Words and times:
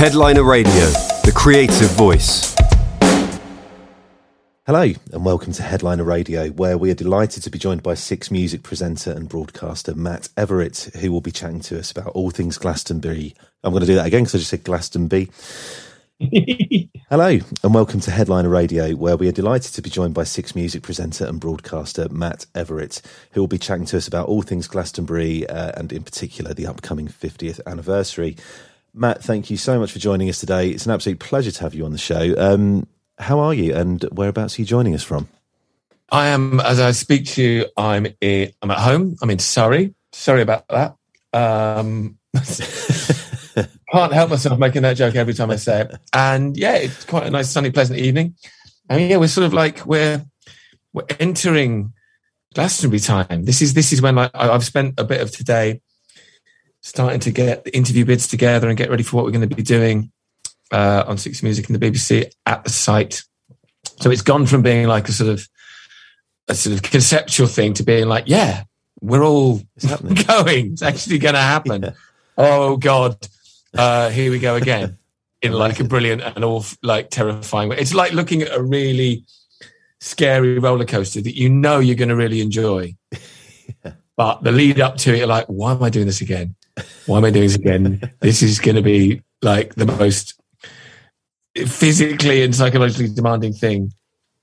Headliner 0.00 0.44
Radio, 0.44 0.72
the 0.72 1.32
creative 1.36 1.90
voice. 1.90 2.56
Hello, 4.66 4.90
and 5.12 5.26
welcome 5.26 5.52
to 5.52 5.62
Headliner 5.62 6.04
Radio, 6.04 6.48
where 6.48 6.78
we 6.78 6.90
are 6.90 6.94
delighted 6.94 7.42
to 7.42 7.50
be 7.50 7.58
joined 7.58 7.82
by 7.82 7.92
Six 7.92 8.30
Music 8.30 8.62
presenter 8.62 9.12
and 9.12 9.28
broadcaster 9.28 9.94
Matt 9.94 10.30
Everett, 10.38 10.88
who 10.98 11.12
will 11.12 11.20
be 11.20 11.30
chatting 11.30 11.60
to 11.60 11.78
us 11.78 11.90
about 11.90 12.12
all 12.12 12.30
things 12.30 12.56
Glastonbury. 12.56 13.34
I'm 13.62 13.72
going 13.72 13.82
to 13.82 13.86
do 13.86 13.96
that 13.96 14.06
again 14.06 14.22
because 14.22 14.36
I 14.36 14.38
just 14.38 14.48
said 14.48 14.64
Glastonbury. 14.64 15.28
Hello, 17.10 17.38
and 17.62 17.74
welcome 17.74 18.00
to 18.00 18.10
Headliner 18.10 18.48
Radio, 18.48 18.92
where 18.92 19.18
we 19.18 19.28
are 19.28 19.32
delighted 19.32 19.74
to 19.74 19.82
be 19.82 19.90
joined 19.90 20.14
by 20.14 20.24
Six 20.24 20.54
Music 20.54 20.82
presenter 20.82 21.26
and 21.26 21.38
broadcaster 21.38 22.08
Matt 22.08 22.46
Everett, 22.54 23.02
who 23.32 23.42
will 23.42 23.48
be 23.48 23.58
chatting 23.58 23.84
to 23.84 23.98
us 23.98 24.08
about 24.08 24.28
all 24.28 24.40
things 24.40 24.66
Glastonbury 24.66 25.46
uh, 25.46 25.72
and, 25.76 25.92
in 25.92 26.04
particular, 26.04 26.54
the 26.54 26.66
upcoming 26.66 27.08
50th 27.08 27.60
anniversary. 27.66 28.38
Matt, 28.92 29.22
thank 29.22 29.50
you 29.50 29.56
so 29.56 29.78
much 29.78 29.92
for 29.92 29.98
joining 29.98 30.28
us 30.28 30.40
today. 30.40 30.70
It's 30.70 30.86
an 30.86 30.92
absolute 30.92 31.20
pleasure 31.20 31.50
to 31.50 31.60
have 31.60 31.74
you 31.74 31.84
on 31.84 31.92
the 31.92 31.98
show. 31.98 32.34
Um, 32.36 32.86
how 33.18 33.38
are 33.38 33.54
you, 33.54 33.74
and 33.74 34.02
whereabouts 34.12 34.58
are 34.58 34.62
you 34.62 34.66
joining 34.66 34.94
us 34.94 35.02
from? 35.02 35.28
I 36.10 36.28
am, 36.28 36.58
as 36.60 36.80
I 36.80 36.90
speak 36.90 37.26
to 37.26 37.42
you, 37.42 37.66
I'm 37.76 38.06
in, 38.20 38.52
I'm 38.62 38.70
at 38.70 38.78
home. 38.78 39.16
I'm 39.22 39.30
in 39.30 39.38
Surrey. 39.38 39.94
Sorry 40.12 40.42
about 40.42 40.66
that. 40.68 40.96
Um, 41.32 42.18
can't 43.92 44.12
help 44.12 44.30
myself 44.30 44.58
making 44.58 44.82
that 44.82 44.96
joke 44.96 45.14
every 45.14 45.34
time 45.34 45.50
I 45.50 45.56
say 45.56 45.82
it. 45.82 45.94
And 46.12 46.56
yeah, 46.56 46.76
it's 46.76 47.04
quite 47.04 47.26
a 47.26 47.30
nice, 47.30 47.50
sunny, 47.50 47.70
pleasant 47.70 47.98
evening. 48.00 48.34
And 48.88 49.08
yeah, 49.08 49.18
we're 49.18 49.28
sort 49.28 49.46
of 49.46 49.54
like 49.54 49.86
we're 49.86 50.24
we're 50.92 51.06
entering 51.20 51.92
Glastonbury 52.54 53.00
time. 53.00 53.44
This 53.44 53.62
is 53.62 53.74
this 53.74 53.92
is 53.92 54.02
when 54.02 54.16
like 54.16 54.32
I've 54.34 54.64
spent 54.64 54.98
a 54.98 55.04
bit 55.04 55.20
of 55.20 55.30
today 55.30 55.80
starting 56.82 57.20
to 57.20 57.30
get 57.30 57.64
the 57.64 57.76
interview 57.76 58.04
bids 58.04 58.26
together 58.26 58.68
and 58.68 58.76
get 58.76 58.90
ready 58.90 59.02
for 59.02 59.16
what 59.16 59.24
we're 59.24 59.32
going 59.32 59.48
to 59.48 59.54
be 59.54 59.62
doing 59.62 60.10
uh, 60.72 61.04
on 61.06 61.18
Six 61.18 61.42
Music 61.42 61.68
and 61.68 61.80
the 61.80 61.90
BBC 61.90 62.32
at 62.46 62.64
the 62.64 62.70
site. 62.70 63.22
So 64.00 64.10
it's 64.10 64.22
gone 64.22 64.46
from 64.46 64.62
being 64.62 64.86
like 64.86 65.08
a 65.08 65.12
sort 65.12 65.30
of 65.30 65.46
a 66.48 66.54
sort 66.54 66.74
of 66.74 66.82
conceptual 66.82 67.46
thing 67.46 67.74
to 67.74 67.82
being 67.82 68.08
like, 68.08 68.24
yeah, 68.26 68.64
we're 69.00 69.22
all 69.22 69.60
it's 69.76 69.86
going. 70.26 70.72
It's 70.72 70.82
actually 70.82 71.18
going 71.18 71.34
to 71.34 71.40
happen. 71.40 71.82
Yeah. 71.82 71.92
Oh 72.36 72.76
God, 72.76 73.16
uh, 73.76 74.10
here 74.10 74.30
we 74.30 74.38
go 74.38 74.56
again 74.56 74.98
in 75.42 75.52
like 75.52 75.80
a 75.80 75.84
brilliant 75.84 76.22
and 76.22 76.44
all 76.44 76.64
like 76.82 77.10
terrifying 77.10 77.68
way. 77.68 77.78
It's 77.78 77.94
like 77.94 78.12
looking 78.12 78.42
at 78.42 78.54
a 78.54 78.62
really 78.62 79.24
scary 80.00 80.58
roller 80.58 80.86
coaster 80.86 81.20
that 81.20 81.36
you 81.36 81.48
know 81.48 81.78
you're 81.78 81.96
going 81.96 82.08
to 82.08 82.16
really 82.16 82.40
enjoy. 82.40 82.94
yeah. 83.84 83.92
But 84.16 84.42
the 84.42 84.52
lead 84.52 84.80
up 84.80 84.96
to 84.98 85.14
it, 85.14 85.18
you're 85.18 85.26
like, 85.26 85.46
why 85.46 85.72
am 85.72 85.82
I 85.82 85.90
doing 85.90 86.06
this 86.06 86.20
again? 86.20 86.54
Why 87.06 87.18
am 87.18 87.24
I 87.24 87.30
doing 87.30 87.46
this 87.46 87.56
again? 87.56 88.12
this 88.20 88.42
is 88.42 88.58
going 88.58 88.76
to 88.76 88.82
be 88.82 89.22
like 89.42 89.74
the 89.74 89.86
most 89.86 90.40
physically 91.66 92.42
and 92.42 92.54
psychologically 92.54 93.08
demanding 93.08 93.52
thing, 93.52 93.92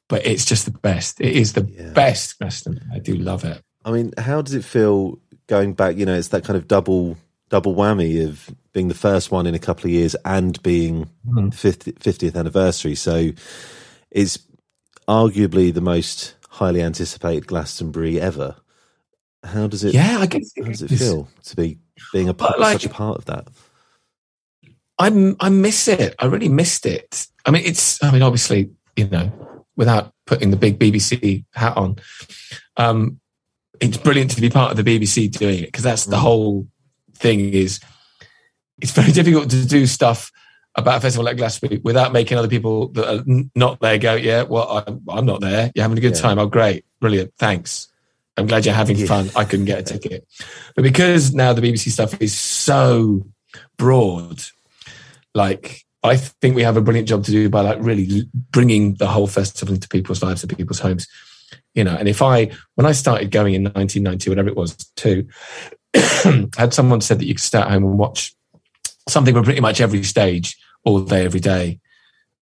but 0.09 0.25
it's 0.25 0.45
just 0.45 0.65
the 0.65 0.71
best. 0.71 1.21
It 1.21 1.35
is 1.35 1.53
the 1.53 1.63
yeah. 1.63 1.91
best, 1.91 2.39
Preston. 2.39 2.79
I 2.93 2.99
do 2.99 3.15
love 3.15 3.43
it. 3.43 3.61
I 3.85 3.91
mean, 3.91 4.13
how 4.17 4.41
does 4.41 4.53
it 4.53 4.63
feel 4.63 5.19
going 5.47 5.73
back? 5.73 5.97
You 5.97 6.05
know, 6.05 6.15
it's 6.15 6.29
that 6.29 6.43
kind 6.43 6.57
of 6.57 6.67
double 6.67 7.17
double 7.49 7.75
whammy 7.75 8.25
of 8.27 8.53
being 8.73 8.89
the 8.89 8.93
first 8.93 9.31
one 9.31 9.47
in 9.47 9.55
a 9.55 9.59
couple 9.59 9.85
of 9.85 9.91
years 9.91 10.15
and 10.25 10.61
being 10.61 11.09
mm. 11.25 11.53
50, 11.53 11.93
50th 11.93 12.35
anniversary. 12.35 12.93
So 12.93 13.31
it's 14.11 14.37
arguably 15.07 15.73
the 15.73 15.81
most 15.81 16.35
highly 16.49 16.81
anticipated 16.81 17.47
Glastonbury 17.47 18.19
ever. 18.19 18.55
How 19.43 19.67
does 19.67 19.83
it? 19.83 19.93
Yeah, 19.93 20.17
I 20.19 20.25
guess. 20.25 20.51
How 20.57 20.65
does 20.65 20.81
it 20.81 20.89
feel 20.89 21.29
to 21.45 21.55
be 21.55 21.77
being 22.11 22.29
a 22.29 22.33
part, 22.33 22.59
like, 22.59 22.73
such 22.73 22.85
a 22.85 22.93
part 22.93 23.17
of 23.17 23.25
that? 23.25 23.47
I 24.99 25.35
I 25.39 25.49
miss 25.49 25.87
it. 25.87 26.15
I 26.19 26.25
really 26.25 26.49
missed 26.49 26.85
it. 26.85 27.27
I 27.45 27.51
mean, 27.51 27.63
it's. 27.65 28.03
I 28.03 28.11
mean, 28.11 28.21
obviously, 28.21 28.71
you 28.95 29.07
know, 29.07 29.31
without 29.75 30.13
putting 30.25 30.51
the 30.51 30.57
big 30.57 30.79
BBC 30.79 31.45
hat 31.53 31.77
on, 31.77 31.97
um, 32.77 33.19
it's 33.79 33.97
brilliant 33.97 34.31
to 34.31 34.41
be 34.41 34.49
part 34.49 34.71
of 34.71 34.83
the 34.83 34.99
BBC 34.99 35.31
doing 35.31 35.59
it 35.59 35.67
because 35.67 35.83
that's 35.83 36.05
the 36.05 36.15
mm. 36.15 36.21
whole 36.21 36.67
thing. 37.15 37.53
Is 37.53 37.79
it's 38.81 38.91
very 38.91 39.11
difficult 39.13 39.49
to 39.51 39.65
do 39.65 39.85
stuff 39.85 40.31
about 40.77 40.97
a 40.97 41.01
festival 41.01 41.25
like 41.25 41.37
Glastonbury 41.37 41.81
without 41.83 42.13
making 42.13 42.37
other 42.37 42.47
people 42.47 42.89
that 42.89 43.19
are 43.19 43.23
not 43.55 43.79
there 43.79 43.97
go, 43.97 44.13
yeah, 44.13 44.43
well, 44.43 44.83
I'm, 44.85 45.01
I'm 45.09 45.25
not 45.25 45.41
there. 45.41 45.71
You're 45.73 45.81
having 45.81 45.97
a 45.97 46.01
good 46.01 46.15
yeah. 46.15 46.21
time. 46.21 46.37
Oh, 46.37 46.45
great, 46.45 46.85
brilliant, 46.99 47.33
thanks. 47.37 47.87
I'm 48.37 48.47
glad 48.47 48.65
you're 48.65 48.75
having 48.75 48.97
yeah. 48.97 49.07
fun. 49.07 49.29
I 49.35 49.45
couldn't 49.45 49.65
get 49.65 49.79
a 49.79 49.83
ticket, 49.83 50.27
but 50.75 50.83
because 50.83 51.33
now 51.33 51.53
the 51.53 51.61
BBC 51.61 51.89
stuff 51.89 52.21
is 52.21 52.37
so 52.37 53.25
broad 53.77 54.41
like 55.37 55.85
I 56.03 56.17
think 56.17 56.55
we 56.55 56.63
have 56.63 56.77
a 56.77 56.81
brilliant 56.81 57.07
job 57.07 57.23
to 57.25 57.31
do 57.31 57.49
by 57.49 57.61
like 57.61 57.77
really 57.79 58.27
bringing 58.33 58.95
the 58.95 59.07
whole 59.07 59.27
festival 59.27 59.73
into 59.73 59.87
people's 59.87 60.23
lives 60.23 60.43
and 60.43 60.55
people's 60.55 60.79
homes. 60.79 61.07
You 61.73 61.83
know, 61.83 61.95
and 61.95 62.07
if 62.09 62.21
I 62.21 62.51
when 62.75 62.85
I 62.85 62.91
started 62.91 63.31
going 63.31 63.53
in 63.53 63.63
1990, 63.63 64.29
whatever 64.29 64.49
it 64.49 64.55
was, 64.55 64.75
too, 64.95 65.27
had 66.57 66.73
someone 66.73 67.01
said 67.01 67.19
that 67.19 67.25
you 67.25 67.35
could 67.35 67.43
stay 67.43 67.59
at 67.59 67.69
home 67.69 67.83
and 67.83 67.97
watch 67.97 68.35
something 69.07 69.33
from 69.33 69.43
pretty 69.43 69.61
much 69.61 69.79
every 69.79 70.03
stage 70.03 70.57
all 70.83 71.01
day, 71.01 71.23
every 71.23 71.39
day. 71.39 71.79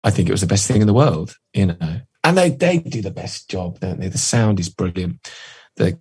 I 0.03 0.11
think 0.11 0.29
it 0.29 0.31
was 0.31 0.41
the 0.41 0.47
best 0.47 0.67
thing 0.67 0.81
in 0.81 0.87
the 0.87 0.93
world, 0.93 1.35
you 1.53 1.67
know. 1.67 2.01
And 2.23 2.37
they 2.37 2.49
they 2.49 2.79
do 2.79 3.01
the 3.01 3.11
best 3.11 3.49
job, 3.49 3.79
don't 3.79 3.99
they? 3.99 4.07
The 4.07 4.17
sound 4.17 4.59
is 4.59 4.69
brilliant. 4.69 5.19
The 5.77 5.97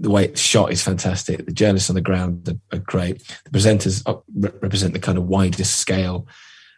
the 0.00 0.10
way 0.10 0.24
it's 0.24 0.40
shot 0.40 0.72
is 0.72 0.82
fantastic. 0.82 1.44
The 1.44 1.52
journalists 1.52 1.90
on 1.90 1.94
the 1.94 2.00
ground 2.00 2.48
are, 2.48 2.76
are 2.76 2.80
great. 2.80 3.22
The 3.44 3.58
presenters 3.58 4.02
uh, 4.06 4.16
represent 4.60 4.92
the 4.92 4.98
kind 4.98 5.18
of 5.18 5.24
widest 5.24 5.76
scale 5.76 6.26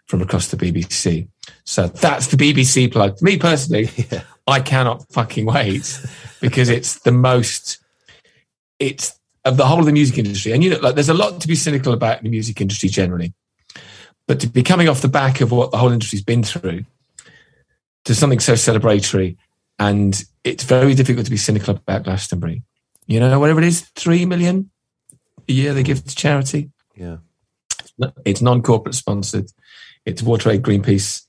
from 0.07 0.23
across 0.23 0.49
the 0.49 0.57
BBC. 0.57 1.29
So 1.65 1.89
that's 1.89 2.29
the 2.29 2.37
BBC 2.37 2.93
plug. 2.93 3.19
For 3.19 3.25
me 3.25 3.39
personally, 3.39 3.91
yeah. 4.11 4.23
I 4.47 4.61
cannot 4.61 5.11
fucking 5.13 5.47
wait 5.47 6.01
because 6.41 6.69
it's 6.69 7.01
the 7.01 7.13
most, 7.13 7.79
it's 8.79 9.19
of 9.45 9.57
the 9.57 9.67
whole 9.67 9.81
of 9.81 9.87
the 9.87 9.93
music 9.93 10.19
industry. 10.19 10.53
And 10.53 10.63
you 10.63 10.71
know, 10.71 10.79
like 10.79 10.95
there's 10.95 11.09
a 11.09 11.15
lot 11.15 11.41
to 11.41 11.49
be 11.49 11.55
cynical 11.55 11.93
about 11.93 12.19
in 12.19 12.25
the 12.25 12.31
music 12.31 12.61
industry 12.61 12.89
generally, 12.89 13.35
but 14.29 14.41
to 14.41 14.47
be 14.47 14.63
coming 14.63 14.89
off 14.89 15.03
the 15.03 15.09
back 15.09 15.41
of 15.41 15.51
what 15.51 15.71
the 15.71 15.79
whole 15.79 15.93
industry's 15.93 16.23
been 16.23 16.43
through 16.43 16.85
to 18.05 18.15
something 18.15 18.39
so 18.39 18.53
celebratory 18.53 19.37
and 19.79 20.25
it's 20.45 20.65
very 20.65 20.95
difficult 20.95 21.27
to 21.27 21.31
be 21.31 21.37
cynical 21.37 21.75
about 21.75 22.05
Glastonbury. 22.05 22.63
You 23.07 23.21
know, 23.21 23.39
whatever 23.39 23.61
it 23.61 23.67
is, 23.67 23.83
three 23.95 24.25
million 24.25 24.71
a 25.49 25.53
year 25.53 25.75
they 25.75 25.83
give 25.83 26.05
to 26.05 26.15
charity. 26.15 26.71
Yeah. 26.95 27.19
It's 28.25 28.43
non 28.43 28.63
corporate 28.63 28.95
sponsored. 28.95 29.51
It's 30.05 30.23
Water 30.23 30.51
Aid, 30.51 30.63
Greenpeace, 30.63 31.25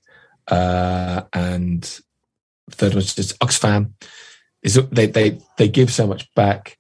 uh, 0.48 1.24
and 1.34 1.84
third 2.72 2.94
one's 2.94 3.16
just 3.16 3.38
Oxfam. 3.40 3.94
Is 4.62 4.76
they 4.92 5.06
they 5.06 5.40
they 5.58 5.68
give 5.68 5.92
so 5.92 6.08
much 6.08 6.34
back. 6.34 6.78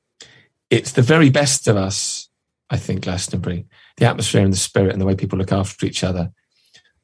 It's 0.69 0.91
the 0.91 1.01
very 1.01 1.29
best 1.29 1.67
of 1.67 1.77
us, 1.77 2.29
I 2.69 2.77
think, 2.77 3.01
Glastonbury. 3.01 3.65
The 3.97 4.05
atmosphere 4.05 4.43
and 4.43 4.51
the 4.51 4.57
spirit 4.57 4.91
and 4.91 5.01
the 5.01 5.05
way 5.05 5.15
people 5.15 5.39
look 5.39 5.51
after 5.53 5.85
each 5.85 6.03
other. 6.03 6.31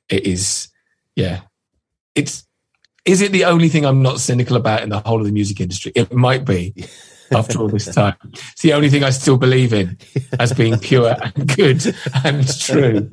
It 0.09 0.25
is, 0.25 0.67
yeah. 1.15 1.41
It's 2.13 2.45
is 3.05 3.21
it 3.21 3.31
the 3.31 3.45
only 3.45 3.69
thing 3.69 3.85
I'm 3.85 4.01
not 4.01 4.19
cynical 4.19 4.55
about 4.55 4.81
in 4.81 4.89
the 4.89 4.99
whole 4.99 5.19
of 5.19 5.25
the 5.25 5.31
music 5.31 5.59
industry? 5.59 5.91
It 5.95 6.13
might 6.13 6.45
be 6.45 6.73
after 7.31 7.59
all 7.59 7.67
this 7.67 7.85
time. 7.85 8.15
It's 8.23 8.61
the 8.61 8.73
only 8.73 8.89
thing 8.89 9.03
I 9.03 9.09
still 9.09 9.37
believe 9.37 9.73
in 9.73 9.97
as 10.39 10.53
being 10.53 10.77
pure 10.79 11.15
and 11.21 11.55
good 11.55 11.95
and 12.23 12.59
true. 12.59 13.11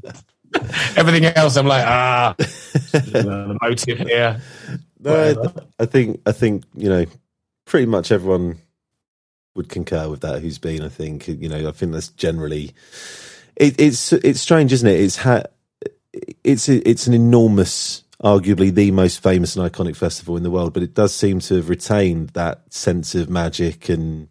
Everything 0.96 1.24
else, 1.24 1.56
I'm 1.56 1.66
like, 1.66 1.86
ah, 1.86 2.34
the 2.38 3.58
motive 3.62 3.98
here. 3.98 4.40
No, 4.98 5.52
I 5.78 5.86
think, 5.86 6.20
I 6.26 6.32
think, 6.32 6.64
you 6.76 6.88
know, 6.88 7.06
pretty 7.64 7.86
much 7.86 8.12
everyone 8.12 8.58
would 9.54 9.68
concur 9.68 10.08
with 10.08 10.20
that 10.20 10.42
who's 10.42 10.58
been, 10.58 10.82
I 10.82 10.88
think, 10.88 11.28
you 11.28 11.48
know, 11.48 11.68
I 11.68 11.72
think 11.72 11.92
that's 11.92 12.08
generally, 12.08 12.74
it, 13.56 13.80
it's, 13.80 14.12
it's 14.12 14.40
strange, 14.40 14.72
isn't 14.72 14.88
it? 14.88 15.00
It's 15.00 15.16
ha- 15.16 15.44
it's, 16.44 16.68
it's 16.68 17.06
an 17.06 17.14
enormous 17.14 18.02
arguably 18.22 18.72
the 18.72 18.90
most 18.90 19.22
famous 19.22 19.56
and 19.56 19.70
iconic 19.70 19.96
festival 19.96 20.36
in 20.36 20.42
the 20.42 20.50
world, 20.50 20.74
but 20.74 20.82
it 20.82 20.94
does 20.94 21.14
seem 21.14 21.40
to 21.40 21.56
have 21.56 21.68
retained 21.68 22.30
that 22.30 22.72
sense 22.72 23.14
of 23.14 23.30
magic 23.30 23.88
and 23.88 24.26
mm. 24.26 24.28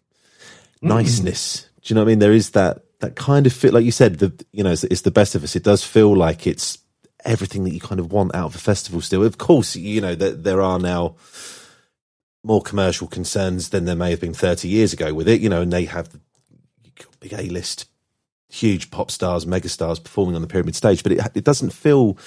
niceness. 0.82 1.66
Do 1.82 1.92
you 1.92 1.94
know 1.94 2.02
what 2.02 2.08
I 2.08 2.12
mean? 2.12 2.18
There 2.20 2.32
is 2.32 2.50
that 2.50 2.84
that 3.00 3.16
kind 3.16 3.46
of 3.46 3.52
fit, 3.52 3.72
like 3.72 3.84
you 3.84 3.90
said, 3.90 4.18
the 4.18 4.32
you 4.52 4.62
know, 4.62 4.72
it's, 4.72 4.84
it's, 4.84 5.00
the 5.00 5.10
best 5.10 5.34
of 5.34 5.42
us. 5.42 5.56
It 5.56 5.64
does 5.64 5.82
feel 5.82 6.14
like 6.14 6.46
it's 6.46 6.78
everything 7.24 7.64
that 7.64 7.72
you 7.72 7.80
kind 7.80 7.98
of 7.98 8.12
want 8.12 8.34
out 8.34 8.46
of 8.46 8.54
a 8.54 8.58
festival. 8.58 9.00
Still, 9.00 9.24
of 9.24 9.38
course, 9.38 9.74
you 9.74 10.00
know 10.00 10.14
that 10.14 10.44
there 10.44 10.60
are 10.60 10.78
now 10.78 11.16
more 12.44 12.62
commercial 12.62 13.06
concerns 13.06 13.70
than 13.70 13.86
there 13.86 13.96
may 13.96 14.10
have 14.10 14.20
been 14.20 14.34
30 14.34 14.68
years 14.68 14.92
ago 14.92 15.12
with 15.14 15.28
it. 15.28 15.40
You 15.40 15.48
know, 15.48 15.62
and 15.62 15.72
they 15.72 15.86
have 15.86 16.10
the 16.10 16.20
big 17.18 17.32
A 17.32 17.48
list, 17.48 17.86
huge 18.50 18.90
pop 18.90 19.10
stars, 19.10 19.46
megastars 19.46 20.02
performing 20.02 20.36
on 20.36 20.42
the 20.42 20.48
pyramid 20.48 20.76
stage, 20.76 21.02
but 21.02 21.12
it 21.12 21.20
it 21.34 21.44
doesn't 21.44 21.70
feel 21.70 22.18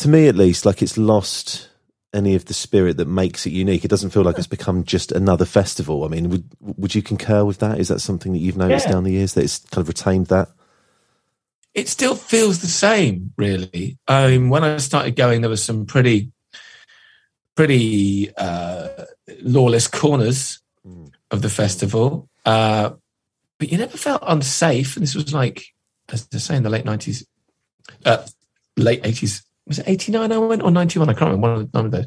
to 0.00 0.08
me 0.08 0.28
at 0.28 0.36
least, 0.36 0.66
like 0.66 0.82
it's 0.82 0.98
lost 0.98 1.68
any 2.14 2.34
of 2.34 2.46
the 2.46 2.54
spirit 2.54 2.96
that 2.96 3.06
makes 3.08 3.46
it 3.46 3.52
unique. 3.52 3.84
It 3.84 3.88
doesn't 3.88 4.10
feel 4.10 4.22
like 4.22 4.38
it's 4.38 4.46
become 4.46 4.84
just 4.84 5.12
another 5.12 5.44
festival. 5.44 6.04
I 6.04 6.08
mean, 6.08 6.30
would 6.30 6.44
would 6.60 6.94
you 6.94 7.02
concur 7.02 7.44
with 7.44 7.58
that? 7.58 7.78
Is 7.78 7.88
that 7.88 8.00
something 8.00 8.32
that 8.32 8.38
you've 8.38 8.56
noticed 8.56 8.86
yeah. 8.86 8.92
down 8.92 9.04
the 9.04 9.12
years 9.12 9.34
that 9.34 9.44
it's 9.44 9.58
kind 9.58 9.82
of 9.82 9.88
retained 9.88 10.26
that? 10.26 10.48
it 11.74 11.88
still 11.88 12.16
feels 12.16 12.58
the 12.60 12.66
same, 12.66 13.32
really. 13.36 13.98
I 14.08 14.28
mean, 14.28 14.48
when 14.48 14.64
I 14.64 14.78
started 14.78 15.14
going, 15.14 15.42
there 15.42 15.50
was 15.50 15.62
some 15.62 15.86
pretty, 15.86 16.32
pretty 17.54 18.34
uh, 18.36 19.04
lawless 19.42 19.86
corners 19.86 20.60
Mm. 20.86 21.10
of 21.32 21.42
the 21.42 21.50
festival, 21.50 22.28
uh, 22.46 22.90
but 23.58 23.70
you 23.70 23.78
never 23.78 23.98
felt 23.98 24.22
unsafe. 24.26 24.96
And 24.96 25.02
this 25.02 25.16
was 25.16 25.34
like, 25.34 25.64
as 26.08 26.26
they 26.28 26.38
say, 26.38 26.56
in 26.56 26.62
the 26.62 26.70
late 26.70 26.84
nineties, 26.84 27.26
uh, 28.06 28.24
late 28.76 29.00
eighties. 29.04 29.42
Was 29.68 29.78
it 29.78 29.88
eighty 29.88 30.10
nine? 30.10 30.32
I 30.32 30.38
went 30.38 30.62
or 30.62 30.70
ninety 30.70 30.98
one? 30.98 31.08
I 31.08 31.12
can't 31.12 31.30
remember 31.30 31.48
one 31.48 31.60
of, 31.60 31.68
one 31.72 31.84
of 31.86 31.92
those. 31.92 32.06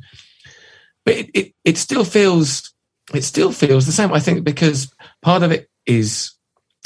But 1.06 1.16
it, 1.16 1.30
it 1.34 1.54
it 1.64 1.78
still 1.78 2.04
feels 2.04 2.74
it 3.14 3.24
still 3.24 3.52
feels 3.52 3.86
the 3.86 3.92
same. 3.92 4.12
I 4.12 4.20
think 4.20 4.44
because 4.44 4.92
part 5.22 5.44
of 5.44 5.52
it 5.52 5.70
is 5.86 6.32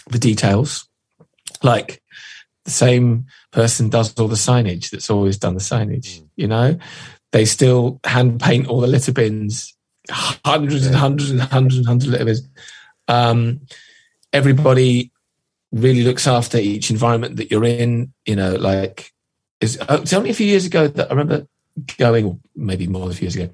the 0.10 0.20
details, 0.20 0.88
like 1.64 2.02
the 2.66 2.72
same 2.72 3.26
person 3.52 3.90
does 3.90 4.18
all 4.20 4.28
the 4.28 4.36
signage 4.36 4.90
that's 4.90 5.10
always 5.10 5.38
done 5.38 5.54
the 5.54 5.60
signage. 5.60 6.22
You 6.36 6.48
know, 6.48 6.78
they 7.32 7.46
still 7.46 8.00
hand 8.04 8.40
paint 8.42 8.68
all 8.68 8.82
the 8.82 8.88
litter 8.88 9.12
bins, 9.12 9.76
hundreds 10.10 10.86
and 10.86 10.96
hundreds 10.96 11.32
and 11.32 11.42
hundreds 11.42 11.78
and 11.78 11.88
hundreds 11.88 12.08
of 12.08 12.12
litter 12.14 12.26
bins. 12.26 12.50
Um, 13.08 13.62
everybody 14.34 15.12
really 15.72 16.04
looks 16.04 16.28
after 16.28 16.58
each 16.58 16.90
environment 16.90 17.38
that 17.38 17.52
you're 17.52 17.66
in. 17.66 18.14
You 18.26 18.36
know, 18.36 18.56
like 18.56 19.12
it's, 19.62 19.78
it's 19.90 20.14
only 20.14 20.30
a 20.30 20.34
few 20.34 20.48
years 20.48 20.66
ago 20.66 20.88
that 20.88 21.08
I 21.08 21.14
remember 21.14 21.48
going, 21.98 22.42
maybe 22.56 22.88
more 22.88 23.02
than 23.02 23.12
a 23.12 23.16
few 23.16 23.26
years 23.26 23.36
ago, 23.36 23.50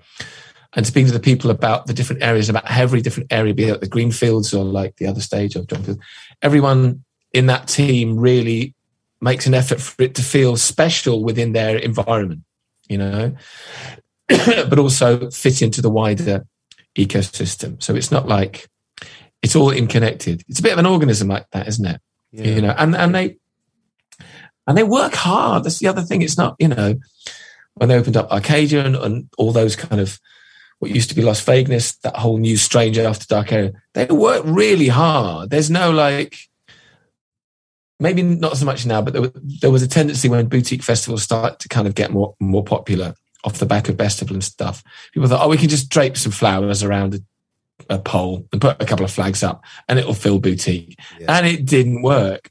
and 0.73 0.87
speaking 0.87 1.07
to 1.07 1.13
the 1.13 1.19
people 1.19 1.51
about 1.51 1.87
the 1.87 1.93
different 1.93 2.23
areas, 2.23 2.49
about 2.49 2.69
every 2.69 3.01
different 3.01 3.31
area, 3.31 3.53
be 3.53 3.65
it 3.65 3.81
the 3.81 3.87
green 3.87 4.11
fields 4.11 4.53
or 4.53 4.63
like 4.63 4.95
the 4.97 5.07
other 5.07 5.21
stage 5.21 5.55
of 5.55 5.67
John 5.67 5.83
Peel. 5.83 5.97
Everyone 6.41 7.03
in 7.33 7.47
that 7.47 7.67
team 7.67 8.17
really 8.17 8.73
makes 9.19 9.45
an 9.45 9.53
effort 9.53 9.79
for 9.79 10.01
it 10.03 10.15
to 10.15 10.23
feel 10.23 10.57
special 10.57 11.23
within 11.23 11.53
their 11.53 11.77
environment, 11.77 12.41
you 12.87 12.97
know, 12.97 13.35
but 14.27 14.79
also 14.79 15.29
fit 15.29 15.61
into 15.61 15.81
the 15.81 15.89
wider 15.89 16.45
ecosystem. 16.95 17.81
So 17.81 17.95
it's 17.95 18.11
not 18.11 18.27
like 18.27 18.67
it's 19.41 19.55
all 19.55 19.71
interconnected. 19.71 20.43
It's 20.47 20.59
a 20.59 20.63
bit 20.63 20.73
of 20.73 20.79
an 20.79 20.85
organism 20.85 21.27
like 21.27 21.49
that, 21.51 21.67
isn't 21.67 21.85
it? 21.85 22.01
Yeah. 22.31 22.45
You 22.45 22.61
know, 22.61 22.75
and, 22.77 22.95
and 22.95 23.13
they 23.13 23.37
and 24.67 24.77
they 24.77 24.83
work 24.83 25.13
hard. 25.13 25.63
That's 25.63 25.79
the 25.79 25.87
other 25.87 26.01
thing. 26.01 26.21
It's 26.21 26.37
not, 26.37 26.55
you 26.59 26.67
know, 26.67 26.99
when 27.75 27.89
they 27.89 27.95
opened 27.95 28.17
up 28.17 28.31
Arcadia 28.31 28.85
and, 28.85 28.95
and 28.95 29.29
all 29.37 29.51
those 29.51 29.75
kind 29.75 30.01
of 30.01 30.19
what 30.79 30.91
used 30.91 31.09
to 31.09 31.15
be 31.15 31.21
Lost 31.21 31.45
Vagueness, 31.45 31.95
that 31.97 32.15
whole 32.15 32.37
new 32.37 32.57
strange 32.57 32.97
after 32.97 33.25
dark 33.27 33.51
area, 33.51 33.73
they 33.93 34.05
work 34.07 34.43
really 34.45 34.87
hard. 34.87 35.49
There's 35.49 35.69
no 35.69 35.91
like 35.91 36.37
maybe 37.99 38.23
not 38.23 38.57
so 38.57 38.65
much 38.65 38.85
now, 38.85 39.01
but 39.01 39.13
there 39.13 39.21
was, 39.21 39.31
there 39.35 39.71
was 39.71 39.83
a 39.83 39.87
tendency 39.87 40.27
when 40.27 40.47
boutique 40.47 40.81
festivals 40.81 41.21
start 41.21 41.59
to 41.59 41.69
kind 41.69 41.87
of 41.87 41.93
get 41.93 42.11
more 42.11 42.35
more 42.39 42.63
popular 42.63 43.13
off 43.43 43.59
the 43.59 43.65
back 43.65 43.89
of 43.89 43.97
festival 43.97 44.35
and 44.35 44.43
stuff. 44.43 44.83
People 45.13 45.29
thought, 45.29 45.45
oh, 45.45 45.49
we 45.49 45.57
can 45.57 45.69
just 45.69 45.89
drape 45.89 46.17
some 46.17 46.31
flowers 46.31 46.83
around 46.83 47.15
a, 47.15 47.95
a 47.95 47.99
pole 47.99 48.47
and 48.51 48.61
put 48.61 48.81
a 48.81 48.85
couple 48.85 49.05
of 49.05 49.11
flags 49.11 49.43
up, 49.43 49.63
and 49.87 49.99
it'll 49.99 50.13
fill 50.13 50.39
boutique. 50.39 50.99
Yeah. 51.19 51.37
And 51.37 51.47
it 51.47 51.65
didn't 51.65 52.01
work. 52.01 52.49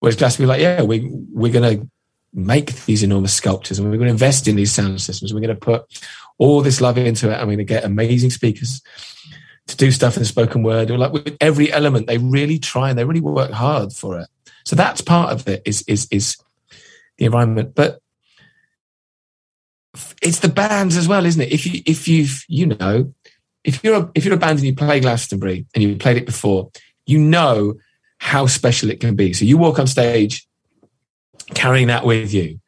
Whereas 0.00 0.16
Glastonbury, 0.16 0.48
like, 0.48 0.60
yeah, 0.60 0.82
we 0.82 1.08
we're 1.32 1.52
going 1.52 1.78
to 1.78 1.88
make 2.32 2.84
these 2.84 3.02
enormous 3.02 3.34
sculptures, 3.34 3.78
and 3.78 3.88
we're 3.88 3.96
going 3.96 4.08
to 4.08 4.12
invest 4.12 4.46
in 4.46 4.56
these 4.56 4.72
sound 4.72 5.00
systems. 5.00 5.32
We're 5.32 5.40
going 5.40 5.54
to 5.54 5.60
put 5.60 5.84
all 6.38 6.60
this 6.60 6.80
love 6.80 6.98
into 6.98 7.30
it, 7.30 7.34
and 7.34 7.42
we're 7.42 7.56
going 7.56 7.58
to 7.58 7.64
get 7.64 7.84
amazing 7.84 8.30
speakers 8.30 8.82
to 9.68 9.76
do 9.76 9.90
stuff 9.90 10.16
in 10.16 10.22
the 10.22 10.26
spoken 10.26 10.62
word. 10.62 10.90
Or 10.90 10.98
like 10.98 11.12
with 11.12 11.36
every 11.40 11.72
element, 11.72 12.06
they 12.06 12.18
really 12.18 12.58
try 12.58 12.90
and 12.90 12.98
they 12.98 13.04
really 13.04 13.20
work 13.20 13.50
hard 13.50 13.92
for 13.92 14.18
it. 14.20 14.28
So 14.64 14.76
that's 14.76 15.00
part 15.00 15.32
of 15.32 15.48
it 15.48 15.62
is 15.64 15.82
is 15.82 16.08
is 16.10 16.36
the 17.18 17.26
environment, 17.26 17.74
but 17.74 18.00
it's 20.20 20.40
the 20.40 20.48
bands 20.48 20.96
as 20.96 21.08
well, 21.08 21.24
isn't 21.24 21.40
it? 21.40 21.52
If 21.52 21.66
you 21.66 21.82
if 21.86 22.06
you've 22.06 22.44
you 22.48 22.66
know 22.66 23.14
if 23.64 23.82
you're 23.82 24.02
a, 24.02 24.10
if 24.14 24.24
you're 24.24 24.34
a 24.34 24.38
band 24.38 24.58
and 24.58 24.66
you 24.66 24.74
play 24.74 25.00
Glastonbury 25.00 25.66
and 25.74 25.82
you 25.82 25.96
played 25.96 26.16
it 26.16 26.26
before, 26.26 26.70
you 27.06 27.18
know 27.18 27.74
how 28.26 28.44
special 28.48 28.90
it 28.90 28.98
can 28.98 29.14
be. 29.14 29.32
So 29.32 29.44
you 29.44 29.56
walk 29.56 29.78
on 29.78 29.86
stage 29.86 30.48
carrying 31.54 31.86
that 31.86 32.04
with 32.04 32.34
you. 32.34 32.58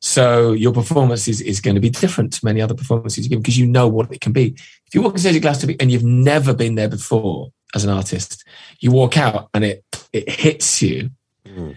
So 0.00 0.52
your 0.52 0.72
performance 0.72 1.28
is, 1.28 1.42
is 1.42 1.60
going 1.60 1.74
to 1.74 1.80
be 1.80 1.90
different 1.90 2.32
to 2.32 2.44
many 2.44 2.62
other 2.62 2.74
performances 2.74 3.24
you 3.24 3.28
give 3.28 3.42
because 3.42 3.58
you 3.58 3.66
know 3.66 3.86
what 3.86 4.10
it 4.10 4.22
can 4.22 4.32
be. 4.32 4.56
If 4.86 4.94
you 4.94 5.02
walk 5.02 5.12
on 5.12 5.18
stage 5.18 5.36
at 5.36 5.42
Glastonbury 5.42 5.76
and 5.78 5.92
you've 5.92 6.04
never 6.04 6.54
been 6.54 6.74
there 6.74 6.88
before 6.88 7.50
as 7.74 7.84
an 7.84 7.90
artist, 7.90 8.44
you 8.80 8.90
walk 8.90 9.18
out 9.18 9.50
and 9.52 9.62
it 9.62 9.84
it 10.10 10.30
hits 10.30 10.80
you. 10.80 11.10
Mm. 11.44 11.76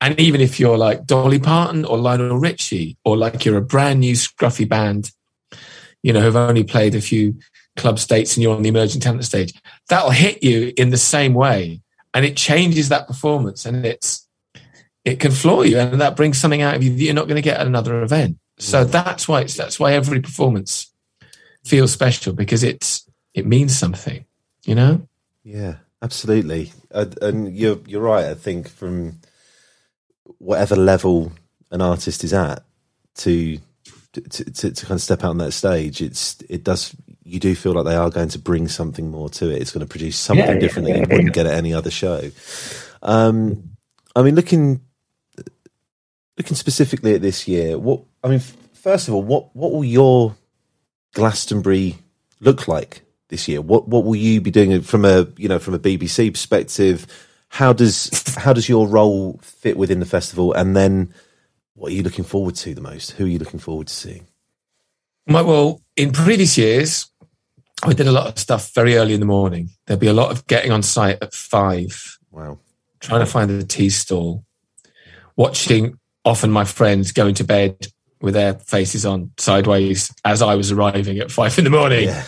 And 0.00 0.18
even 0.18 0.40
if 0.40 0.58
you're 0.58 0.78
like 0.78 1.06
Dolly 1.06 1.38
Parton 1.38 1.84
or 1.84 1.96
Lionel 1.96 2.38
Richie, 2.38 2.96
or 3.04 3.16
like 3.16 3.44
you're 3.44 3.56
a 3.56 3.62
brand 3.62 4.00
new 4.00 4.14
scruffy 4.14 4.68
band, 4.68 5.12
you 6.02 6.12
know, 6.12 6.20
who've 6.20 6.34
only 6.34 6.64
played 6.64 6.96
a 6.96 7.00
few 7.00 7.38
club 7.76 8.00
states 8.00 8.36
and 8.36 8.42
you're 8.42 8.56
on 8.56 8.62
the 8.62 8.68
emerging 8.68 9.00
talent 9.00 9.24
stage, 9.24 9.54
that'll 9.88 10.10
hit 10.10 10.42
you 10.42 10.72
in 10.76 10.90
the 10.90 10.96
same 10.96 11.34
way. 11.34 11.82
And 12.14 12.24
it 12.24 12.36
changes 12.36 12.88
that 12.88 13.06
performance 13.06 13.66
and 13.66 13.84
it's 13.84 14.26
it 15.04 15.20
can 15.20 15.30
floor 15.30 15.64
you 15.64 15.78
and 15.78 16.00
that 16.00 16.16
brings 16.16 16.38
something 16.38 16.62
out 16.62 16.74
of 16.74 16.82
you 16.82 16.90
that 16.90 17.02
you're 17.02 17.14
not 17.14 17.28
going 17.28 17.36
to 17.36 17.42
get 17.42 17.60
at 17.60 17.66
another 17.66 18.02
event. 18.02 18.38
So 18.58 18.84
mm. 18.84 18.90
that's 18.90 19.28
why 19.28 19.42
it's 19.42 19.54
that's 19.54 19.78
why 19.78 19.92
every 19.92 20.20
performance 20.20 20.92
feels 21.64 21.92
special 21.92 22.32
because 22.32 22.62
it's 22.62 23.08
it 23.34 23.46
means 23.46 23.76
something, 23.76 24.24
you 24.64 24.74
know? 24.74 25.06
Yeah, 25.44 25.76
absolutely. 26.02 26.72
And 26.90 27.56
you're 27.56 27.78
you're 27.86 28.02
right. 28.02 28.26
I 28.26 28.34
think 28.34 28.68
from 28.68 29.20
whatever 30.38 30.76
level 30.76 31.32
an 31.70 31.80
artist 31.80 32.24
is 32.24 32.32
at 32.32 32.64
to 33.16 33.58
to, 34.12 34.20
to 34.44 34.70
to 34.70 34.86
kind 34.86 34.98
of 34.98 35.02
step 35.02 35.24
out 35.24 35.30
on 35.30 35.38
that 35.38 35.52
stage, 35.52 36.00
it's 36.00 36.36
it 36.48 36.64
does 36.64 36.94
you 37.28 37.38
do 37.38 37.54
feel 37.54 37.72
like 37.72 37.84
they 37.84 37.94
are 37.94 38.10
going 38.10 38.30
to 38.30 38.38
bring 38.38 38.68
something 38.68 39.10
more 39.10 39.28
to 39.28 39.50
it. 39.50 39.60
It's 39.60 39.70
going 39.70 39.86
to 39.86 39.90
produce 39.90 40.18
something 40.18 40.46
Yeah, 40.46 40.54
yeah, 40.54 40.58
different 40.58 40.88
that 40.88 40.92
yeah, 40.92 41.00
you 41.00 41.06
yeah. 41.08 41.16
wouldn't 41.16 41.34
get 41.34 41.46
at 41.46 41.54
any 41.54 41.74
other 41.74 41.90
show. 41.90 42.30
Um, 43.02 43.70
I 44.16 44.22
mean, 44.22 44.34
looking 44.34 44.80
looking 46.38 46.56
specifically 46.56 47.14
at 47.14 47.22
this 47.22 47.46
year, 47.46 47.78
what 47.78 48.02
I 48.24 48.28
mean, 48.28 48.40
first 48.72 49.08
of 49.08 49.14
all, 49.14 49.22
what 49.22 49.54
what 49.54 49.72
will 49.72 49.84
your 49.84 50.34
Glastonbury 51.14 51.96
look 52.40 52.66
like 52.66 53.02
this 53.28 53.46
year? 53.46 53.60
What 53.60 53.88
what 53.88 54.04
will 54.04 54.16
you 54.16 54.40
be 54.40 54.50
doing 54.50 54.80
from 54.80 55.04
a 55.04 55.26
you 55.36 55.48
know 55.48 55.58
from 55.58 55.74
a 55.74 55.78
BBC 55.78 56.32
perspective? 56.32 57.06
How 57.50 57.72
does 57.72 58.10
how 58.38 58.52
does 58.52 58.68
your 58.68 58.88
role 58.88 59.38
fit 59.42 59.76
within 59.76 60.00
the 60.00 60.06
festival? 60.06 60.52
And 60.54 60.74
then 60.74 61.12
what 61.74 61.92
are 61.92 61.94
you 61.94 62.02
looking 62.02 62.24
forward 62.24 62.56
to 62.56 62.74
the 62.74 62.80
most? 62.80 63.12
Who 63.12 63.24
are 63.24 63.28
you 63.28 63.38
looking 63.38 63.60
forward 63.60 63.88
to 63.88 63.94
seeing? 63.94 64.26
Well, 65.28 65.82
in 65.94 66.12
previous 66.12 66.56
years, 66.56 67.10
I 67.84 67.92
did 67.92 68.06
a 68.06 68.12
lot 68.12 68.26
of 68.26 68.38
stuff 68.38 68.74
very 68.74 68.96
early 68.96 69.14
in 69.14 69.20
the 69.20 69.26
morning. 69.26 69.70
There'd 69.86 70.00
be 70.00 70.08
a 70.08 70.12
lot 70.12 70.30
of 70.30 70.46
getting 70.46 70.72
on 70.72 70.82
site 70.82 71.18
at 71.22 71.32
five, 71.32 72.18
Wow. 72.30 72.58
trying 73.00 73.20
to 73.20 73.26
find 73.26 73.48
the 73.50 73.64
tea 73.64 73.90
stall, 73.90 74.44
watching 75.36 75.98
often 76.24 76.50
my 76.50 76.64
friends 76.64 77.12
going 77.12 77.34
to 77.34 77.44
bed 77.44 77.86
with 78.20 78.34
their 78.34 78.54
faces 78.54 79.06
on 79.06 79.30
sideways 79.38 80.12
as 80.24 80.42
I 80.42 80.56
was 80.56 80.72
arriving 80.72 81.18
at 81.20 81.30
five 81.30 81.56
in 81.58 81.64
the 81.64 81.70
morning. 81.70 82.08
Yeah. 82.08 82.24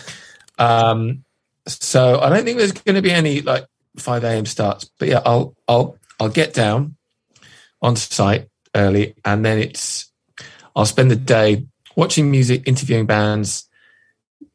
Um, 0.57 1.23
so 1.67 2.19
I 2.19 2.29
don't 2.29 2.45
think 2.45 2.57
there's 2.57 2.71
going 2.71 2.95
to 2.95 3.01
be 3.01 3.11
any 3.11 3.41
like 3.41 3.65
5 3.97 4.23
a.m. 4.23 4.45
starts, 4.45 4.89
but 4.97 5.09
yeah, 5.09 5.21
I'll, 5.25 5.55
I'll, 5.67 5.97
I'll 6.19 6.29
get 6.29 6.53
down 6.53 6.95
on 7.81 7.95
site 7.97 8.47
early 8.73 9.15
and 9.25 9.43
then 9.43 9.59
it's, 9.59 10.11
I'll 10.75 10.85
spend 10.85 11.11
the 11.11 11.15
day 11.17 11.65
watching 11.97 12.31
music, 12.31 12.63
interviewing 12.65 13.05
bands, 13.05 13.67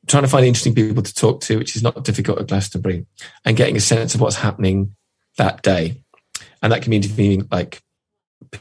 trying 0.07 0.23
to 0.23 0.29
find 0.29 0.47
interesting 0.47 0.75
people 0.75 1.03
to 1.03 1.15
talk 1.15 1.41
to, 1.43 1.59
which 1.59 1.77
is 1.77 1.83
not 1.83 2.05
difficult 2.05 2.39
at 2.39 2.49
Glastonbury, 2.49 3.07
and 3.45 3.57
getting 3.57 3.77
a 3.77 3.81
sense 3.81 4.15
of 4.15 4.21
what's 4.21 4.37
happening 4.37 4.95
that 5.37 5.63
day. 5.63 6.03
And 6.63 6.73
that 6.73 6.83
can 6.83 6.91
be 6.91 6.97
interviewing 6.97 7.49
like 7.51 7.83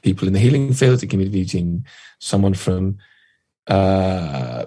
people 0.01 0.27
in 0.27 0.33
the 0.33 0.39
healing 0.39 0.73
field, 0.73 1.03
it 1.03 1.09
can 1.09 1.19
be 1.19 1.25
interviewing 1.25 1.85
someone 2.19 2.53
from 2.53 2.97
uh, 3.67 4.65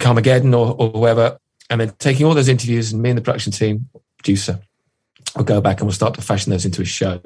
Carmageddon 0.00 0.54
or, 0.54 0.74
or 0.78 0.90
whoever, 0.90 1.38
and 1.70 1.80
then 1.80 1.92
taking 1.98 2.26
all 2.26 2.34
those 2.34 2.48
interviews 2.48 2.92
and 2.92 3.02
me 3.02 3.10
and 3.10 3.18
the 3.18 3.22
production 3.22 3.52
team, 3.52 3.88
producer, 4.16 4.60
will 5.36 5.44
go 5.44 5.60
back 5.60 5.80
and 5.80 5.86
we'll 5.86 5.94
start 5.94 6.14
to 6.14 6.22
fashion 6.22 6.50
those 6.50 6.64
into 6.64 6.82
a 6.82 6.86
show 6.86 7.20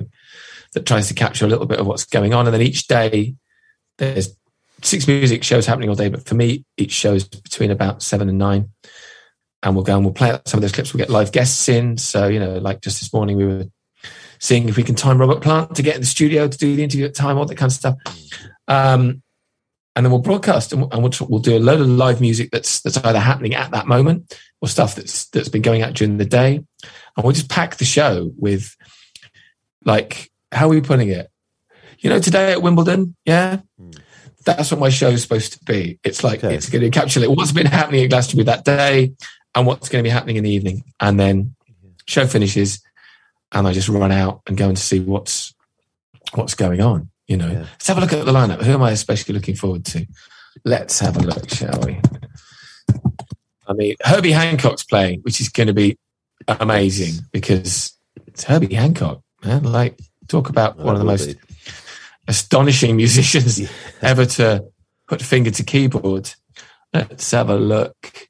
that 0.73 0.87
tries 0.87 1.09
to 1.09 1.15
capture 1.15 1.45
a 1.45 1.49
little 1.49 1.67
bit 1.67 1.81
of 1.81 1.87
what's 1.87 2.05
going 2.05 2.35
on. 2.35 2.47
And 2.47 2.55
then 2.55 2.63
each 2.63 2.87
day 2.87 3.35
there's 3.99 4.37
six 4.83 5.07
music 5.07 5.43
shows 5.43 5.67
happening 5.67 5.89
all 5.89 5.95
day, 5.95 6.09
but 6.09 6.27
for 6.27 6.35
me, 6.35 6.65
each 6.77 6.93
show 6.93 7.15
is 7.15 7.25
between 7.25 7.71
about 7.71 8.03
seven 8.03 8.29
and 8.29 8.39
nine. 8.39 8.71
And 9.63 9.75
we'll 9.75 9.85
go 9.85 9.97
and 9.97 10.05
we'll 10.05 10.15
play 10.15 10.39
some 10.47 10.59
of 10.59 10.63
those 10.63 10.73
clips. 10.73 10.93
We'll 10.93 10.99
get 10.99 11.11
live 11.11 11.33
guests 11.33 11.69
in. 11.69 11.97
So, 11.97 12.29
you 12.29 12.39
know, 12.39 12.59
like 12.59 12.83
just 12.83 13.01
this 13.01 13.13
morning, 13.13 13.37
we 13.37 13.47
were 13.47 13.65
seeing 14.39 14.69
if 14.69 14.77
we 14.77 14.83
can 14.83 14.95
time 14.95 15.19
Robert 15.19 15.43
Plant 15.43 15.75
to 15.77 15.83
get 15.83 15.95
in 15.95 16.03
the 16.03 16.07
studio 16.07 16.47
to 16.47 16.59
do 16.59 16.77
the 16.77 16.85
interview 16.85 17.07
at 17.07 17.15
time, 17.15 17.39
all 17.39 17.47
that 17.47 17.57
kind 17.57 17.71
of 17.71 17.75
stuff. 17.75 17.97
Um, 18.69 19.23
and 19.97 20.05
then 20.05 20.13
we'll 20.13 20.21
broadcast 20.21 20.73
and, 20.73 20.83
we'll, 20.83 21.01
we'll, 21.01 21.29
we'll 21.29 21.41
do 21.41 21.57
a 21.57 21.59
load 21.59 21.81
of 21.81 21.89
live 21.89 22.21
music 22.21 22.51
that's 22.53 22.83
that's 22.83 22.99
either 22.99 23.19
happening 23.19 23.55
at 23.55 23.71
that 23.71 23.87
moment 23.87 24.39
or 24.61 24.69
stuff 24.69 24.95
that's 24.95 25.27
that's 25.31 25.49
been 25.49 25.63
going 25.63 25.83
out 25.83 25.95
during 25.95 26.19
the 26.19 26.27
day. 26.27 26.57
And 26.57 27.25
we'll 27.25 27.33
just 27.33 27.49
pack 27.49 27.77
the 27.77 27.87
show 27.87 28.31
with 28.37 28.77
like 29.85 30.31
how 30.53 30.67
are 30.67 30.71
we 30.71 30.83
putting 30.83 31.09
it? 31.09 31.31
you 31.99 32.11
know, 32.11 32.19
today 32.19 32.53
at 32.53 32.63
Wimbledon, 32.63 33.17
yeah, 33.25 33.61
that's 34.47 34.71
what 34.71 34.81
my 34.81 34.89
show 34.89 35.09
is 35.09 35.23
supposed 35.23 35.53
to 35.55 35.65
be. 35.65 35.99
It's 36.05 36.25
like 36.25 36.43
Okay. 36.43 36.55
it's 36.55 36.71
going 36.71 36.89
to 36.89 36.91
encapsulate 36.91 37.35
what's 37.37 37.53
been 37.53 37.67
happening 37.67 38.05
at 38.05 38.11
Glastonbury 38.11 38.45
that 38.45 38.65
day 38.65 39.13
and 39.55 39.67
what's 39.67 39.89
going 39.89 40.03
to 40.03 40.07
be 40.07 40.13
happening 40.13 40.37
in 40.37 40.45
the 40.45 40.51
evening, 40.51 40.85
and 41.01 41.19
then 41.21 41.55
show 42.07 42.27
finishes, 42.27 42.81
and 43.53 43.67
I 43.67 43.73
just 43.73 43.89
run 43.89 44.13
out 44.13 44.43
and 44.47 44.57
go 44.57 44.69
and 44.69 44.79
see 44.79 45.01
what's 45.01 45.53
what's 46.35 46.55
going 46.55 46.81
on. 46.81 47.11
You 47.27 47.37
know, 47.37 47.51
Yeah. 47.51 47.59
let's 47.61 47.87
have 47.89 47.99
a 47.99 48.01
look 48.01 48.13
at 48.13 48.25
the 48.25 48.33
lineup. 48.33 48.63
Who 48.63 48.73
am 48.73 48.83
I 48.83 48.93
especially 48.93 49.35
looking 49.35 49.57
forward 49.57 49.85
to? 49.87 50.07
Let's 50.65 50.99
have 51.01 51.17
a 51.17 51.21
look, 51.21 51.51
shall 51.51 51.81
we? 51.85 52.01
I 53.69 53.73
mean, 53.73 53.97
Herbie 54.03 54.33
Hancock's 54.33 54.85
playing, 54.85 55.21
which 55.23 55.41
is 55.41 55.49
going 55.49 55.67
to 55.67 55.73
be 55.75 55.99
amazing 56.47 57.15
because 57.33 57.93
it's 58.27 58.45
Herbie 58.45 58.75
Hancock, 58.75 59.23
man. 59.45 59.65
Like, 59.65 59.99
talk 60.29 60.49
about 60.49 60.79
one 60.79 60.95
of 60.95 61.01
the 61.01 61.05
most. 61.05 61.35
Astonishing 62.29 62.97
musicians 63.05 63.61
Yeah. 63.61 63.69
ever 64.03 64.27
to 64.27 64.65
put 65.09 65.23
finger 65.23 65.51
to 65.53 65.63
keyboard. 65.63 66.31
Let's 66.93 67.31
have 67.33 67.51
a 67.51 67.57
look. 67.57 68.29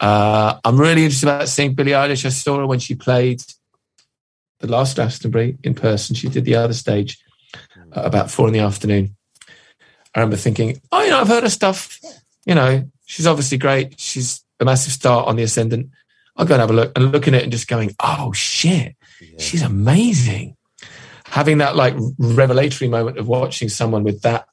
Uh, 0.00 0.58
I'm 0.64 0.78
really 0.80 1.04
interested 1.04 1.28
about 1.28 1.48
seeing 1.48 1.74
Billie 1.74 1.92
Eilish. 1.92 2.24
I 2.26 2.30
saw 2.30 2.58
her 2.58 2.66
when 2.66 2.78
she 2.80 2.94
played 2.94 3.42
the 4.60 4.66
last 4.66 4.96
Glastonbury 4.96 5.56
in 5.62 5.74
person. 5.74 6.14
She 6.16 6.28
did 6.28 6.44
the 6.44 6.56
other 6.56 6.74
stage 6.74 7.18
at 7.94 8.04
about 8.04 8.30
four 8.30 8.46
in 8.48 8.52
the 8.52 8.60
afternoon. 8.60 9.16
I 10.14 10.20
remember 10.20 10.36
thinking, 10.36 10.80
oh, 10.90 11.02
you 11.02 11.10
know, 11.10 11.20
I've 11.20 11.28
heard 11.28 11.42
her 11.44 11.50
stuff. 11.50 11.98
You 12.44 12.54
know, 12.54 12.90
she's 13.06 13.26
obviously 13.26 13.58
great. 13.58 13.98
She's 13.98 14.44
a 14.60 14.64
massive 14.64 14.92
star 14.92 15.24
on 15.24 15.36
the 15.36 15.42
ascendant. 15.44 15.90
I'll 16.36 16.46
go 16.46 16.54
and 16.54 16.60
have 16.60 16.70
a 16.70 16.74
look 16.74 16.92
and 16.96 17.12
looking 17.12 17.34
at 17.34 17.40
it 17.40 17.44
and 17.44 17.52
just 17.52 17.68
going, 17.68 17.94
oh 18.00 18.32
shit, 18.32 18.96
Yeah. 19.20 19.38
she's 19.38 19.62
amazing. 19.62 20.56
Having 21.32 21.58
that 21.58 21.76
like 21.76 21.94
revelatory 22.18 22.88
moment 22.88 23.18
of 23.18 23.26
watching 23.26 23.68
someone 23.68 24.04
with 24.04 24.22
that 24.22 24.46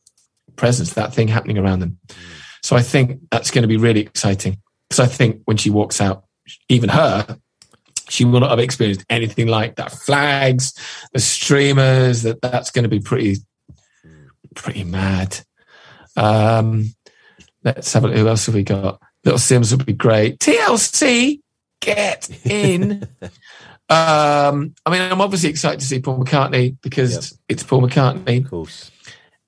presence, 0.56 0.94
that 0.94 1.14
thing 1.14 1.28
happening 1.28 1.58
around 1.58 1.80
them. 1.80 2.00
So 2.64 2.76
I 2.76 2.82
think 2.82 3.20
that's 3.32 3.52
going 3.52 3.64
to 3.64 3.68
be 3.68 3.78
really 3.78 4.02
exciting 4.02 4.62
because 4.90 5.00
I 5.02 5.06
think 5.06 5.42
when 5.46 5.58
she 5.58 5.70
walks 5.70 6.02
out, 6.02 6.24
even 6.70 6.90
her, 6.90 7.38
she 8.10 8.26
will 8.26 8.40
not 8.40 8.50
have 8.50 8.60
experienced 8.60 9.06
anything 9.10 9.48
like 9.48 9.76
that. 9.76 9.92
Flags, 9.92 10.74
the 11.14 11.20
streamers, 11.20 12.24
that 12.24 12.42
that's 12.42 12.72
going 12.72 12.84
to 12.84 12.90
be 12.90 13.00
pretty, 13.00 13.38
pretty 14.56 14.84
mad. 14.84 15.40
Um, 16.16 16.96
let's 17.64 17.92
have 17.94 18.04
a 18.06 18.08
look. 18.08 18.18
Who 18.18 18.28
else 18.28 18.46
have 18.48 18.56
we 18.56 18.64
got? 18.64 19.02
Little 19.26 19.40
Simz 19.40 19.76
would 19.76 19.86
be 19.86 19.94
great. 19.94 20.40
TLC, 20.40 21.42
get 21.82 22.30
in. 22.46 23.08
um, 23.90 24.76
I 24.86 24.92
mean, 24.92 25.02
I'm 25.02 25.22
obviously 25.22 25.50
excited 25.50 25.80
to 25.80 25.86
see 25.86 26.00
Paul 26.00 26.24
McCartney 26.24 26.78
because 26.82 27.32
Yep. 27.32 27.40
it's 27.50 27.64
Paul 27.64 27.82
McCartney. 27.82 28.44
Of 28.44 28.50
course. 28.50 28.92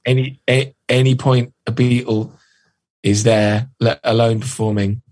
Any 0.04 0.40
a, 0.50 0.74
any 0.90 1.16
point 1.16 1.54
a 1.68 1.72
Beatle 1.72 2.32
is 3.04 3.24
there, 3.24 3.70
let 3.80 4.00
alone 4.04 4.40
performing, 4.40 5.04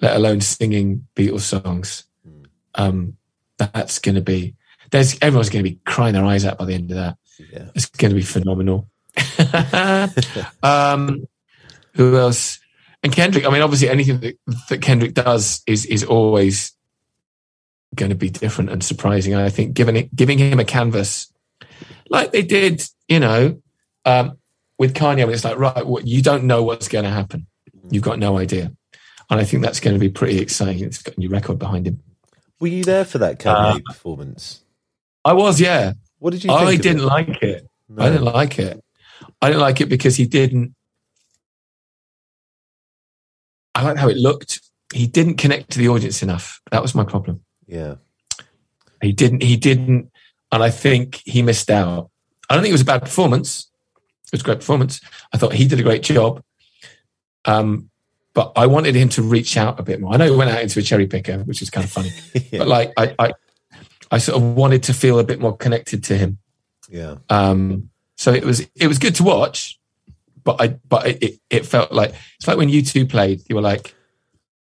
let 0.00 0.16
alone 0.16 0.40
singing 0.40 1.06
Beatles 1.14 1.40
songs. 1.40 2.04
Mm. 2.26 2.46
Um, 2.74 3.16
that's 3.58 3.98
going 3.98 4.14
to 4.14 4.22
be. 4.22 4.54
There's 4.90 5.18
everyone's 5.20 5.50
going 5.50 5.64
to 5.64 5.70
be 5.70 5.80
crying 5.84 6.14
their 6.14 6.24
eyes 6.24 6.46
out 6.46 6.56
by 6.56 6.64
the 6.64 6.74
end 6.74 6.90
of 6.90 6.96
that. 6.96 7.18
Yeah. 7.52 7.68
It's 7.74 7.86
going 7.86 8.10
to 8.10 8.16
be 8.16 8.22
phenomenal. 8.22 8.88
um, 10.62 11.26
who 11.94 12.16
else? 12.16 12.58
And 13.02 13.12
Kendrick. 13.12 13.44
I 13.44 13.50
mean, 13.50 13.62
obviously, 13.62 13.90
anything 13.90 14.20
that, 14.20 14.38
that 14.70 14.82
Kendrick 14.82 15.14
does 15.14 15.62
is 15.66 15.84
is 15.86 16.04
always 16.04 16.72
going 17.94 18.10
to 18.10 18.16
be 18.16 18.30
different 18.30 18.70
and 18.70 18.82
surprising. 18.82 19.32
And 19.34 19.42
I 19.42 19.48
think 19.48 19.74
giving 19.74 19.96
it, 19.96 20.14
giving 20.14 20.38
him 20.38 20.60
a 20.60 20.64
canvas, 20.64 21.32
like 22.08 22.32
they 22.32 22.42
did, 22.42 22.82
you 23.08 23.20
know, 23.20 23.60
um, 24.04 24.38
with 24.78 24.94
Kanye, 24.94 25.24
when 25.24 25.34
it's 25.34 25.44
like, 25.44 25.58
right, 25.58 25.86
what 25.86 26.06
you 26.06 26.22
don't 26.22 26.44
know 26.44 26.62
what's 26.62 26.88
going 26.88 27.04
to 27.04 27.10
happen. 27.10 27.46
You've 27.90 28.02
got 28.02 28.18
no 28.18 28.38
idea. 28.38 28.72
And 29.30 29.40
I 29.40 29.44
think 29.44 29.62
that's 29.62 29.80
going 29.80 29.94
to 29.94 30.00
be 30.00 30.08
pretty 30.08 30.38
exciting. 30.38 30.84
It's 30.84 31.02
got 31.02 31.16
a 31.16 31.20
new 31.20 31.28
record 31.28 31.58
behind 31.58 31.86
him. 31.86 32.00
Were 32.60 32.68
you 32.68 32.84
there 32.84 33.04
for 33.04 33.18
that 33.18 33.38
Kanye 33.38 33.84
performance? 33.84 34.62
I 35.24 35.32
was, 35.32 35.60
yeah. 35.60 35.92
What 36.18 36.30
did 36.30 36.44
you 36.44 36.50
think? 36.50 36.60
I 36.60 36.76
didn't 36.76 37.02
it? 37.02 37.04
like 37.04 37.42
it. 37.42 37.68
No. 37.88 38.04
I 38.04 38.10
didn't 38.10 38.24
like 38.24 38.58
it. 38.58 38.82
I 39.40 39.48
didn't 39.48 39.60
like 39.60 39.80
it 39.80 39.88
because 39.88 40.16
he 40.16 40.26
didn't. 40.26 40.74
I 43.74 43.82
like 43.82 43.96
how 43.96 44.08
it 44.08 44.16
looked. 44.16 44.60
He 44.92 45.06
didn't 45.06 45.36
connect 45.36 45.70
to 45.70 45.78
the 45.78 45.88
audience 45.88 46.22
enough. 46.22 46.60
That 46.70 46.82
was 46.82 46.94
my 46.94 47.04
problem. 47.04 47.42
Yeah. 47.68 47.96
He 49.00 49.12
didn't. 49.12 49.42
He 49.42 49.56
didn't, 49.56 50.10
and 50.50 50.62
I 50.62 50.70
think 50.70 51.22
he 51.24 51.42
missed 51.42 51.70
out. 51.70 52.10
I 52.50 52.54
don't 52.54 52.62
think 52.62 52.70
it 52.70 52.74
was 52.74 52.80
a 52.80 52.86
bad 52.86 53.02
performance. 53.02 53.70
It 54.26 54.32
was 54.32 54.40
a 54.40 54.44
great 54.44 54.58
performance. 54.58 55.00
I 55.32 55.36
thought 55.36 55.52
he 55.52 55.66
did 55.66 55.78
a 55.78 55.84
great 55.84 56.02
job. 56.02 56.42
Um, 57.44 57.90
but 58.34 58.52
I 58.56 58.66
wanted 58.66 58.94
him 58.94 59.08
to 59.10 59.22
reach 59.22 59.56
out 59.56 59.78
a 59.78 59.82
bit 59.82 60.00
more. 60.00 60.12
I 60.12 60.16
know 60.16 60.26
he 60.30 60.36
went 60.36 60.50
out 60.50 60.62
into 60.62 60.78
a 60.78 60.82
cherry 60.82 61.06
picker, 61.06 61.38
which 61.40 61.62
is 61.62 61.70
kind 61.70 61.84
of 61.84 61.90
funny. 61.90 62.10
yeah. 62.34 62.58
But 62.58 62.68
like, 62.68 62.92
I, 62.96 63.14
I, 63.18 63.32
I 64.10 64.18
sort 64.18 64.36
of 64.36 64.54
wanted 64.54 64.82
to 64.84 64.94
feel 64.94 65.18
a 65.18 65.24
bit 65.24 65.40
more 65.40 65.56
connected 65.56 66.04
to 66.04 66.16
him. 66.16 66.38
yeah. 66.88 67.16
Um, 67.30 67.90
so 68.16 68.32
it 68.32 68.44
was 68.44 68.66
it 68.74 68.88
was 68.88 68.98
good 68.98 69.14
to 69.16 69.22
watch, 69.22 69.78
but 70.42 70.60
I 70.60 70.68
but 70.88 71.06
it, 71.06 71.22
it, 71.22 71.40
it 71.50 71.66
felt 71.66 71.92
like 71.92 72.14
it's 72.36 72.48
like 72.48 72.56
when 72.56 72.68
U2 72.68 73.08
played. 73.08 73.42
You 73.48 73.54
were 73.54 73.62
like, 73.62 73.94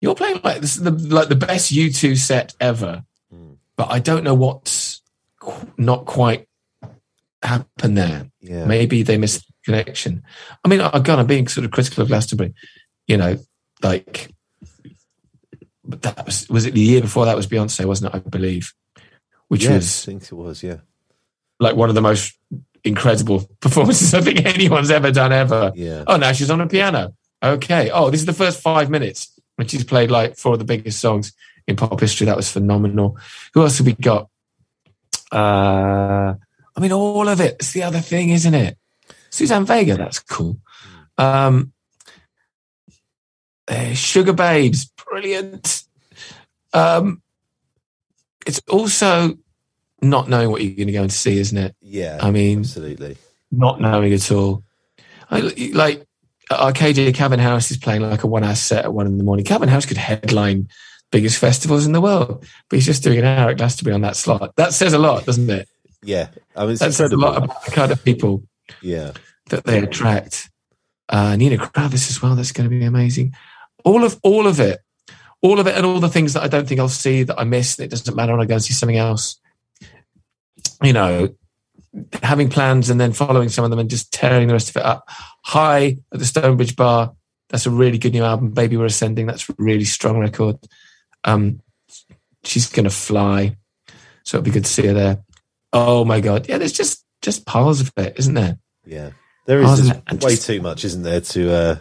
you're 0.01 0.15
playing 0.15 0.39
like 0.43 0.61
this 0.61 0.75
is 0.77 0.83
the 0.83 0.91
like 0.91 1.29
the 1.29 1.35
best 1.35 1.71
U2 1.73 2.17
set 2.17 2.53
ever, 2.59 3.03
Mm. 3.33 3.57
but 3.75 3.89
I 3.91 3.99
don't 3.99 4.23
know 4.23 4.33
what's 4.35 5.01
qu- 5.39 5.71
not 5.77 6.05
quite 6.05 6.47
happened 7.43 7.97
there. 7.97 8.29
Yeah. 8.41 8.65
Maybe 8.65 9.03
they 9.03 9.17
missed 9.17 9.45
the 9.47 9.53
connection. 9.65 10.23
I 10.63 10.67
mean, 10.67 10.81
again, 10.81 11.19
I'm 11.19 11.27
being 11.27 11.47
sort 11.47 11.65
of 11.65 11.71
critical 11.71 12.03
of 12.03 12.07
Glastonbury. 12.09 12.53
You 13.07 13.17
know, 13.17 13.37
like, 13.83 14.33
but 15.83 16.01
that 16.03 16.25
was 16.25 16.47
was 16.49 16.65
it 16.65 16.73
the 16.73 16.79
year 16.81 17.01
before 17.01 17.25
that 17.25 17.35
was 17.35 17.47
Beyonce, 17.47 17.85
wasn't 17.85 18.13
it? 18.13 18.17
I 18.17 18.19
believe, 18.19 18.73
which 19.47 19.63
yes, 19.63 19.73
was 19.73 20.03
I 20.03 20.05
think 20.11 20.23
it 20.23 20.33
was. 20.35 20.63
Yeah. 20.63 20.77
like 21.59 21.75
one 21.75 21.89
of 21.89 21.95
the 21.95 22.01
most 22.01 22.37
incredible 22.83 23.49
performances 23.59 24.13
I 24.13 24.21
think 24.21 24.45
anyone's 24.45 24.91
ever 24.91 25.11
done 25.11 25.31
ever. 25.33 25.71
Yeah. 25.75 26.03
Oh, 26.07 26.17
now 26.17 26.31
she's 26.33 26.49
on 26.51 26.61
a 26.61 26.67
piano. 26.67 27.13
Okay. 27.43 27.89
Oh, 27.91 28.09
this 28.09 28.19
is 28.21 28.25
the 28.25 28.33
first 28.33 28.61
five 28.61 28.89
minutes 28.89 29.36
when 29.57 29.67
she's 29.67 29.83
played 29.83 30.09
like 30.09 30.37
four 30.37 30.53
of 30.53 30.59
the 30.59 30.65
biggest 30.65 30.99
songs 30.99 31.33
in 31.67 31.75
pop 31.75 31.99
history. 31.99 32.25
That 32.25 32.37
was 32.37 32.49
phenomenal. 32.51 33.17
Who 33.53 33.63
else 33.63 33.79
have 33.79 33.87
we 33.87 33.93
got? 33.93 34.29
Uh, 35.31 36.35
I 36.75 36.79
mean, 36.79 36.93
all 36.93 37.27
of 37.27 37.41
it. 37.41 37.55
It's 37.55 37.73
the 37.73 37.83
other 37.83 37.99
thing, 37.99 38.29
isn't 38.29 38.53
it? 38.53 38.77
Suzanne 39.29 39.65
Vega. 39.65 39.95
That's 39.95 40.19
cool. 40.19 40.59
Um, 41.17 41.73
uh, 43.67 43.91
Sugababes. 43.91 44.89
Brilliant. 45.09 45.83
Um, 46.73 47.21
it's 48.45 48.61
also 48.69 49.37
not 50.01 50.29
knowing 50.29 50.51
what 50.51 50.61
you're 50.61 50.75
going 50.75 50.87
to 50.87 50.93
go 50.93 51.01
and 51.01 51.11
see, 51.11 51.39
isn't 51.39 51.57
it? 51.57 51.75
Yeah. 51.81 52.19
I 52.21 52.31
mean, 52.31 52.59
absolutely. 52.59 53.17
not 53.51 53.81
knowing 53.81 54.13
at 54.13 54.31
all. 54.31 54.63
I, 55.29 55.39
like 55.73 56.06
Arcadia, 56.51 57.11
Calvin 57.13 57.39
Harris 57.39 57.71
is 57.71 57.77
playing 57.77 58.01
like 58.01 58.23
a 58.23 58.27
one 58.27 58.43
hour 58.43 58.55
set 58.55 58.85
at 58.85 58.93
one 58.93 59.07
in 59.07 59.17
the 59.17 59.23
morning. 59.23 59.45
Calvin 59.45 59.69
Harris 59.69 59.85
could 59.85 59.97
headline 59.97 60.69
biggest 61.11 61.37
festivals 61.37 61.85
in 61.85 61.91
the 61.91 62.01
world, 62.01 62.45
but 62.69 62.77
he's 62.77 62.85
just 62.85 63.03
doing 63.03 63.19
an 63.19 63.25
hour 63.25 63.49
at 63.49 63.57
Glastonbury 63.57 63.93
on 63.93 64.01
that 64.01 64.15
slot. 64.15 64.53
That 64.55 64.73
says 64.73 64.93
a 64.93 64.97
lot, 64.97 65.25
doesn't 65.25 65.49
it? 65.49 65.67
Yeah. 66.03 66.29
I 66.55 66.63
mean, 66.63 66.71
it's 66.71 66.81
That 66.81 66.93
says 66.93 67.11
a 67.11 67.17
lot 67.17 67.43
about 67.43 67.65
the 67.65 67.71
kind 67.71 67.91
of 67.91 68.03
people 68.03 68.43
yeah. 68.81 69.11
that 69.49 69.65
they 69.65 69.79
attract. 69.79 70.49
Uh, 71.09 71.35
Nina 71.35 71.57
Kraviz 71.57 72.09
as 72.09 72.21
well. 72.21 72.35
That's 72.35 72.51
going 72.51 72.69
to 72.69 72.75
be 72.75 72.83
amazing. 72.83 73.33
All 73.85 74.03
of 74.03 74.19
all 74.23 74.47
of 74.47 74.59
it, 74.59 74.81
all 75.41 75.59
of 75.59 75.67
it, 75.67 75.75
and 75.75 75.85
all 75.85 75.99
the 75.99 76.09
things 76.09 76.33
that 76.33 76.43
I 76.43 76.47
don't 76.47 76.67
think 76.67 76.79
I'll 76.79 76.89
see 76.89 77.23
that 77.23 77.39
I 77.39 77.45
miss. 77.45 77.79
It 77.79 77.89
doesn't 77.89 78.15
matter 78.15 78.33
when 78.33 78.41
I 78.41 78.45
go 78.45 78.55
and 78.55 78.63
see 78.63 78.73
something 78.73 78.97
else. 78.97 79.39
You 80.83 80.93
know, 80.93 81.33
having 82.23 82.49
plans 82.49 82.89
and 82.89 82.99
then 82.99 83.13
following 83.13 83.49
some 83.49 83.63
of 83.63 83.69
them 83.69 83.79
and 83.79 83.89
just 83.89 84.11
tearing 84.13 84.47
the 84.47 84.53
rest 84.53 84.69
of 84.69 84.77
it 84.77 84.85
up. 84.85 85.09
HAAi 85.45 85.99
at 86.13 86.19
the 86.19 86.25
Stonebridge 86.25 86.75
Bar. 86.75 87.13
That's 87.49 87.65
a 87.65 87.71
really 87.71 87.97
good 87.97 88.13
new 88.13 88.23
album. 88.23 88.51
Baby 88.51 88.77
We're 88.77 88.85
Ascending. 88.85 89.25
That's 89.25 89.49
a 89.49 89.55
really 89.57 89.85
strong 89.85 90.19
record. 90.19 90.57
Um, 91.23 91.61
she's 92.43 92.69
going 92.69 92.83
to 92.83 92.89
fly. 92.89 93.55
So 94.23 94.37
it'll 94.37 94.45
be 94.45 94.51
good 94.51 94.65
to 94.65 94.71
see 94.71 94.87
her 94.87 94.93
there. 94.93 95.23
Oh 95.71 96.03
my 96.03 96.19
God. 96.19 96.47
Yeah, 96.49 96.57
there's 96.57 96.73
just 96.73 97.05
just 97.21 97.45
piles 97.45 97.81
of 97.81 97.91
it, 97.97 98.17
isn't 98.17 98.33
there? 98.33 98.57
Yeah. 98.85 99.11
There 99.45 99.61
is 99.61 99.91
way 100.09 100.17
just- 100.17 100.45
too 100.45 100.61
much, 100.61 100.83
isn't 100.83 101.03
there, 101.03 101.21
to 101.21 101.53
uh 101.53 101.77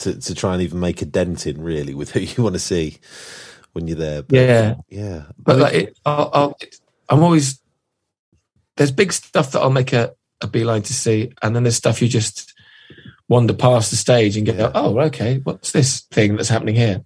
to, 0.00 0.18
to 0.18 0.34
try 0.34 0.54
and 0.54 0.62
even 0.62 0.80
make 0.80 1.02
a 1.02 1.04
dent 1.04 1.46
in 1.46 1.60
really 1.60 1.94
with 1.94 2.10
who 2.12 2.20
you 2.20 2.42
want 2.42 2.54
to 2.54 2.58
see 2.60 2.98
when 3.72 3.86
you're 3.86 3.96
there. 3.96 4.22
But, 4.22 4.36
Yeah. 4.36 4.74
Yeah. 4.88 5.22
But 5.38 5.52
I 5.52 5.54
mean, 5.54 5.62
like, 5.62 5.74
it, 5.74 5.98
I'll, 6.06 6.30
I'll, 6.32 6.58
I'm 7.08 7.22
always 7.22 7.60
there's 8.76 8.92
big 8.92 9.12
stuff 9.12 9.52
that 9.52 9.60
I'll 9.60 9.70
make 9.70 9.92
a, 9.92 10.14
a 10.40 10.46
beeline 10.46 10.82
to 10.82 10.92
see, 10.92 11.32
and 11.42 11.54
then 11.54 11.64
there's 11.64 11.76
stuff 11.76 12.00
you 12.00 12.08
just 12.08 12.54
wander 13.28 13.54
past 13.54 13.90
the 13.90 13.96
stage 13.96 14.36
and 14.36 14.46
go, 14.46 14.52
Yeah. 14.52 14.72
"Oh, 14.74 14.98
okay, 15.00 15.40
what's 15.44 15.72
this 15.72 16.00
thing 16.10 16.36
that's 16.36 16.48
happening 16.48 16.74
here?" 16.74 17.04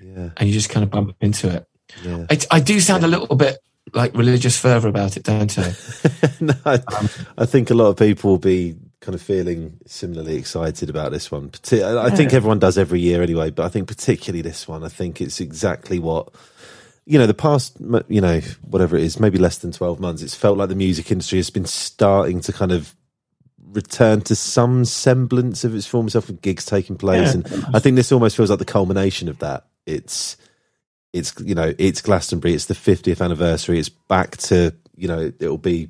yeah. 0.00 0.30
And 0.36 0.48
you 0.48 0.52
just 0.52 0.70
kind 0.70 0.84
of 0.84 0.90
bump 0.90 1.16
into 1.20 1.48
it. 1.48 1.66
Yeah. 2.02 2.26
I, 2.30 2.38
I 2.50 2.60
do 2.60 2.80
sound 2.80 3.04
a 3.04 3.08
little 3.08 3.36
bit 3.36 3.58
like 3.92 4.14
religious 4.16 4.58
fervor 4.58 4.88
about 4.88 5.16
it, 5.16 5.22
don't 5.22 5.58
I? 5.58 5.74
no, 6.40 6.54
I, 6.64 6.74
um, 6.74 7.08
I 7.38 7.46
think 7.46 7.70
a 7.70 7.74
lot 7.74 7.88
of 7.88 7.96
people 7.96 8.30
will 8.30 8.38
be 8.38 8.76
kind 9.00 9.14
of 9.14 9.20
feeling 9.20 9.78
similarly 9.86 10.36
excited 10.36 10.88
about 10.88 11.12
this 11.12 11.30
one. 11.30 11.50
I 11.70 12.10
think 12.10 12.32
everyone 12.32 12.58
does 12.58 12.78
every 12.78 13.00
year 13.00 13.22
anyway, 13.22 13.50
but 13.50 13.64
I 13.64 13.68
think 13.68 13.86
particularly 13.86 14.40
this 14.42 14.66
one, 14.66 14.82
I 14.82 14.88
think 14.88 15.20
it's 15.20 15.40
exactly 15.40 15.98
what 15.98 16.34
you 17.06 17.18
know 17.18 17.26
the 17.26 17.34
past 17.34 17.76
you 18.08 18.20
know 18.20 18.40
whatever 18.62 18.96
it 18.96 19.02
is 19.02 19.20
maybe 19.20 19.38
less 19.38 19.58
than 19.58 19.72
12 19.72 20.00
months 20.00 20.22
it's 20.22 20.34
felt 20.34 20.56
like 20.56 20.68
the 20.68 20.74
music 20.74 21.10
industry 21.10 21.38
has 21.38 21.50
been 21.50 21.66
starting 21.66 22.40
to 22.40 22.52
kind 22.52 22.72
of 22.72 22.94
return 23.74 24.20
to 24.22 24.36
some 24.36 24.84
semblance 24.84 25.64
of 25.64 25.74
its 25.74 25.86
former 25.86 26.08
self 26.08 26.28
with 26.28 26.40
gigs 26.40 26.64
taking 26.64 26.96
place. 26.96 27.34
Yeah. 27.34 27.42
and 27.42 27.66
i 27.74 27.78
think 27.78 27.96
this 27.96 28.12
almost 28.12 28.36
feels 28.36 28.50
like 28.50 28.58
the 28.58 28.64
culmination 28.64 29.28
of 29.28 29.38
that. 29.40 29.66
It's 29.86 30.36
it's 31.12 31.34
you 31.40 31.54
know 31.54 31.74
it's 31.78 32.00
glastonbury 32.00 32.54
it's 32.54 32.66
the 32.66 32.74
50th 32.74 33.22
anniversary 33.22 33.78
it's 33.78 33.88
back 33.88 34.36
to 34.38 34.74
you 34.96 35.08
know 35.08 35.32
it'll 35.38 35.58
be 35.58 35.88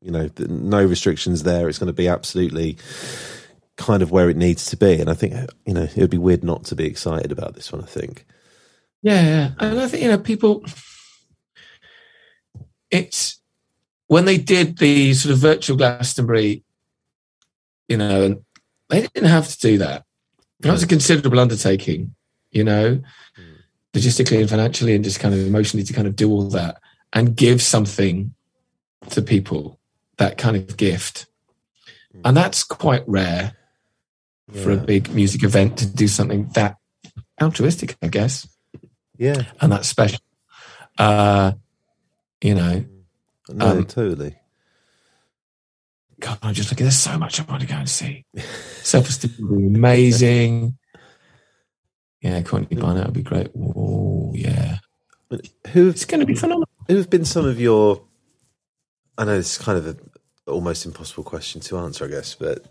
you 0.00 0.10
know 0.10 0.30
no 0.38 0.84
restrictions 0.84 1.42
there 1.42 1.68
it's 1.68 1.78
going 1.78 1.88
to 1.88 1.92
be 1.92 2.08
absolutely 2.08 2.76
kind 3.76 4.02
of 4.02 4.10
where 4.10 4.30
it 4.30 4.36
needs 4.36 4.66
to 4.66 4.76
be. 4.76 5.00
And 5.00 5.10
i 5.10 5.14
think 5.14 5.34
you 5.64 5.74
know 5.74 5.82
it 5.82 5.96
would 5.96 6.10
be 6.10 6.18
weird 6.18 6.44
not 6.44 6.64
to 6.66 6.76
be 6.76 6.86
excited 6.86 7.32
about 7.32 7.54
this 7.54 7.72
one 7.72 7.82
i 7.82 7.86
think 7.86 8.26
yeah, 9.02 9.22
yeah. 9.22 9.50
And 9.58 9.80
I 9.80 9.88
think, 9.88 10.02
you 10.02 10.08
know, 10.10 10.18
people, 10.18 10.64
it's 12.90 13.40
when 14.08 14.24
they 14.24 14.38
did 14.38 14.78
the 14.78 15.14
sort 15.14 15.32
of 15.32 15.38
virtual 15.38 15.76
Glastonbury, 15.76 16.64
you 17.88 17.96
know, 17.96 18.22
and 18.24 18.36
they 18.88 19.02
didn't 19.02 19.28
have 19.28 19.48
to 19.48 19.58
do 19.58 19.78
that. 19.78 20.04
That 20.60 20.72
was 20.72 20.82
a 20.82 20.86
mm. 20.86 20.90
considerable 20.90 21.40
undertaking, 21.40 22.14
you 22.50 22.64
know, 22.64 22.96
mm. 22.96 23.56
logistically 23.92 24.40
and 24.40 24.48
financially 24.48 24.94
and 24.94 25.04
just 25.04 25.20
kind 25.20 25.34
of 25.34 25.46
emotionally 25.46 25.84
to 25.84 25.92
kind 25.92 26.06
of 26.06 26.16
do 26.16 26.30
all 26.30 26.48
that 26.50 26.80
and 27.12 27.36
give 27.36 27.60
something 27.60 28.34
to 29.10 29.22
people, 29.22 29.78
that 30.18 30.38
kind 30.38 30.56
of 30.56 30.76
gift. 30.76 31.26
Mm. 32.14 32.20
And 32.24 32.36
that's 32.36 32.64
quite 32.64 33.04
rare 33.06 33.52
yeah. 34.52 34.62
for 34.62 34.70
a 34.70 34.76
big 34.76 35.12
music 35.12 35.42
event 35.42 35.78
to 35.78 35.86
do 35.86 36.08
something 36.08 36.48
that 36.54 36.76
altruistic, 37.40 37.96
I 38.02 38.08
guess. 38.08 38.48
Yeah. 39.18 39.44
And 39.60 39.72
that's 39.72 39.88
special. 39.88 40.20
Uh, 40.98 41.52
you 42.42 42.54
know. 42.54 42.84
No, 43.48 43.66
um, 43.66 43.84
totally. 43.84 44.36
God, 46.18 46.38
I 46.42 46.52
just 46.52 46.70
look 46.70 46.80
at 46.80 46.84
there's 46.84 46.96
so 46.98 47.18
much 47.18 47.40
I 47.40 47.44
want 47.44 47.60
to 47.60 47.68
go 47.68 47.74
and 47.74 47.88
see. 47.88 48.24
Self 48.82 49.08
esteem 49.08 49.74
amazing. 49.76 50.78
Yeah, 52.22 52.42
Courtney 52.42 52.76
Barnett 52.76 53.04
would 53.04 53.14
be 53.14 53.22
great. 53.22 53.50
Oh, 53.56 54.32
yeah. 54.34 54.78
Who 55.68 55.90
it's 55.90 56.04
going 56.04 56.20
to 56.20 56.26
be 56.26 56.34
phenomenal. 56.34 56.68
Who 56.88 56.96
have 56.96 57.10
been 57.10 57.24
some 57.24 57.44
of 57.44 57.60
your? 57.60 58.02
I 59.16 59.24
know 59.24 59.38
it's 59.38 59.58
kind 59.58 59.78
of 59.78 59.86
an 59.86 60.10
almost 60.46 60.86
impossible 60.86 61.22
question 61.22 61.60
to 61.60 61.78
answer, 61.78 62.04
I 62.04 62.08
guess, 62.08 62.34
but 62.34 62.64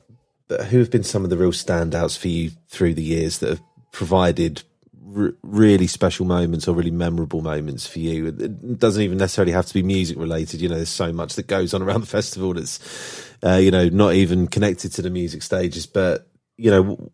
but 0.48 0.66
who 0.66 0.80
have 0.80 0.92
been 0.92 1.04
some 1.04 1.24
of 1.24 1.30
the 1.30 1.38
real 1.38 1.52
standouts 1.52 2.18
for 2.18 2.28
you 2.28 2.52
through 2.70 2.96
the 2.96 3.04
years 3.04 3.38
that 3.40 3.50
have 3.50 3.62
provided 3.92 4.64
really 5.06 5.88
special 5.88 6.26
moments 6.26 6.68
or 6.68 6.76
really 6.76 6.92
memorable 6.92 7.42
moments 7.42 7.86
for 7.86 8.00
you? 8.00 8.28
It 8.28 8.80
doesn't 8.80 9.02
even 9.02 9.18
necessarily 9.18 9.52
have 9.52 9.68
to 9.68 9.74
be 9.74 9.84
music 9.84 10.18
related. 10.18 10.62
You 10.62 10.70
know, 10.70 10.76
there's 10.76 10.90
so 10.90 11.14
much 11.14 11.36
that 11.36 11.48
goes 11.48 11.74
on 11.74 11.82
around 11.82 12.02
the 12.02 12.08
festival 12.08 12.54
that's, 12.54 13.30
uh, 13.44 13.56
you 13.56 13.72
know, 13.72 13.88
not 13.90 14.14
even 14.14 14.48
connected 14.48 14.92
to 14.94 15.02
the 15.02 15.10
music 15.10 15.44
stages. 15.44 15.86
But 15.86 16.28
you 16.58 16.72
know, 16.72 17.12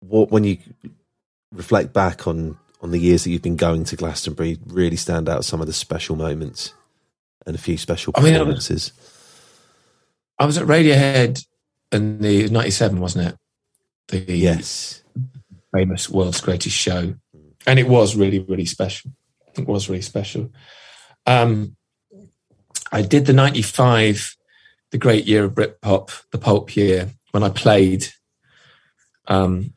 what 0.00 0.30
when 0.30 0.44
you 0.44 0.58
reflect 1.52 1.92
back 1.92 2.26
on 2.26 2.58
on 2.80 2.90
the 2.90 2.98
years 2.98 3.24
that 3.24 3.30
you've 3.30 3.42
been 3.42 3.56
going 3.56 3.84
to 3.84 3.96
Glastonbury, 3.96 4.58
really 4.66 4.96
stand 4.96 5.28
out 5.28 5.44
some 5.44 5.60
of 5.60 5.66
the 5.66 5.72
special 5.72 6.16
moments 6.16 6.74
and 7.46 7.56
a 7.56 7.58
few 7.58 7.76
special 7.76 8.12
performances. 8.12 8.92
I, 8.92 9.00
mean, 9.00 9.08
I 10.38 10.44
was, 10.44 10.58
I 10.58 10.62
was 10.62 10.70
at 10.70 10.84
Radiohead 10.84 11.44
in 11.92 12.18
the 12.20 12.48
'97, 12.48 13.00
wasn't 13.00 13.28
it? 13.28 13.36
The 14.08 14.36
yes 14.36 15.02
famous 15.74 16.08
world's 16.08 16.40
greatest 16.40 16.74
show 16.74 17.14
and 17.66 17.78
it 17.78 17.88
was 17.88 18.16
really 18.16 18.38
really 18.40 18.66
special. 18.66 19.10
It 19.56 19.66
was 19.66 19.88
really 19.88 20.02
special. 20.02 20.52
Um, 21.26 21.76
i 22.90 23.02
did 23.02 23.26
the 23.26 23.34
95 23.34 24.34
the 24.92 24.98
great 24.98 25.26
year 25.26 25.44
of 25.44 25.52
britpop 25.52 26.22
the 26.32 26.38
pulp 26.38 26.74
year 26.74 27.10
when 27.32 27.42
i 27.42 27.50
played 27.50 28.06
um, 29.26 29.74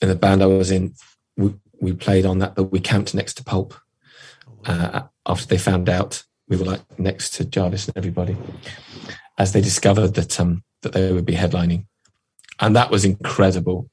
in 0.00 0.08
the 0.08 0.16
band 0.16 0.42
i 0.42 0.46
was 0.46 0.72
in. 0.72 0.94
We, 1.36 1.54
we 1.80 1.92
played 1.92 2.26
on 2.26 2.40
that 2.40 2.56
but 2.56 2.72
we 2.72 2.80
camped 2.80 3.14
next 3.14 3.34
to 3.34 3.44
pulp 3.44 3.74
uh, 4.64 5.02
after 5.24 5.46
they 5.46 5.58
found 5.58 5.88
out 5.88 6.24
we 6.48 6.56
were 6.56 6.64
like 6.64 6.98
next 6.98 7.34
to 7.34 7.44
jarvis 7.44 7.86
and 7.86 7.96
everybody 7.96 8.36
as 9.38 9.52
they 9.52 9.60
discovered 9.60 10.14
that 10.14 10.38
um, 10.40 10.62
that 10.82 10.92
they 10.92 11.12
would 11.12 11.26
be 11.26 11.34
headlining. 11.34 11.86
And 12.60 12.76
that 12.76 12.90
was 12.90 13.04
incredible 13.04 13.90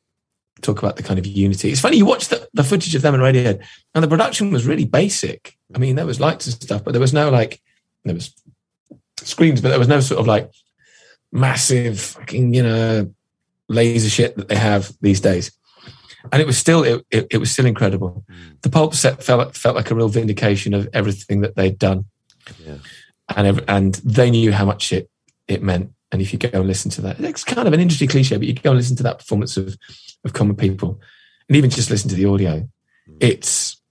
talk 0.62 0.80
about 0.80 0.96
the 0.96 1.04
kind 1.04 1.20
of 1.20 1.26
unity. 1.26 1.72
It's 1.72 1.82
funny, 1.82 1.98
you 1.98 2.06
watch 2.06 2.28
the, 2.28 2.48
the 2.54 2.64
footage 2.64 2.96
of 2.96 3.02
them 3.02 3.16
in 3.16 3.22
Radiohead, 3.22 3.64
and 3.94 4.04
the 4.04 4.08
production 4.08 4.52
was 4.52 4.66
really 4.66 4.86
basic. 4.86 5.58
I 5.74 5.78
mean, 5.78 5.96
there 5.96 6.06
was 6.06 6.20
lights 6.20 6.48
and 6.48 6.56
stuff, 6.56 6.84
but 6.84 6.92
there 6.92 7.02
was 7.02 7.14
no 7.14 7.30
like, 7.30 7.62
there 8.06 8.16
was 8.16 8.34
screens, 9.18 9.62
but 9.62 9.70
there 9.70 9.80
was 9.80 9.88
no 9.88 10.00
sort 10.00 10.20
of 10.20 10.28
like 10.28 10.52
massive 11.32 12.00
fucking, 12.00 12.54
you 12.54 12.64
know, 12.64 13.14
laser 13.68 14.10
shit 14.10 14.36
that 14.38 14.48
they 14.48 14.56
have 14.56 14.92
these 15.02 15.22
days. 15.22 15.52
And 16.32 16.42
it 16.42 16.48
was 16.48 16.58
still, 16.58 16.84
it, 16.84 17.06
it, 17.12 17.28
it 17.32 17.38
was 17.38 17.52
still 17.52 17.66
incredible. 17.66 18.26
Mm. 18.30 18.62
The 18.62 18.70
pulp 18.70 18.94
set 18.94 19.24
felt, 19.24 19.56
felt 19.56 19.76
like 19.76 19.90
a 19.92 19.96
real 19.96 20.10
vindication 20.10 20.74
of 20.74 20.90
everything 20.92 21.42
that 21.42 21.56
they'd 21.56 21.78
done. 21.78 22.06
Yeah. 22.66 22.78
And, 23.36 23.64
and 23.68 23.96
they 23.96 24.32
knew 24.32 24.52
how 24.52 24.66
much 24.66 24.92
it, 24.92 25.10
it 25.48 25.62
meant. 25.62 25.94
And 26.12 26.22
if 26.22 26.34
you 26.34 26.40
go 26.40 26.50
and 26.54 26.68
listen 26.68 26.90
to 26.92 27.02
that, 27.02 27.20
it's 27.20 27.44
kind 27.44 27.68
of 27.68 27.74
an 27.74 27.80
industry 27.80 28.08
cliche, 28.08 28.36
but 28.36 28.48
you 28.48 28.54
go 28.54 28.72
and 28.72 28.78
listen 28.78 28.96
to 28.98 29.04
that 29.04 29.20
performance 29.20 29.56
of 29.56 29.78
of 30.24 30.34
common 30.34 30.56
people, 30.56 31.00
and 31.48 31.56
even 31.56 31.70
just 31.70 31.90
listen 31.90 32.10
to 32.10 32.16
the 32.16 32.26
audio, 32.26 32.68
it's 33.20 33.82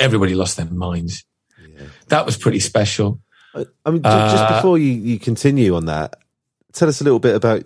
everybody 0.00 0.34
lost 0.34 0.56
their 0.56 0.66
minds. 0.66 1.24
Yeah. 1.58 1.86
That 2.08 2.26
was 2.26 2.36
pretty 2.36 2.60
special. 2.60 3.20
I 3.54 3.90
mean, 3.90 4.02
just 4.02 4.44
uh, 4.44 4.56
before 4.56 4.78
you, 4.78 4.90
you 4.90 5.18
continue 5.18 5.76
on 5.76 5.86
that, 5.86 6.16
tell 6.72 6.88
us 6.88 7.00
a 7.00 7.04
little 7.04 7.20
bit 7.20 7.36
about 7.36 7.64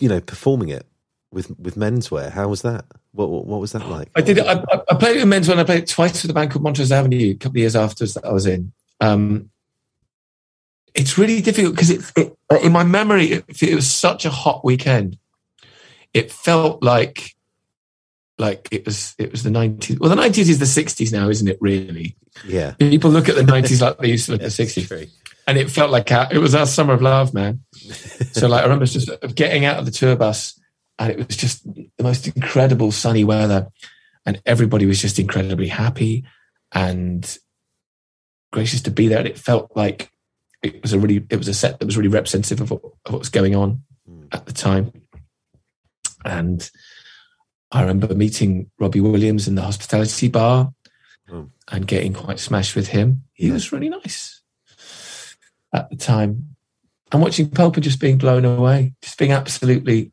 you 0.00 0.08
know 0.08 0.20
performing 0.20 0.68
it 0.68 0.86
with 1.32 1.50
with 1.58 1.74
menswear. 1.74 2.30
How 2.30 2.48
was 2.48 2.62
that? 2.62 2.84
What 3.12 3.30
what, 3.30 3.46
what 3.46 3.60
was 3.60 3.72
that 3.72 3.88
like? 3.88 4.10
I 4.14 4.20
did. 4.20 4.38
I, 4.38 4.64
I 4.90 4.94
played 4.94 5.16
it 5.16 5.24
with 5.24 5.32
menswear. 5.32 5.52
And 5.52 5.60
I 5.60 5.64
played 5.64 5.82
it 5.82 5.88
twice 5.88 6.22
with 6.22 6.28
the 6.28 6.34
band 6.34 6.50
called 6.50 6.62
Montrose 6.62 6.92
Avenue 6.92 7.30
a 7.30 7.34
couple 7.34 7.56
of 7.56 7.58
years 7.58 7.76
after 7.76 8.06
that 8.06 8.24
I 8.24 8.32
was 8.32 8.46
in. 8.46 8.72
Um, 9.00 9.50
it's 10.94 11.18
really 11.18 11.40
difficult 11.40 11.74
because 11.74 11.90
it, 11.90 12.12
it, 12.16 12.36
in 12.62 12.72
my 12.72 12.84
memory 12.84 13.32
it, 13.32 13.62
it 13.62 13.74
was 13.74 13.90
such 13.90 14.24
a 14.24 14.30
hot 14.30 14.64
weekend 14.64 15.18
it 16.14 16.30
felt 16.30 16.82
like 16.82 17.34
like 18.38 18.68
it 18.70 18.84
was 18.84 19.14
it 19.18 19.30
was 19.30 19.42
the 19.42 19.50
90s 19.50 20.00
well 20.00 20.10
the 20.10 20.20
90s 20.20 20.48
is 20.48 20.58
the 20.58 20.64
60s 20.64 21.12
now 21.12 21.28
isn't 21.28 21.48
it 21.48 21.58
really? 21.60 22.16
Yeah. 22.46 22.72
People 22.72 23.10
look 23.10 23.28
at 23.28 23.36
the 23.36 23.42
90s 23.42 23.80
like 23.82 23.98
they 23.98 24.08
used 24.08 24.26
to 24.26 24.32
look 24.32 24.42
at 24.42 24.50
the 24.50 24.62
60s 24.64 25.10
and 25.46 25.58
it 25.58 25.70
felt 25.70 25.90
like 25.90 26.10
our, 26.10 26.26
it 26.32 26.38
was 26.38 26.54
our 26.54 26.66
summer 26.66 26.94
of 26.94 27.02
love 27.02 27.34
man. 27.34 27.60
So 28.32 28.48
like 28.48 28.60
i 28.60 28.64
remember 28.64 28.86
just 28.86 29.10
getting 29.34 29.64
out 29.64 29.78
of 29.78 29.84
the 29.84 29.92
tour 29.92 30.16
bus 30.16 30.58
and 30.98 31.12
it 31.12 31.18
was 31.18 31.36
just 31.36 31.64
the 31.64 32.02
most 32.02 32.26
incredible 32.26 32.90
sunny 32.90 33.22
weather 33.22 33.68
and 34.26 34.40
everybody 34.46 34.86
was 34.86 35.00
just 35.00 35.18
incredibly 35.18 35.68
happy 35.68 36.24
and 36.72 37.38
gracious 38.52 38.82
to 38.82 38.90
be 38.90 39.08
there. 39.08 39.18
And 39.18 39.28
it 39.28 39.38
felt 39.38 39.72
like 39.76 40.10
it 40.62 40.82
was 40.82 40.92
a 40.92 40.98
really 40.98 41.24
it 41.28 41.36
was 41.36 41.48
a 41.48 41.54
set 41.54 41.78
that 41.78 41.86
was 41.86 41.96
really 41.96 42.08
representative 42.08 42.60
of 42.60 42.70
what, 42.70 42.84
of 42.84 43.12
what 43.12 43.18
was 43.18 43.28
going 43.28 43.54
on 43.54 43.82
mm. 44.08 44.26
at 44.32 44.46
the 44.46 44.52
time 44.52 44.92
and 46.24 46.70
I 47.70 47.80
remember 47.80 48.14
meeting 48.14 48.70
Robbie 48.78 49.00
Williams 49.00 49.48
in 49.48 49.56
the 49.56 49.62
hospitality 49.62 50.28
bar 50.28 50.72
oh. 51.30 51.50
and 51.70 51.86
getting 51.86 52.12
quite 52.12 52.38
smashed 52.38 52.76
with 52.76 52.88
him. 52.88 53.24
He 53.32 53.48
yeah. 53.48 53.54
was 53.54 53.72
really 53.72 53.88
nice 53.88 54.42
at 55.72 55.90
the 55.90 55.96
time. 55.96 56.56
And 57.10 57.20
watching 57.20 57.50
Pulp 57.50 57.78
just 57.80 58.00
being 58.00 58.16
blown 58.16 58.44
away, 58.44 58.94
just 59.02 59.18
being 59.18 59.32
absolutely, 59.32 60.12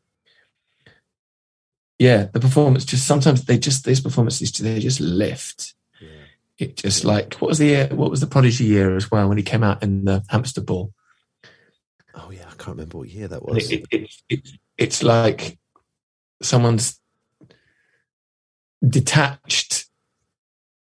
yeah, 1.98 2.26
the 2.32 2.40
performance 2.40 2.84
just 2.84 3.06
sometimes 3.06 3.44
they 3.44 3.58
just, 3.58 3.84
these 3.84 4.00
performances, 4.00 4.50
they 4.52 4.80
just 4.80 5.00
lift. 5.00 5.74
Yeah. 6.00 6.08
It 6.58 6.76
just 6.76 7.04
like, 7.04 7.34
what 7.34 7.48
was 7.48 7.58
the 7.58 7.66
year, 7.66 7.88
what 7.92 8.10
was 8.10 8.20
the 8.20 8.26
Prodigy 8.26 8.64
year 8.64 8.96
as 8.96 9.10
well 9.10 9.28
when 9.28 9.38
he 9.38 9.44
came 9.44 9.62
out 9.62 9.84
in 9.84 10.04
the 10.04 10.24
hamster 10.28 10.60
ball? 10.60 10.92
Oh, 12.14 12.30
yeah, 12.30 12.46
I 12.46 12.54
can't 12.56 12.76
remember 12.76 12.98
what 12.98 13.08
year 13.08 13.28
that 13.28 13.44
was. 13.44 13.70
It, 13.70 13.86
it, 13.90 14.10
it, 14.28 14.48
it's 14.76 15.02
like 15.02 15.58
someone's 16.42 17.00
detached 18.86 19.86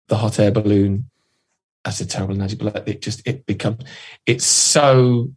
the 0.07 0.17
hot 0.17 0.39
air 0.39 0.51
balloon. 0.51 1.09
That's 1.83 2.01
a 2.01 2.05
terrible 2.05 2.35
analogy, 2.35 2.55
but 2.55 2.87
it 2.87 3.01
just 3.01 3.27
it 3.27 3.45
becomes 3.45 3.83
it's 4.25 4.45
so 4.45 5.31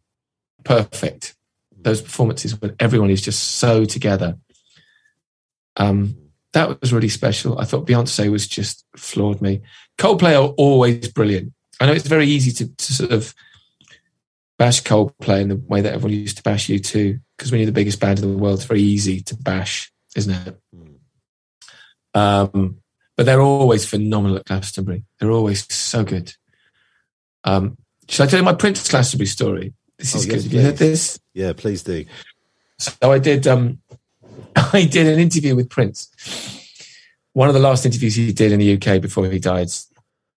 perfect. 0.65 1.35
Those 1.79 2.03
performances 2.03 2.61
when 2.61 2.75
everyone 2.81 3.11
is 3.11 3.21
just 3.21 3.43
so 3.59 3.85
together. 3.85 4.39
Um, 5.77 6.17
that 6.53 6.81
was 6.81 6.93
really 6.93 7.09
special. 7.09 7.59
I 7.59 7.65
thought 7.65 7.87
Beyonce 7.87 8.31
was 8.31 8.49
just 8.49 8.85
floored 8.97 9.43
me. 9.43 9.61
Coldplay 9.99 10.35
are 10.35 10.55
always 10.57 11.09
brilliant. 11.09 11.53
I 11.81 11.87
know 11.87 11.93
it's 11.93 12.07
very 12.07 12.27
easy 12.27 12.51
to, 12.53 12.75
to 12.75 12.93
sort 12.95 13.13
of 13.13 13.35
bash 14.59 14.83
Coldplay 14.83 15.43
in 15.43 15.49
the 15.49 15.57
way 15.57 15.81
that 15.81 15.93
everyone 15.93 16.19
used 16.19 16.39
to 16.39 16.43
bash 16.43 16.69
U2, 16.69 17.21
because 17.37 17.51
when 17.51 17.61
you're 17.61 17.67
the 17.67 17.73
biggest 17.73 18.01
band 18.01 18.21
in 18.21 18.33
the 18.33 18.39
world, 18.39 18.59
it's 18.59 18.65
very 18.65 18.81
easy 18.81 19.21
to 19.21 19.37
bash, 19.37 19.93
isn't 20.17 20.49
it? 20.49 20.61
Um, 22.15 22.79
but 23.17 23.27
they're 23.27 23.41
always 23.41 23.85
phenomenal 23.87 24.37
at 24.39 24.45
Glastonbury. 24.45 25.05
They're 25.19 25.31
always 25.31 25.73
so 25.73 26.05
good. 26.05 26.35
Um, 27.45 27.77
should 28.09 28.25
I 28.25 28.27
tell 28.27 28.39
you 28.39 28.45
my 28.45 28.55
Prince 28.55 28.89
Glastonbury 28.89 29.27
story? 29.27 29.75
This 29.99 30.15
is 30.15 30.27
Oh, 30.27 30.31
good. 30.31 30.43
Have 30.43 30.53
you 30.53 30.61
heard 30.61 30.77
this? 30.77 31.19
Yeah, 31.35 31.53
please 31.55 31.83
do. 31.83 32.05
So 32.79 32.93
I 33.03 33.19
did. 33.19 33.47
Um, 33.47 33.81
I 34.57 34.85
did 34.85 35.07
an 35.07 35.19
interview 35.19 35.55
with 35.57 35.71
Prince. 35.71 36.09
One 37.33 37.49
of 37.49 37.55
the 37.55 37.61
last 37.61 37.85
interviews 37.85 38.15
he 38.15 38.33
did 38.33 38.53
in 38.53 38.59
the 38.59 38.75
UK 38.75 39.01
before 39.01 39.27
he 39.27 39.39
died. 39.39 39.69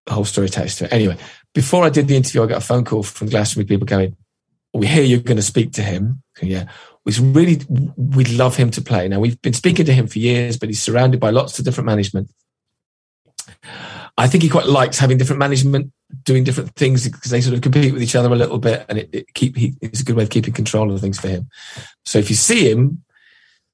The 0.05 0.13
whole 0.13 0.25
story 0.25 0.47
attached 0.47 0.79
to 0.79 0.85
it. 0.85 0.93
Anyway, 0.93 1.17
before 1.53 1.83
I 1.83 1.89
did 1.89 2.07
the 2.07 2.15
interview, 2.15 2.43
I 2.43 2.47
got 2.47 2.57
a 2.57 2.65
phone 2.65 2.83
call 2.83 3.03
from 3.03 3.29
Glastonbury 3.29 3.67
people 3.67 3.85
going, 3.85 4.15
"We 4.73 4.87
hear 4.87 5.03
you're 5.03 5.19
going 5.19 5.37
to 5.37 5.43
speak 5.43 5.73
to 5.73 5.81
him." 5.81 6.21
Yeah, 6.41 6.65
we 7.05 7.13
really 7.19 7.61
we'd 7.97 8.29
love 8.29 8.55
him 8.55 8.71
to 8.71 8.81
play. 8.81 9.07
Now 9.07 9.19
we've 9.19 9.41
been 9.41 9.53
speaking 9.53 9.85
to 9.85 9.93
him 9.93 10.07
for 10.07 10.19
years, 10.19 10.57
but 10.57 10.69
he's 10.69 10.81
surrounded 10.81 11.19
by 11.19 11.29
lots 11.29 11.59
of 11.59 11.65
different 11.65 11.85
management. 11.85 12.31
I 14.17 14.27
think 14.27 14.43
he 14.43 14.49
quite 14.49 14.67
likes 14.67 14.99
having 14.99 15.17
different 15.17 15.39
management 15.39 15.93
doing 16.23 16.43
different 16.43 16.75
things 16.75 17.07
because 17.07 17.31
they 17.31 17.41
sort 17.41 17.55
of 17.55 17.61
compete 17.61 17.93
with 17.93 18.03
each 18.03 18.15
other 18.15 18.31
a 18.31 18.35
little 18.35 18.59
bit, 18.59 18.85
and 18.89 18.97
it, 18.97 19.09
it 19.13 19.33
keep 19.33 19.55
he, 19.55 19.75
it's 19.81 20.01
a 20.01 20.03
good 20.03 20.15
way 20.15 20.23
of 20.23 20.29
keeping 20.29 20.53
control 20.53 20.91
of 20.91 20.99
things 20.99 21.19
for 21.19 21.29
him. 21.29 21.49
So 22.05 22.19
if 22.19 22.29
you 22.29 22.35
see 22.35 22.69
him, 22.69 23.03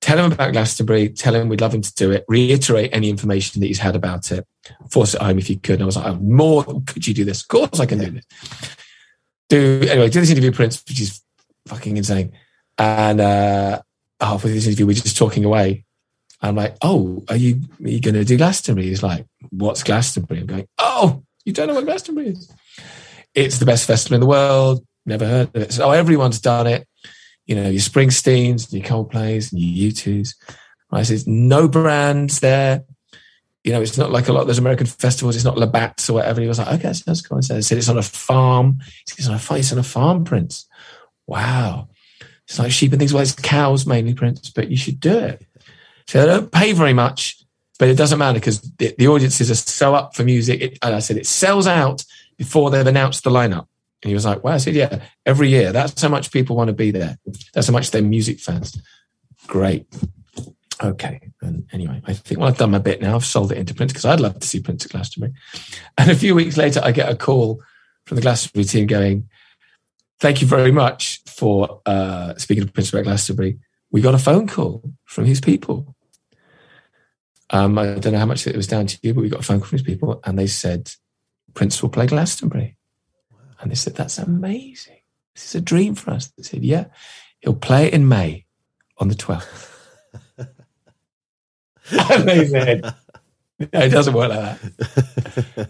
tell 0.02 0.20
him 0.20 0.32
about 0.32 0.54
Glastonbury, 0.54 1.10
tell 1.10 1.34
him 1.34 1.50
we'd 1.50 1.62
love 1.62 1.74
him 1.74 1.82
to 1.82 1.94
do 1.96 2.12
it, 2.12 2.26
reiterate 2.28 2.92
any 2.94 3.10
information 3.10 3.60
that 3.60 3.68
he's 3.68 3.80
had 3.80 3.96
about 3.96 4.32
it, 4.32 4.46
force 4.92 5.16
it 5.16 5.22
home 5.22 5.40
if 5.40 5.50
you 5.50 5.58
could. 5.58 5.76
And 5.76 5.84
I 5.84 5.86
was 5.88 5.98
like, 5.98 6.06
oh, 6.06 6.18
more, 6.18 6.64
could 6.86 7.08
you 7.08 7.14
do 7.14 7.26
this? 7.26 7.42
Of 7.42 7.48
course 7.48 7.80
I 7.80 7.88
can 7.88 7.98
do 7.98 8.12
this. 8.12 8.26
Do, 9.50 9.82
anyway, 9.90 10.10
do 10.10 10.20
this 10.20 10.32
interview 10.32 10.52
Prince, 10.52 10.84
which 10.88 11.02
is 11.02 11.22
fucking 11.68 11.98
insane. 11.98 12.34
And 12.78 13.22
uh, 13.22 13.82
halfway 14.20 14.50
through 14.50 14.54
this 14.54 14.68
interview, 14.68 14.88
we're 14.88 14.94
just 14.94 15.18
talking 15.18 15.46
away. 15.46 15.86
I'm 16.42 16.56
like, 16.56 16.76
oh, 16.82 17.24
are 17.30 17.36
you, 17.36 17.62
are 17.84 17.90
you 17.90 18.02
to 18.02 18.26
do 18.26 18.38
Glastonbury? 18.38 18.88
He's 18.88 19.04
like, 19.04 19.26
what's 19.50 19.84
Glastonbury? 19.84 20.42
I'm 20.42 20.48
going, 20.48 20.68
oh, 20.78 21.24
you 21.46 21.54
don't 21.54 21.68
know 21.68 21.76
what 21.76 21.86
Glastonbury 21.86 22.30
is? 22.30 22.52
It's 23.34 23.60
the 23.60 23.66
best 23.66 23.88
festival 23.88 24.16
in 24.16 24.22
the 24.22 24.28
world. 24.28 24.86
Never 25.06 25.26
heard 25.26 25.56
of 25.56 25.62
it. 25.62 25.74
So, 25.74 25.86
oh, 25.86 25.92
everyone's 25.92 26.40
done 26.40 26.68
it 26.68 26.88
you 27.46 27.56
know, 27.56 27.70
your 27.70 27.82
Springsteens, 27.82 28.74
your 28.74 28.84
Coldplays, 28.84 29.52
and 29.52 29.62
your 29.62 29.92
U2s. 29.92 30.36
I 30.92 31.04
said, 31.04 31.28
no 31.28 31.68
brands 31.68 32.40
there. 32.40 32.84
You 33.66 33.72
know, 33.72 33.82
it's 33.82 33.98
not 33.98 34.12
like 34.12 34.28
a 34.28 34.32
lot 34.32 34.42
of 34.42 34.48
those 34.48 34.60
American 34.60 34.86
festivals. 34.86 35.36
It's 35.36 35.44
not 35.44 35.58
Labatt's 35.58 36.08
or 36.08 36.14
whatever. 36.14 36.40
He 36.40 36.48
was 36.48 36.60
like, 36.60 36.80
okay, 36.80 36.94
sounds 36.94 37.24
cool. 37.24 37.40
I 37.40 37.42
said, 37.42 37.78
it's 37.80 37.90
on 37.90 37.98
a 37.98 38.04
farm. 38.04 38.78
It's 39.18 39.28
on 39.28 39.34
a. 39.34 39.58
It's 39.58 39.72
on 39.72 39.80
a 39.80 39.84
farm, 39.84 40.24
Prince. 40.24 40.68
Wow. 41.26 41.90
It's 42.48 42.60
like 42.60 42.72
sheep 42.72 42.92
and 42.92 43.00
things. 43.00 43.12
Well, 43.12 43.24
it's 43.24 43.34
cows 43.34 43.88
mainly, 43.88 44.14
Prince, 44.14 44.52
but 44.52 44.70
you 44.70 44.78
should 44.78 45.00
do 45.00 45.18
it. 45.18 45.44
So 46.06 46.20
they 46.20 46.28
don't 46.28 46.52
pay 46.52 46.74
very 46.74 46.94
much, 46.94 47.44
but 47.80 47.90
it 47.90 47.98
doesn't 47.98 48.20
matter 48.20 48.40
because 48.40 48.62
the, 48.62 48.94
the 49.00 49.08
audiences 49.08 49.50
are 49.50 49.56
so 49.56 49.96
up 49.96 50.16
for 50.16 50.24
music. 50.24 50.62
It, 50.62 50.80
and 50.84 50.94
I 50.94 51.00
said, 51.00 51.18
it 51.18 51.26
sells 51.26 51.66
out 51.66 52.06
before 52.38 52.70
they've 52.70 52.86
announced 52.86 53.24
the 53.24 53.32
lineup. 53.32 53.66
And 54.04 54.10
he 54.10 54.14
was 54.14 54.26
like, 54.26 54.44
wow. 54.44 54.54
I 54.54 54.58
said, 54.58 54.76
yeah, 54.76 55.00
every 55.26 55.50
year. 55.50 55.72
That's 55.72 56.00
how 56.00 56.10
much 56.10 56.32
people 56.32 56.56
want 56.56 56.68
to 56.68 56.74
be 56.74 56.92
there. 56.92 57.18
That's 57.56 57.66
how 57.66 57.74
much 57.74 57.90
they're 57.90 58.04
music 58.04 58.40
fans. 58.40 58.80
Great. 59.48 59.88
Okay. 60.84 61.32
And 61.42 61.68
anyway, 61.72 62.02
I 62.06 62.14
think, 62.14 62.40
well, 62.40 62.50
I've 62.50 62.58
done 62.58 62.72
my 62.72 62.80
bit 62.80 63.02
now. 63.02 63.16
I've 63.16 63.26
sold 63.26 63.52
it 63.52 63.58
into 63.58 63.74
Prince 63.74 63.94
because 63.94 64.06
I'd 64.06 64.20
love 64.20 64.40
to 64.40 64.48
see 64.48 64.60
Prince 64.60 64.86
at 64.86 64.92
Glastonbury. 64.92 65.34
And 65.98 66.12
a 66.12 66.16
few 66.16 66.36
weeks 66.36 66.58
later, 66.58 66.82
I 66.84 66.92
get 66.92 67.10
a 67.10 67.16
call 67.16 67.62
from 68.06 68.16
the 68.16 68.22
Glastonbury 68.22 68.66
team 68.66 68.88
going, 68.88 69.30
thank 70.20 70.42
you 70.42 70.48
very 70.48 70.72
much 70.72 71.22
for 71.28 71.82
uh, 71.86 72.36
speaking 72.36 72.66
to 72.66 72.72
Prince 72.72 72.90
about 72.90 73.04
Glastonbury. 73.04 73.60
We 73.92 74.02
got 74.02 74.16
a 74.16 74.20
phone 74.20 74.48
call 74.48 74.84
from 75.06 75.26
his 75.26 75.40
people. 75.40 75.96
Um, 77.52 77.78
I 77.78 77.96
don't 77.96 78.14
know 78.14 78.20
how 78.20 78.26
much 78.26 78.48
it 78.48 78.56
was 78.56 78.68
down 78.68 78.88
to 78.88 78.98
you, 79.02 79.14
but 79.14 79.22
we 79.22 79.30
got 79.30 79.42
a 79.42 79.44
phone 79.44 79.60
call 79.60 79.70
from 79.70 79.78
his 79.78 79.86
people 79.86 80.20
and 80.26 80.38
they 80.38 80.48
said, 80.48 80.92
Prince 81.54 81.82
will 81.82 81.90
play 81.90 82.08
Glastonbury. 82.08 82.76
And 83.60 83.72
they 83.72 83.76
said, 83.76 83.96
That's 83.96 84.18
amazing. 84.18 85.00
This 85.34 85.46
is 85.46 85.56
a 85.56 85.62
dream 85.62 85.96
for 85.96 86.12
us. 86.12 86.28
They 86.38 86.44
said, 86.44 86.64
Yeah, 86.64 86.86
he'll 87.40 87.54
play 87.54 87.88
it 87.88 87.94
in 87.94 88.08
May 88.08 88.46
on 88.98 89.08
the 89.08 89.16
12th. 89.16 89.75
No, 93.58 93.72
it 93.72 93.90
doesn't 93.90 94.14
work 94.14 94.30
like 94.30 94.60
that. 94.60 95.70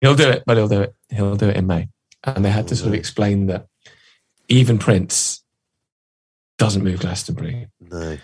he'll 0.00 0.14
do 0.14 0.30
it, 0.30 0.44
but 0.46 0.56
he'll 0.56 0.68
do 0.68 0.80
it. 0.82 0.94
He'll 1.10 1.36
do 1.36 1.48
it 1.48 1.56
in 1.56 1.66
May. 1.66 1.88
And 2.24 2.44
they 2.44 2.50
had 2.50 2.68
to 2.68 2.76
sort 2.76 2.88
of 2.88 2.94
explain 2.94 3.46
that 3.46 3.66
even 4.48 4.78
Prince 4.78 5.44
doesn't 6.58 6.82
move 6.82 7.00
Glastonbury. 7.00 7.68
No. 7.80 8.16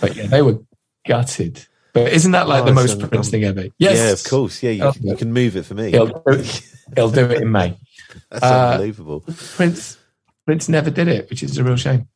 But 0.00 0.16
yeah, 0.16 0.26
they 0.26 0.42
were 0.42 0.58
gutted. 1.06 1.66
But 1.92 2.12
isn't 2.12 2.32
that 2.32 2.48
like 2.48 2.64
Oh, 2.64 2.66
the 2.66 2.74
most 2.74 2.98
Prince 2.98 3.30
thing 3.30 3.44
ever? 3.44 3.66
Yes. 3.78 3.96
Yeah, 3.96 4.10
of 4.10 4.24
course. 4.24 4.62
Yeah, 4.62 4.70
you, 4.70 4.92
can, 4.92 5.06
you 5.06 5.16
can 5.16 5.32
move 5.32 5.56
it 5.56 5.64
for 5.64 5.74
me. 5.74 5.90
He'll 5.92 6.08
do 6.08 6.20
it, 6.26 6.62
he'll 6.94 7.10
do 7.10 7.26
it 7.26 7.42
in 7.42 7.52
May. 7.52 7.78
That's 8.30 8.44
uh, 8.44 8.70
unbelievable. 8.72 9.24
Prince 9.54 9.98
Prince 10.46 10.68
never 10.68 10.90
did 10.90 11.08
it, 11.08 11.30
which 11.30 11.42
is 11.42 11.56
a 11.58 11.64
real 11.64 11.76
shame. 11.76 12.08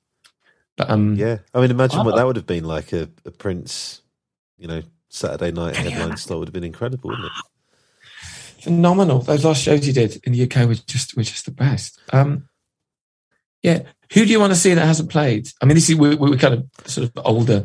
But 0.77 0.91
um, 0.91 1.15
Yeah, 1.17 1.39
I 1.55 1.61
mean, 1.61 1.71
imagine 1.71 2.05
what 2.05 2.17
that 2.17 2.27
would 2.27 2.37
have 2.37 2.47
been 2.47 2.65
like 2.65 2.93
a, 2.93 3.09
a 3.25 3.31
Prince, 3.31 4.00
you 4.61 4.69
know, 4.69 4.83
Saturday 5.09 5.51
night 5.51 5.75
Can 5.75 5.85
you 5.85 5.91
headline 5.91 6.09
imagine? 6.11 6.17
slot 6.19 6.39
would 6.39 6.49
have 6.49 6.53
been 6.53 6.65
incredible, 6.65 7.11
wouldn't 7.11 7.27
it? 7.27 7.33
phenomenal. 8.61 9.21
Those 9.21 9.45
last 9.45 9.63
shows 9.63 9.87
you 9.87 9.93
did 9.93 10.21
in 10.25 10.33
the 10.33 10.43
UK 10.43 10.69
were 10.69 10.75
just 10.75 11.17
were 11.17 11.23
just 11.23 11.47
the 11.47 11.51
best. 11.51 11.99
Um, 12.13 12.49
yeah, 13.63 13.83
who 14.13 14.25
do 14.25 14.31
you 14.31 14.41
want 14.41 14.53
to 14.53 14.59
see 14.59 14.75
that 14.75 14.87
hasn't 14.87 15.11
played? 15.11 15.49
I 15.61 15.65
mean, 15.67 15.75
this 15.75 15.89
is 15.91 15.97
we, 15.97 16.15
we're 16.15 16.37
kind 16.37 16.55
of 16.55 16.91
sort 16.91 17.09
of 17.09 17.25
older 17.25 17.65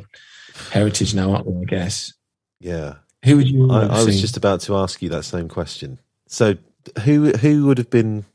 heritage 0.71 1.13
now, 1.13 1.34
aren't 1.34 1.47
we? 1.47 1.62
I 1.62 1.65
guess. 1.65 2.13
Yeah, 2.60 2.95
Who 3.25 3.38
would 3.38 3.47
you? 3.47 3.65
I, 3.65 3.67
want 3.67 3.91
to 3.91 3.97
I 3.97 4.03
was 4.03 4.21
just 4.21 4.38
about 4.38 4.62
to 4.62 4.75
ask 4.77 5.01
you 5.01 5.10
that 5.10 5.23
same 5.23 5.47
question. 5.47 5.99
So, 6.27 6.55
who 7.03 7.31
who 7.31 7.67
would 7.67 7.77
have 7.77 7.89
been? 7.89 8.25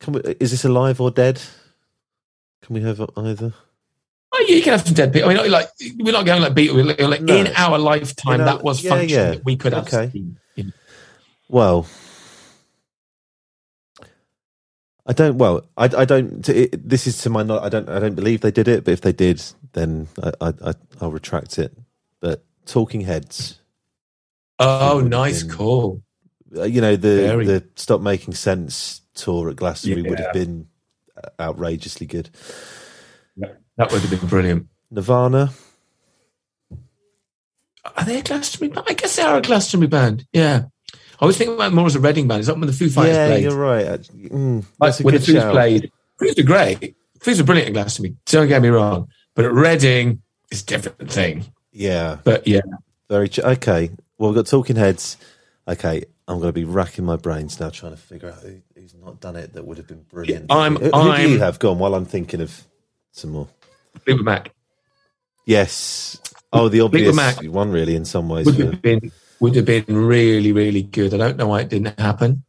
Can 0.00 0.14
we, 0.14 0.20
is 0.40 0.50
this 0.50 0.64
alive 0.64 1.00
or 1.00 1.10
dead? 1.10 1.40
Can 2.62 2.74
we 2.74 2.82
have 2.82 3.00
either? 3.16 3.54
Oh, 4.34 4.44
yeah, 4.48 4.56
you 4.56 4.62
can 4.62 4.72
have 4.72 4.86
some 4.86 4.94
dead 4.94 5.12
people. 5.12 5.28
I 5.30 5.34
mean, 5.34 5.50
like 5.50 5.68
we're 5.98 6.12
not 6.12 6.24
going 6.24 6.40
like 6.42 6.54
Beatles. 6.54 6.98
Like, 7.08 7.20
No. 7.20 7.36
In 7.36 7.48
our 7.54 7.78
lifetime, 7.78 8.38
that 8.38 8.62
was 8.62 8.82
yeah, 8.82 8.90
function 8.90 9.08
yeah. 9.18 9.30
that 9.32 9.44
we 9.44 9.56
could 9.56 9.72
have 9.74 9.86
Okay. 9.86 10.10
seen. 10.10 10.38
You 10.56 10.64
know. 10.64 10.70
Well, 11.48 11.86
I 15.06 15.12
don't. 15.12 15.36
Well, 15.36 15.66
I, 15.76 15.84
I 15.84 16.04
don't. 16.04 16.48
It, 16.48 16.88
this 16.88 17.06
is 17.06 17.18
to 17.22 17.30
my. 17.30 17.40
I 17.42 17.68
don't. 17.68 17.88
I 17.88 17.98
don't 17.98 18.14
believe 18.14 18.40
they 18.40 18.50
did 18.52 18.68
it. 18.68 18.84
But 18.84 18.92
if 18.92 19.00
they 19.02 19.12
did, 19.12 19.42
then 19.72 20.08
I, 20.40 20.54
I, 20.64 20.74
I'll 21.00 21.10
retract 21.10 21.58
it. 21.58 21.76
But 22.20 22.44
Talking 22.66 23.00
Heads, 23.02 23.58
Oh, 24.58 25.00
nice 25.00 25.42
been- 25.42 25.52
call. 25.56 26.02
uh, 26.56 26.62
you 26.64 26.80
know 26.80 26.94
the 26.96 27.16
Very. 27.16 27.44
the 27.46 27.64
Stop 27.74 28.00
Making 28.00 28.34
Sense 28.34 29.00
tour 29.14 29.50
at 29.50 29.56
Glastonbury 29.56 30.08
would 30.08 30.20
have 30.20 30.32
been 30.32 30.68
uh, 31.22 31.28
outrageously 31.42 32.06
good. 32.06 32.30
That 33.82 33.92
would 33.92 34.02
have 34.02 34.10
been 34.20 34.28
brilliant. 34.28 34.68
Nirvana, 34.92 35.50
Are 37.96 38.04
they 38.04 38.20
a 38.20 38.22
Glastonbury 38.22 38.70
band? 38.72 38.86
I 38.88 38.94
guess 38.94 39.16
they 39.16 39.22
are 39.22 39.38
a 39.38 39.42
Glastonbury 39.42 39.88
band. 39.88 40.24
Yeah. 40.32 40.64
I 41.20 41.26
was 41.26 41.36
thinking 41.36 41.56
about 41.56 41.72
more 41.72 41.86
as 41.86 41.96
a 41.96 42.00
Reading 42.00 42.28
band. 42.28 42.40
Is 42.40 42.46
that 42.46 42.56
when 42.56 42.66
the 42.68 42.72
Foo 42.72 42.88
Fighters 42.88 43.16
played? 43.16 43.16
yeah, 43.16 43.26
played? 43.28 43.42
you're 43.42 43.56
right. 43.56 43.86
Mm, 44.30 44.56
Like 44.78 44.88
that's 44.90 45.00
a 45.00 45.02
when 45.02 45.14
the 45.14 45.20
Foos 45.20 45.32
shout. 45.34 45.52
played. 45.52 45.90
Foos 46.20 46.38
are 46.38 46.42
great. 46.44 46.96
Foos 47.18 47.40
are 47.40 47.44
brilliant 47.44 47.68
at 47.70 47.72
Glastonbury. 47.74 48.16
Don't 48.26 48.48
get 48.48 48.62
me 48.62 48.68
wrong. 48.68 49.08
But 49.34 49.46
at 49.46 49.52
Reading, 49.52 50.22
it's 50.50 50.62
a 50.62 50.66
different 50.66 51.10
thing. 51.10 51.44
Yeah, 51.72 52.18
But 52.22 52.46
yeah, 52.46 52.60
very. 53.08 53.28
Ch- 53.28 53.38
okay, 53.40 53.90
well 54.18 54.30
we've 54.30 54.36
got 54.36 54.46
Talking 54.46 54.76
Heads. 54.76 55.16
Okay, 55.66 56.04
I'm 56.28 56.36
going 56.38 56.48
to 56.50 56.52
be 56.52 56.64
racking 56.64 57.04
my 57.04 57.16
brains 57.16 57.58
now 57.58 57.70
trying 57.70 57.92
to 57.92 57.98
figure 57.98 58.28
out 58.28 58.40
who, 58.42 58.60
who's 58.76 58.94
not 58.94 59.20
done 59.20 59.36
it 59.36 59.54
that 59.54 59.64
would 59.64 59.78
have 59.78 59.86
been 59.88 60.02
brilliant. 60.02 60.52
I'm- 60.52 60.76
who, 60.76 60.84
who 60.84 60.90
do 60.90 60.96
I'm- 60.98 61.30
you 61.30 61.38
have? 61.40 61.58
gone 61.58 61.78
while 61.78 61.94
I'm 61.94 62.04
thinking 62.04 62.40
of 62.42 62.66
some 63.12 63.30
more. 63.30 63.48
Fleetwood 64.00 64.24
Mac 64.24 64.52
Yes. 65.44 66.20
Oh, 66.52 66.68
the 66.68 66.80
obvious 66.80 67.16
Mac 67.16 67.42
one, 67.44 67.70
really, 67.70 67.96
in 67.96 68.04
some 68.04 68.28
ways. 68.28 68.46
would 68.46 68.58
yeah. 68.58 68.66
have 68.66 68.82
been 68.82 69.12
would 69.40 69.56
have 69.56 69.64
been 69.64 69.84
really, 69.88 70.52
really 70.52 70.82
good. 70.82 71.14
I 71.14 71.16
don't 71.16 71.36
know 71.36 71.48
why 71.48 71.62
it 71.62 71.68
didn't 71.68 71.98
happen. 71.98 72.44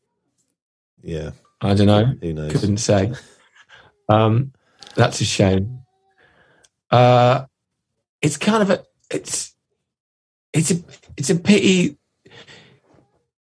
yeah, 1.02 1.32
I 1.62 1.74
don't 1.74 1.88
know. 1.88 2.06
who 2.22 2.34
knows? 2.34 2.52
Couldn't 2.52 2.78
say. 2.78 3.14
Um, 4.10 4.52
that's 4.96 5.22
a 5.22 5.26
shame. 5.26 5.80
Uh, 6.92 7.46
it's 8.22 8.36
kind 8.36 8.62
of 8.62 8.70
a 8.70 8.84
it's 9.10 9.56
it's 10.52 10.72
a 10.72 10.76
it's 11.16 11.30
a 11.30 11.36
pity 11.36 11.98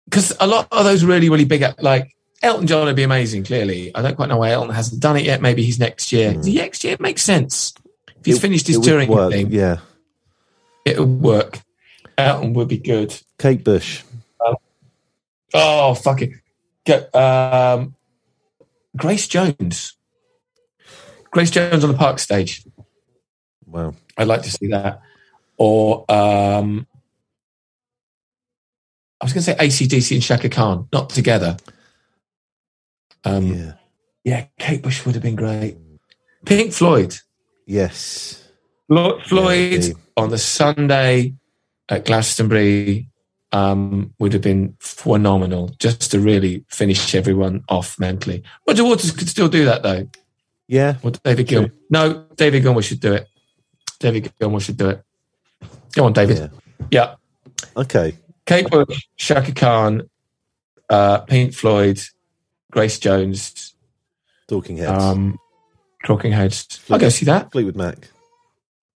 because 0.04 0.36
a 0.40 0.48
lot 0.48 0.66
of 0.72 0.84
those 0.84 1.04
really 1.04 1.30
really 1.30 1.44
big 1.44 1.64
like 1.78 2.12
Elton 2.42 2.66
John 2.66 2.86
would 2.86 2.96
be 2.96 3.04
amazing. 3.04 3.44
Clearly, 3.44 3.94
I 3.94 4.02
don't 4.02 4.16
quite 4.16 4.28
know 4.28 4.38
why 4.38 4.50
Elton 4.50 4.74
hasn't 4.74 5.00
done 5.00 5.16
it 5.16 5.24
yet. 5.24 5.40
Maybe 5.40 5.62
he's 5.62 5.78
next 5.78 6.12
year. 6.12 6.32
Hmm. 6.32 6.42
The 6.42 6.54
next 6.56 6.82
year 6.82 6.96
makes 6.98 7.22
sense. 7.22 7.72
If 8.20 8.26
he's 8.26 8.36
It- 8.36 8.40
finished 8.40 8.66
his 8.66 8.78
touring 8.80 9.08
work, 9.08 9.32
thing, 9.32 9.50
Yeah, 9.50 9.78
it 10.84 10.98
would 10.98 11.20
work. 11.20 11.60
Elton 12.16 12.52
would 12.54 12.68
be 12.68 12.78
good. 12.78 13.14
Kate 13.38 13.62
Bush. 13.62 14.02
Oh 15.54 15.94
fuck 15.94 16.20
it. 16.22 16.32
Get, 16.84 17.14
um, 17.14 17.94
Grace 18.96 19.28
Jones. 19.28 19.94
Grace 21.30 21.50
Jones 21.50 21.84
on 21.84 21.92
the 21.92 21.96
park 21.96 22.18
stage. 22.18 22.64
Wow. 23.66 23.94
I'd 24.16 24.26
like 24.28 24.42
to 24.42 24.50
see 24.50 24.68
that. 24.68 25.00
Or 25.56 26.04
um, 26.10 26.86
I 29.20 29.24
was 29.24 29.32
going 29.32 29.42
to 29.44 29.52
say 29.52 29.56
ACDC 29.56 30.12
and 30.14 30.22
Chaka 30.22 30.48
Khan, 30.48 30.88
not 30.92 31.10
together. 31.10 31.56
Um, 33.24 33.46
yeah. 33.46 33.72
yeah, 34.24 34.46
Kate 34.58 34.82
Bush 34.82 35.04
would 35.04 35.14
have 35.14 35.22
been 35.22 35.36
great. 35.36 35.76
Pink 36.46 36.72
Floyd. 36.72 37.16
Yes. 37.68 38.48
Floyd 38.88 39.84
yeah, 39.84 39.92
on 40.16 40.30
the 40.30 40.38
Sunday 40.38 41.34
at 41.90 42.06
Glastonbury 42.06 43.08
um, 43.52 44.14
would 44.18 44.32
have 44.32 44.40
been 44.40 44.74
phenomenal 44.80 45.68
just 45.78 46.10
to 46.12 46.18
really 46.18 46.64
finish 46.68 47.14
everyone 47.14 47.64
off 47.68 48.00
mentally. 48.00 48.42
Roger 48.66 48.84
Waters 48.84 49.10
could 49.10 49.28
still 49.28 49.48
do 49.48 49.66
that 49.66 49.82
though. 49.82 50.08
Yeah. 50.66 50.96
Or 51.02 51.10
David 51.10 51.46
Gilmour. 51.46 51.72
No, 51.90 52.24
David 52.36 52.62
Gilmour 52.62 52.82
should 52.82 53.00
do 53.00 53.12
it. 53.12 53.28
David 54.00 54.32
Gilmour 54.40 54.60
should 54.60 54.78
do 54.78 54.88
it. 54.88 55.04
Go 55.92 56.06
on, 56.06 56.14
David. 56.14 56.38
Yeah. 56.38 56.48
yeah. 56.90 57.14
Okay. 57.76 58.16
Kate 58.46 58.70
Bush, 58.70 59.08
Chaka 59.16 59.52
Khan, 59.52 60.08
uh, 60.88 61.18
Pink 61.20 61.52
Floyd, 61.52 62.00
Grace 62.70 62.98
Jones, 62.98 63.74
Talking 64.46 64.78
Heads, 64.78 65.04
um, 65.04 65.38
Talking 66.04 66.32
Heads. 66.32 66.64
Fleet, 66.64 66.94
I'll 66.94 67.00
go 67.00 67.08
see 67.08 67.26
that. 67.26 67.50
Fleetwood 67.50 67.76
Mac. 67.76 68.08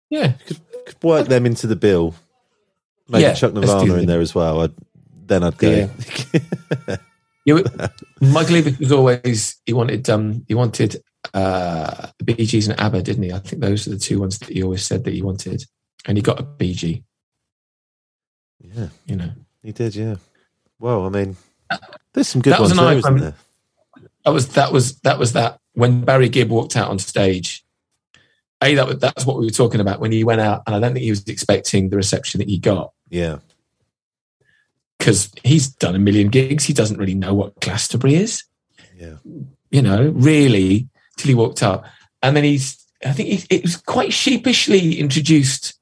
Yeah, 0.10 0.34
could, 0.46 0.60
could 0.86 1.04
work 1.04 1.28
them 1.28 1.46
into 1.46 1.68
the 1.68 1.76
bill. 1.76 2.16
Maybe 3.08 3.24
yeah, 3.24 3.34
Chuck 3.34 3.54
Nirvana 3.54 3.96
in 3.96 4.06
there 4.06 4.22
as 4.22 4.36
well. 4.36 4.62
I'd, 4.62 4.74
then 5.26 5.44
I'd 5.44 5.58
go. 5.58 5.70
Yeah. 5.70 6.98
you, 7.46 7.64
Michael 8.22 8.56
Eavis 8.56 8.80
was 8.80 8.92
always 8.92 9.58
he 9.66 9.74
wanted 9.74 10.10
um 10.10 10.46
he 10.48 10.54
wanted 10.54 11.02
uh 11.34 12.08
the 12.18 12.24
Bee 12.24 12.46
Gees 12.46 12.68
and 12.68 12.80
ABBA, 12.80 13.02
didn't 13.04 13.24
he? 13.24 13.32
I 13.32 13.40
think 13.40 13.62
those 13.62 13.88
are 13.88 13.92
the 13.92 14.00
two 14.00 14.20
ones 14.20 14.38
that 14.40 14.50
he 14.50 14.64
always 14.64 14.86
said 14.86 15.04
that 15.06 15.14
he 15.14 15.22
wanted, 15.22 15.64
and 16.06 16.18
he 16.18 16.22
got 16.22 16.40
a 16.40 16.44
Bee 16.44 16.74
Gee. 16.74 17.04
Yeah, 18.60 18.88
you 19.06 19.16
know, 19.16 19.32
he 19.64 19.72
did. 19.72 19.96
Yeah. 19.96 20.16
Well, 20.80 21.06
I 21.06 21.10
mean, 21.10 21.38
there's 22.14 22.28
some 22.28 22.42
good 22.42 22.54
that 22.54 22.60
ones 22.60 22.78
was 22.78 23.06
an 23.06 23.18
there, 23.18 23.32
there? 23.32 23.36
That 24.26 24.32
was 24.32 24.48
that 24.50 24.72
was 24.72 25.00
that 25.02 25.18
was 25.18 25.34
that 25.34 25.60
when 25.80 26.02
Barry 26.02 26.30
Gibb 26.30 26.50
walked 26.50 26.76
out 26.76 26.90
on 26.90 27.00
stage. 27.00 27.64
A 28.62 28.76
that 28.76 29.00
that's 29.00 29.26
what 29.26 29.38
we 29.38 29.46
were 29.46 29.52
talking 29.52 29.80
about 29.80 30.02
when 30.02 30.12
he 30.12 30.24
went 30.26 30.42
out, 30.42 30.64
and 30.68 30.76
I 30.76 30.80
don't 30.80 30.94
think 30.94 31.04
he 31.04 31.10
was 31.10 31.26
expecting 31.28 31.90
the 31.90 31.96
reception 31.96 32.40
that 32.40 32.50
he 32.50 32.58
got. 32.58 32.92
Yeah, 33.10 33.38
because 34.98 35.32
he's 35.44 35.70
done 35.70 35.96
a 35.96 36.00
million 36.00 36.28
gigs. 36.28 36.66
He 36.66 36.74
doesn't 36.74 36.98
really 36.98 37.16
know 37.16 37.34
what 37.34 37.60
Glastonbury 37.62 38.16
is. 38.16 38.44
Yeah, 38.98 39.16
you 39.72 39.82
know, 39.82 40.12
really, 40.14 40.90
till 41.16 41.30
he 41.30 41.36
walked 41.36 41.64
up, 41.64 41.86
and 42.22 42.36
then 42.36 42.44
he's. 42.44 42.78
I 43.06 43.14
think 43.14 43.30
he, 43.30 43.56
it 43.56 43.62
was 43.64 43.78
quite 43.78 44.12
sheepishly 44.12 45.00
introduced 45.00 45.80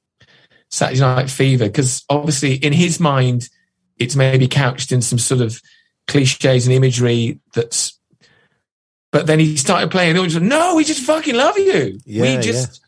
Saturday 0.70 1.02
Night 1.02 1.30
Fever 1.30 1.66
because 1.66 2.04
obviously 2.10 2.56
in 2.56 2.74
his 2.74 3.00
mind 3.00 3.50
it's 3.98 4.16
maybe 4.16 4.48
couched 4.48 4.92
in 4.92 5.02
some 5.02 5.18
sort 5.18 5.42
of 5.42 5.62
cliches 6.08 6.68
and 6.68 6.76
imagery 6.76 7.40
that's 7.54 7.87
but 9.12 9.28
then 9.28 9.40
he 9.40 9.56
started 9.56 9.92
playing 9.92 10.18
and 10.18 10.32
he 10.32 10.40
no 10.40 10.76
we 10.76 10.84
just 10.84 11.02
fucking 11.02 11.36
love 11.36 11.58
you. 11.58 12.00
Yeah, 12.06 12.22
we 12.24 12.38
just 12.42 12.82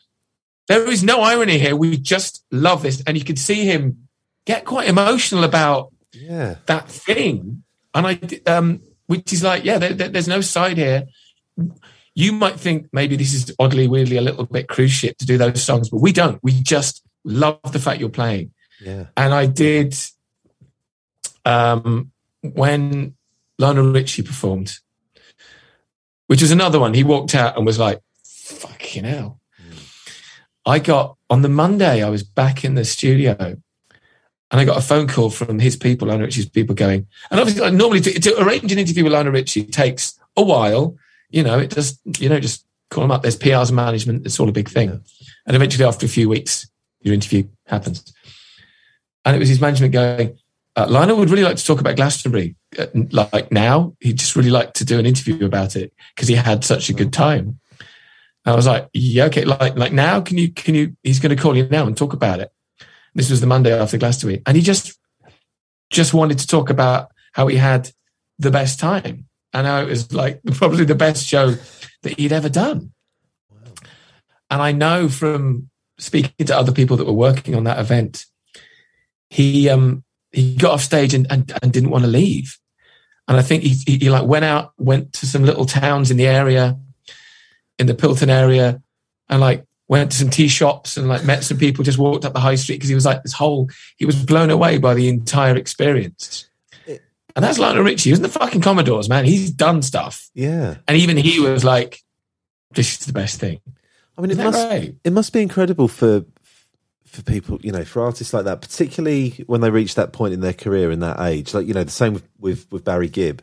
yeah. 0.70 0.76
there 0.78 0.92
is 0.92 1.04
no 1.04 1.22
irony 1.22 1.58
here. 1.58 1.76
We 1.76 1.98
just 1.98 2.44
love 2.52 2.84
this. 2.84 3.02
And 3.08 3.18
you 3.18 3.24
could 3.24 3.40
see 3.40 3.66
him 3.66 4.08
get 4.46 4.66
quite 4.66 4.88
emotional 4.88 5.44
about 5.44 5.94
yeah. 6.14 6.56
that 6.66 6.90
thing. 6.90 7.64
And 7.94 8.08
i 8.08 8.20
um 8.50 8.82
which 9.08 9.34
is 9.34 9.44
like 9.44 9.64
yeah 9.64 9.80
there, 9.80 9.94
there, 9.94 10.10
there's 10.10 10.28
no 10.28 10.42
side 10.42 10.78
here. 10.78 11.08
You 12.16 12.34
might 12.34 12.60
think 12.60 12.90
maybe 12.92 13.16
this 13.16 13.34
is 13.34 13.56
oddly 13.60 13.88
weirdly 13.88 14.18
a 14.18 14.22
little 14.22 14.46
bit 14.46 14.68
cruise 14.68 14.92
ship 14.92 15.18
to 15.20 15.26
do 15.26 15.38
those 15.38 15.64
songs 15.64 15.90
but 15.90 16.02
we 16.02 16.12
don't. 16.12 16.40
We 16.44 16.52
just 16.62 17.04
love 17.24 17.60
the 17.72 17.80
fact 17.80 18.00
you're 18.00 18.10
playing. 18.10 18.52
Yeah. 18.82 19.06
And 19.18 19.34
i 19.34 19.46
did 19.46 19.96
um, 21.46 22.12
when 22.42 23.16
Lionel 23.58 23.92
Richie 23.92 24.24
performed, 24.24 24.78
which 26.30 26.44
was 26.44 26.52
another 26.52 26.80
one. 26.80 26.94
He 26.94 27.04
walked 27.04 27.34
out 27.34 27.58
and 27.58 27.66
was 27.66 27.80
like, 27.80 28.00
fucking 28.24 29.04
hell. 29.04 29.40
Mm. 29.60 30.14
I 30.64 30.78
got 30.78 31.18
on 31.28 31.42
the 31.42 31.50
Monday, 31.50 32.04
I 32.04 32.10
was 32.10 32.22
back 32.22 32.64
in 32.64 32.76
the 32.76 32.86
studio 32.86 33.36
and 33.40 34.62
I 34.62 34.64
got 34.64 34.78
a 34.78 34.82
phone 34.82 35.08
call 35.08 35.32
from 35.32 35.58
his 35.58 35.76
people, 35.76 36.08
Lionel 36.08 36.28
Richie's 36.28 36.48
people 36.48 36.76
going, 36.76 37.08
and 37.32 37.40
obviously, 37.40 37.64
like, 37.64 37.74
normally 37.74 38.02
to, 38.02 38.20
to, 38.20 38.42
arrange 38.44 38.72
an 38.72 38.78
interview 38.78 39.04
with 39.04 39.14
Lionel 39.14 39.34
Richie 39.34 39.64
takes 39.64 40.20
a 40.38 40.44
while. 40.44 40.96
You 41.32 41.42
know, 41.42 41.58
it 41.58 41.72
just, 41.72 42.00
you 42.20 42.30
know, 42.30 42.40
just 42.40 42.64
call 42.92 43.04
him 43.04 43.12
up. 43.12 43.24
There's 43.24 43.38
PRs 43.38 43.70
and 43.70 43.76
management. 43.76 44.28
It's 44.28 44.40
all 44.40 44.50
a 44.50 44.52
big 44.52 44.70
thing. 44.70 44.90
Yeah. 44.90 44.98
And 45.48 45.56
eventually, 45.56 45.86
after 45.86 46.06
a 46.06 46.10
few 46.10 46.30
weeks, 46.30 46.70
your 47.02 47.16
interview 47.16 47.48
happens. 47.66 48.14
And 49.26 49.36
it 49.36 49.40
was 49.40 49.50
his 49.50 49.62
management 49.62 49.94
going, 49.94 50.38
uh, 50.76 50.86
Lionel 50.88 51.18
would 51.18 51.32
really 51.32 51.44
like 51.44 51.58
to 51.58 51.66
talk 51.66 51.80
about 51.80 51.96
Glastonbury. 51.96 52.56
Like 52.94 53.52
now, 53.52 53.96
he'd 54.00 54.20
just 54.20 54.36
really 54.36 54.52
liked 54.52 54.76
to 54.78 54.86
do 54.86 55.00
an 55.00 55.06
interview 55.06 55.46
about 55.46 55.76
it 55.76 55.92
because 56.16 56.28
he 56.28 56.36
had 56.36 56.64
such 56.64 56.90
a 56.90 56.94
good 56.94 57.12
time. 57.12 57.60
And 58.46 58.54
I 58.54 58.56
was 58.56 58.68
like, 58.68 58.90
yeah, 58.94 59.26
okay, 59.26 59.46
like 59.46 59.76
like 59.76 59.92
now, 59.92 60.22
can 60.22 60.38
you 60.38 60.52
can 60.52 60.76
you? 60.76 60.96
He's 61.04 61.20
going 61.20 61.36
to 61.36 61.42
call 61.42 61.58
you 61.58 61.68
now 61.68 61.86
and 61.88 61.98
talk 61.98 62.14
about 62.14 62.40
it. 62.40 62.52
This 63.16 63.30
was 63.30 63.42
the 63.42 63.48
Monday 63.48 63.78
after 63.78 63.98
Glastonbury, 63.98 64.42
and 64.46 64.56
he 64.56 64.62
just 64.62 64.98
just 65.90 66.14
wanted 66.14 66.40
to 66.40 66.48
talk 66.48 66.70
about 66.70 67.12
how 67.34 67.48
he 67.48 67.58
had 67.58 67.92
the 68.38 68.52
best 68.52 68.80
time 68.80 69.28
and 69.54 69.68
how 69.68 69.82
it 69.82 69.88
was 69.88 70.14
like 70.14 70.42
probably 70.54 70.86
the 70.86 70.96
best 70.96 71.26
show 71.26 71.56
that 72.04 72.20
he'd 72.20 72.32
ever 72.32 72.50
done. 72.50 72.94
And 74.50 74.62
I 74.62 74.72
know 74.72 75.10
from 75.10 75.70
speaking 75.98 76.46
to 76.48 76.58
other 76.58 76.72
people 76.72 76.98
that 76.98 77.06
were 77.06 77.14
working 77.14 77.56
on 77.56 77.66
that 77.66 77.80
event, 77.80 78.26
he 79.30 79.70
um 79.70 80.04
he 80.32 80.56
got 80.56 80.74
off 80.74 80.82
stage 80.82 81.14
and, 81.14 81.28
and, 81.32 81.52
and 81.62 81.72
didn't 81.72 81.90
want 81.90 82.04
to 82.04 82.10
leave. 82.10 82.58
And 83.28 83.38
I 83.38 83.42
think 83.42 83.64
he, 83.64 83.70
he, 83.70 83.98
he, 83.98 84.10
like 84.10 84.26
went 84.26 84.46
out, 84.46 84.74
went 84.78 85.14
to 85.14 85.26
some 85.26 85.44
little 85.44 85.66
towns 85.66 86.12
in 86.12 86.18
the 86.18 86.28
area, 86.28 86.78
in 87.78 87.88
the 87.88 87.94
Pilton 87.94 88.30
area, 88.30 88.82
and 89.30 89.40
like 89.40 89.66
went 89.88 90.12
to 90.12 90.18
some 90.18 90.30
tea 90.30 90.48
shops 90.48 90.98
and 90.98 91.08
like 91.08 91.24
met 91.24 91.44
some 91.44 91.58
people, 91.58 91.84
just 91.84 91.98
walked 91.98 92.26
up 92.26 92.34
the 92.34 92.40
high 92.40 92.56
street 92.56 92.76
because 92.76 92.90
he 92.90 92.96
was 92.96 93.06
like 93.06 93.24
this 93.24 93.34
whole, 93.34 93.70
he 93.98 94.06
was 94.06 94.16
blown 94.24 94.50
away 94.50 94.78
by 94.78 94.94
the 94.94 95.08
entire 95.08 95.56
experience. 95.56 96.50
And 97.36 97.46
that's 97.46 97.60
Lionel 97.60 97.84
Richie. 97.84 98.10
He 98.10 98.12
was 98.12 98.20
in 98.20 98.24
the 98.24 98.30
fucking 98.30 98.62
Commodores, 98.62 99.08
man. 99.08 99.24
He's 99.24 99.52
done 99.52 99.82
stuff. 99.82 100.30
Yeah. 100.34 100.78
And 100.88 100.98
even 100.98 101.16
he 101.16 101.40
was 101.40 101.64
like, 101.64 102.02
this 102.72 103.00
is 103.00 103.06
the 103.06 103.14
best 103.14 103.40
thing. 103.40 103.62
I 104.18 104.22
mean, 104.22 104.32
it 104.32 104.38
must, 104.38 104.68
right? 104.68 104.96
it 105.04 105.14
must 105.14 105.32
be 105.32 105.42
incredible 105.42 105.88
for 105.88 106.26
for 107.10 107.24
people, 107.24 107.60
you 107.62 107.72
know, 107.72 107.84
for 107.84 108.04
artists 108.04 108.34
like 108.34 108.46
that, 108.46 108.62
particularly 108.62 109.44
when 109.48 109.62
they 109.62 109.72
reach 109.72 109.96
that 109.96 110.14
point 110.14 110.34
in 110.34 110.42
their 110.42 110.54
career 110.54 110.92
in 110.92 111.00
that 111.00 111.20
age, 111.20 111.54
like 111.54 111.66
you 111.66 111.74
know, 111.74 111.84
the 111.84 111.92
same 111.92 112.14
with 112.14 112.28
with, 112.40 112.72
with 112.72 112.84
Barry 112.84 113.10
Gibb, 113.10 113.42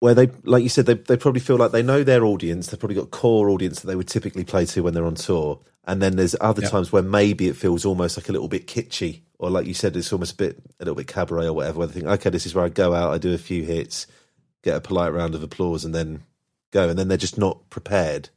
where 0.00 0.14
they, 0.14 0.28
like 0.44 0.62
you 0.62 0.70
said, 0.70 0.86
they 0.86 0.94
they 0.94 1.16
probably 1.16 1.40
feel 1.40 1.56
like 1.56 1.72
they 1.72 1.82
know 1.82 2.02
their 2.02 2.24
audience. 2.24 2.68
They've 2.68 2.80
probably 2.80 2.96
got 2.96 3.10
core 3.10 3.50
audience 3.50 3.80
that 3.80 3.86
they 3.86 3.96
would 3.96 4.08
typically 4.08 4.44
play 4.44 4.64
to 4.66 4.82
when 4.82 4.94
they're 4.94 5.04
on 5.04 5.14
tour, 5.14 5.60
and 5.84 6.00
then 6.00 6.16
there's 6.16 6.34
other 6.40 6.62
yeah. 6.62 6.70
times 6.70 6.90
where 6.90 7.02
maybe 7.02 7.48
it 7.48 7.56
feels 7.56 7.84
almost 7.84 8.16
like 8.16 8.30
a 8.30 8.32
little 8.32 8.48
bit 8.48 8.66
kitschy, 8.66 9.20
or 9.38 9.50
like 9.50 9.66
you 9.66 9.74
said, 9.74 9.94
it's 9.94 10.12
almost 10.12 10.32
a 10.32 10.36
bit 10.36 10.58
a 10.80 10.84
little 10.84 10.94
bit 10.94 11.06
cabaret 11.06 11.46
or 11.46 11.52
whatever. 11.52 11.80
Where 11.80 11.86
they 11.86 12.00
think, 12.00 12.06
okay, 12.06 12.30
this 12.30 12.46
is 12.46 12.54
where 12.54 12.64
I 12.64 12.70
go 12.70 12.94
out, 12.94 13.12
I 13.12 13.18
do 13.18 13.34
a 13.34 13.38
few 13.38 13.62
hits, 13.62 14.06
get 14.62 14.76
a 14.76 14.80
polite 14.80 15.12
round 15.12 15.34
of 15.34 15.42
applause, 15.42 15.84
and 15.84 15.94
then 15.94 16.22
go, 16.70 16.88
and 16.88 16.98
then 16.98 17.08
they're 17.08 17.18
just 17.18 17.36
not 17.36 17.68
prepared 17.68 18.30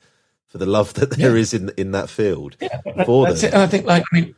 for 0.52 0.58
the 0.58 0.66
love 0.66 0.94
that 0.96 1.12
there 1.12 1.36
yeah. 1.36 1.42
is 1.42 1.54
in 1.54 1.72
in 1.78 1.92
that 1.92 2.10
field 2.10 2.58
yeah, 2.60 2.82
for 3.06 3.26
that's 3.26 3.42
them. 3.42 3.50
It. 3.50 3.54
And 3.54 3.64
I 3.64 3.68
think, 3.68 3.86
like, 3.86 4.04
I 4.12 4.16
mean, 4.16 4.36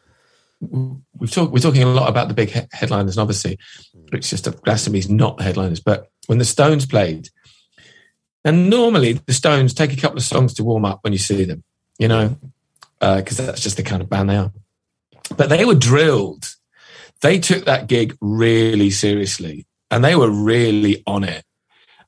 we've 1.18 1.32
talked, 1.32 1.52
we're 1.52 1.60
talking 1.60 1.82
a 1.82 1.88
lot 1.88 2.08
about 2.08 2.28
the 2.28 2.36
big 2.36 2.52
he- 2.52 2.62
headliners, 2.72 3.18
and 3.18 3.22
obviously, 3.22 3.58
it's 4.12 4.30
just 4.30 4.46
of 4.46 4.62
Glastonbury's 4.62 5.10
not 5.10 5.38
the 5.38 5.44
headliners. 5.44 5.80
But 5.80 6.12
when 6.28 6.38
the 6.38 6.46
Stones 6.46 6.86
played, 6.86 7.30
and 8.46 8.70
normally 8.70 9.14
the 9.14 9.34
Stones 9.34 9.74
take 9.74 9.92
a 9.92 10.00
couple 10.00 10.18
of 10.18 10.24
songs 10.24 10.54
to 10.56 10.64
warm 10.64 10.86
up 10.86 11.00
when 11.04 11.14
you 11.14 11.20
see 11.20 11.46
them, 11.46 11.64
you 11.98 12.08
know, 12.08 12.38
because 13.00 13.40
uh, 13.40 13.48
that's 13.48 13.62
just 13.62 13.78
the 13.78 13.84
kind 13.84 14.02
of 14.02 14.10
band 14.10 14.30
they 14.30 14.38
are. 14.38 14.52
But 15.36 15.50
they 15.50 15.66
were 15.66 15.76
drilled. 15.76 16.54
They 17.22 17.40
took 17.40 17.66
that 17.66 17.88
gig 17.88 18.16
really 18.22 18.92
seriously, 18.92 19.66
and 19.90 20.06
they 20.06 20.16
were 20.16 20.30
really 20.30 21.02
on 21.08 21.24
it. 21.24 21.44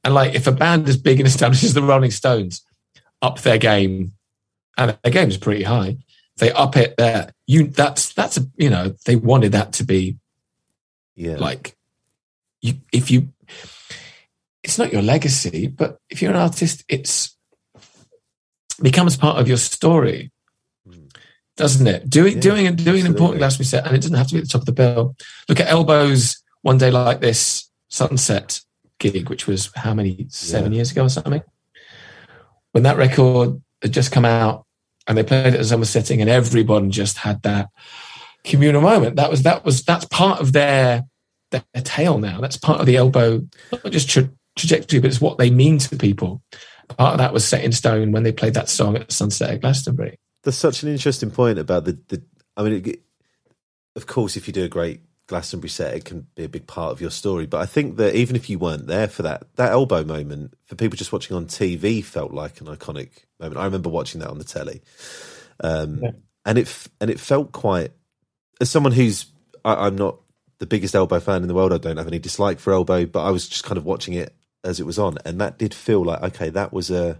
And 0.03 0.13
like, 0.13 0.35
if 0.35 0.45
a 0.45 0.51
band 0.51 0.87
as 0.87 0.97
big 0.97 1.19
and 1.19 1.27
established 1.27 1.63
as 1.63 1.73
the 1.73 1.81
Rolling 1.81 2.11
Stones 2.11 2.61
up 3.21 3.41
their 3.41 3.57
game, 3.57 4.13
and 4.77 4.97
their 5.03 5.11
game 5.11 5.29
is 5.29 5.37
pretty 5.37 5.63
high. 5.63 5.97
They 6.37 6.51
up 6.51 6.75
it 6.77 6.95
there. 6.97 7.31
You 7.47 7.67
that's 7.67 8.13
that's 8.13 8.37
a 8.37 8.45
you 8.57 8.69
know 8.69 8.93
they 9.05 9.15
wanted 9.15 9.53
that 9.53 9.73
to 9.73 9.83
be, 9.83 10.17
yeah, 11.15 11.37
like 11.37 11.75
you 12.61 12.75
if 12.91 13.11
you. 13.11 13.29
It's 14.63 14.79
not 14.79 14.91
your 14.91 15.03
legacy, 15.03 15.67
but 15.67 15.99
if 16.09 16.23
you're 16.23 16.31
an 16.31 16.37
artist, 16.37 16.83
it's 16.89 17.37
becomes 18.81 19.15
part 19.15 19.37
of 19.37 19.47
your 19.47 19.57
story, 19.57 20.31
hmm. 20.89 21.05
doesn't 21.55 21.85
it? 21.85 22.09
Doing 22.09 22.35
yeah, 22.35 22.39
doing 22.39 22.75
doing 22.75 23.01
an 23.01 23.07
important 23.07 23.37
Glastonbury 23.37 23.65
set, 23.65 23.85
and 23.85 23.95
it 23.95 24.01
doesn't 24.01 24.17
have 24.17 24.27
to 24.27 24.33
be 24.33 24.39
at 24.39 24.45
the 24.45 24.49
top 24.49 24.61
of 24.61 24.65
the 24.65 24.71
bill. 24.71 25.15
Look 25.47 25.59
at 25.59 25.67
Elbow's 25.67 26.41
one 26.63 26.79
day 26.79 26.89
like 26.89 27.19
this 27.19 27.69
sunset 27.89 28.59
gig, 28.97 29.29
which 29.29 29.45
was 29.45 29.69
how 29.75 29.93
many 29.93 30.25
seven 30.29 30.71
yeah. 30.71 30.77
years 30.77 30.91
ago 30.91 31.03
or 31.03 31.09
something 31.09 31.43
when 32.75 32.83
that 32.83 32.97
record 32.97 33.61
had 33.81 33.93
just 33.93 34.11
come 34.11 34.25
out 34.25 34.65
and 35.07 35.17
they 35.17 35.23
played 35.23 35.53
it 35.53 35.59
as 35.61 35.71
I 35.71 35.77
was 35.77 35.89
sitting, 35.89 36.19
and 36.19 36.29
everyone 36.29 36.91
just 36.91 37.19
had 37.19 37.41
that 37.43 37.69
communal 38.43 38.81
moment. 38.81 39.15
That 39.15 39.31
was 39.31 39.43
that 39.43 39.63
was 39.63 39.83
that's 39.83 40.03
part 40.03 40.41
of 40.41 40.51
their 40.51 41.05
their, 41.51 41.63
tale 41.83 42.17
now. 42.17 42.41
That's 42.41 42.57
part 42.57 42.81
of 42.81 42.85
the 42.85 42.97
elbow, 42.97 43.47
not 43.71 43.93
just 43.93 44.09
tra- 44.09 44.29
trajectory, 44.57 44.99
but 44.99 45.07
it's 45.07 45.21
what 45.21 45.37
they 45.37 45.49
mean 45.49 45.77
to 45.77 45.95
people. 45.95 46.43
Part 46.97 47.13
of 47.13 47.19
that 47.19 47.31
was 47.31 47.47
set 47.47 47.63
in 47.63 47.71
stone 47.71 48.11
when 48.11 48.23
they 48.23 48.33
played 48.33 48.55
that 48.55 48.67
song 48.67 48.97
at 48.97 49.09
sunset 49.09 49.51
at 49.51 49.61
Glastonbury. 49.61 50.19
That's 50.43 50.57
such 50.57 50.83
an 50.83 50.89
interesting 50.89 51.31
point 51.31 51.59
about 51.59 51.85
the 51.85 51.97
the. 52.09 52.23
I 52.57 52.63
mean, 52.63 52.85
it, 52.85 53.03
of 53.95 54.05
course, 54.05 54.35
if 54.35 54.47
you 54.47 54.53
do 54.53 54.65
a 54.65 54.69
great 54.69 54.99
Glastonbury 55.27 55.69
set, 55.69 55.95
it 55.95 56.05
can 56.05 56.27
be 56.35 56.43
a 56.43 56.49
big 56.49 56.67
part 56.67 56.91
of 56.91 57.01
your 57.01 57.09
story. 57.09 57.45
But 57.45 57.61
I 57.61 57.65
think 57.65 57.97
that 57.97 58.15
even 58.15 58.35
if 58.35 58.49
you 58.49 58.59
weren't 58.59 58.87
there 58.87 59.07
for 59.07 59.23
that, 59.23 59.43
that 59.55 59.71
Elbow 59.71 60.03
moment 60.03 60.53
for 60.65 60.75
people 60.75 60.97
just 60.97 61.11
watching 61.11 61.35
on 61.35 61.47
TV 61.47 62.03
felt 62.03 62.31
like 62.31 62.61
an 62.61 62.67
iconic 62.67 63.09
moment. 63.39 63.59
I 63.59 63.65
remember 63.65 63.89
watching 63.89 64.21
that 64.21 64.29
on 64.29 64.37
the 64.37 64.43
telly, 64.43 64.81
um, 65.61 65.99
yeah. 66.01 66.11
and 66.45 66.57
it 66.59 66.87
and 67.01 67.09
it 67.09 67.19
felt 67.19 67.51
quite. 67.51 67.91
As 68.61 68.69
someone 68.69 68.93
who's, 68.93 69.25
I, 69.65 69.87
I'm 69.87 69.97
not 69.97 70.17
the 70.59 70.65
biggest 70.65 70.95
Elbow 70.95 71.19
fan 71.19 71.41
in 71.41 71.47
the 71.47 71.53
world. 71.53 71.73
I 71.73 71.77
don't 71.77 71.97
have 71.97 72.07
any 72.07 72.19
dislike 72.19 72.59
for 72.59 72.71
Elbow, 72.71 73.05
but 73.05 73.23
I 73.23 73.31
was 73.31 73.49
just 73.49 73.65
kind 73.65 73.77
of 73.77 73.85
watching 73.85 74.13
it 74.13 74.33
as 74.63 74.79
it 74.79 74.85
was 74.85 74.99
on, 74.99 75.17
and 75.25 75.41
that 75.41 75.57
did 75.57 75.73
feel 75.73 76.03
like 76.03 76.21
okay, 76.21 76.49
that 76.49 76.71
was 76.71 76.91
a 76.91 77.19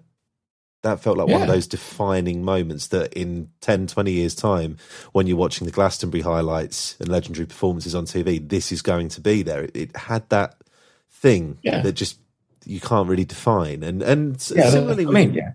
that 0.85 1.01
felt 1.01 1.17
like 1.17 1.27
yeah. 1.27 1.33
one 1.33 1.41
of 1.41 1.47
those 1.47 1.67
defining 1.67 2.43
moments 2.43 2.87
that 2.87 3.11
in 3.13 3.49
10 3.61 3.87
20 3.87 4.11
years 4.11 4.33
time 4.35 4.77
when 5.11 5.27
you're 5.27 5.37
watching 5.37 5.65
the 5.65 5.71
glastonbury 5.71 6.21
highlights 6.21 6.95
and 6.99 7.09
legendary 7.09 7.45
performances 7.45 7.93
on 7.93 8.05
tv 8.05 8.47
this 8.47 8.71
is 8.71 8.81
going 8.81 9.09
to 9.09 9.19
be 9.19 9.43
there 9.43 9.63
it, 9.63 9.75
it 9.75 9.97
had 9.97 10.27
that 10.29 10.55
thing 11.11 11.57
yeah. 11.61 11.81
that 11.81 11.93
just 11.93 12.19
you 12.65 12.79
can't 12.79 13.09
really 13.09 13.25
define 13.25 13.83
and 13.83 14.01
and 14.01 14.51
yeah, 14.55 14.69
similarly 14.69 15.05
I 15.05 15.09
mean, 15.09 15.33
yeah 15.33 15.51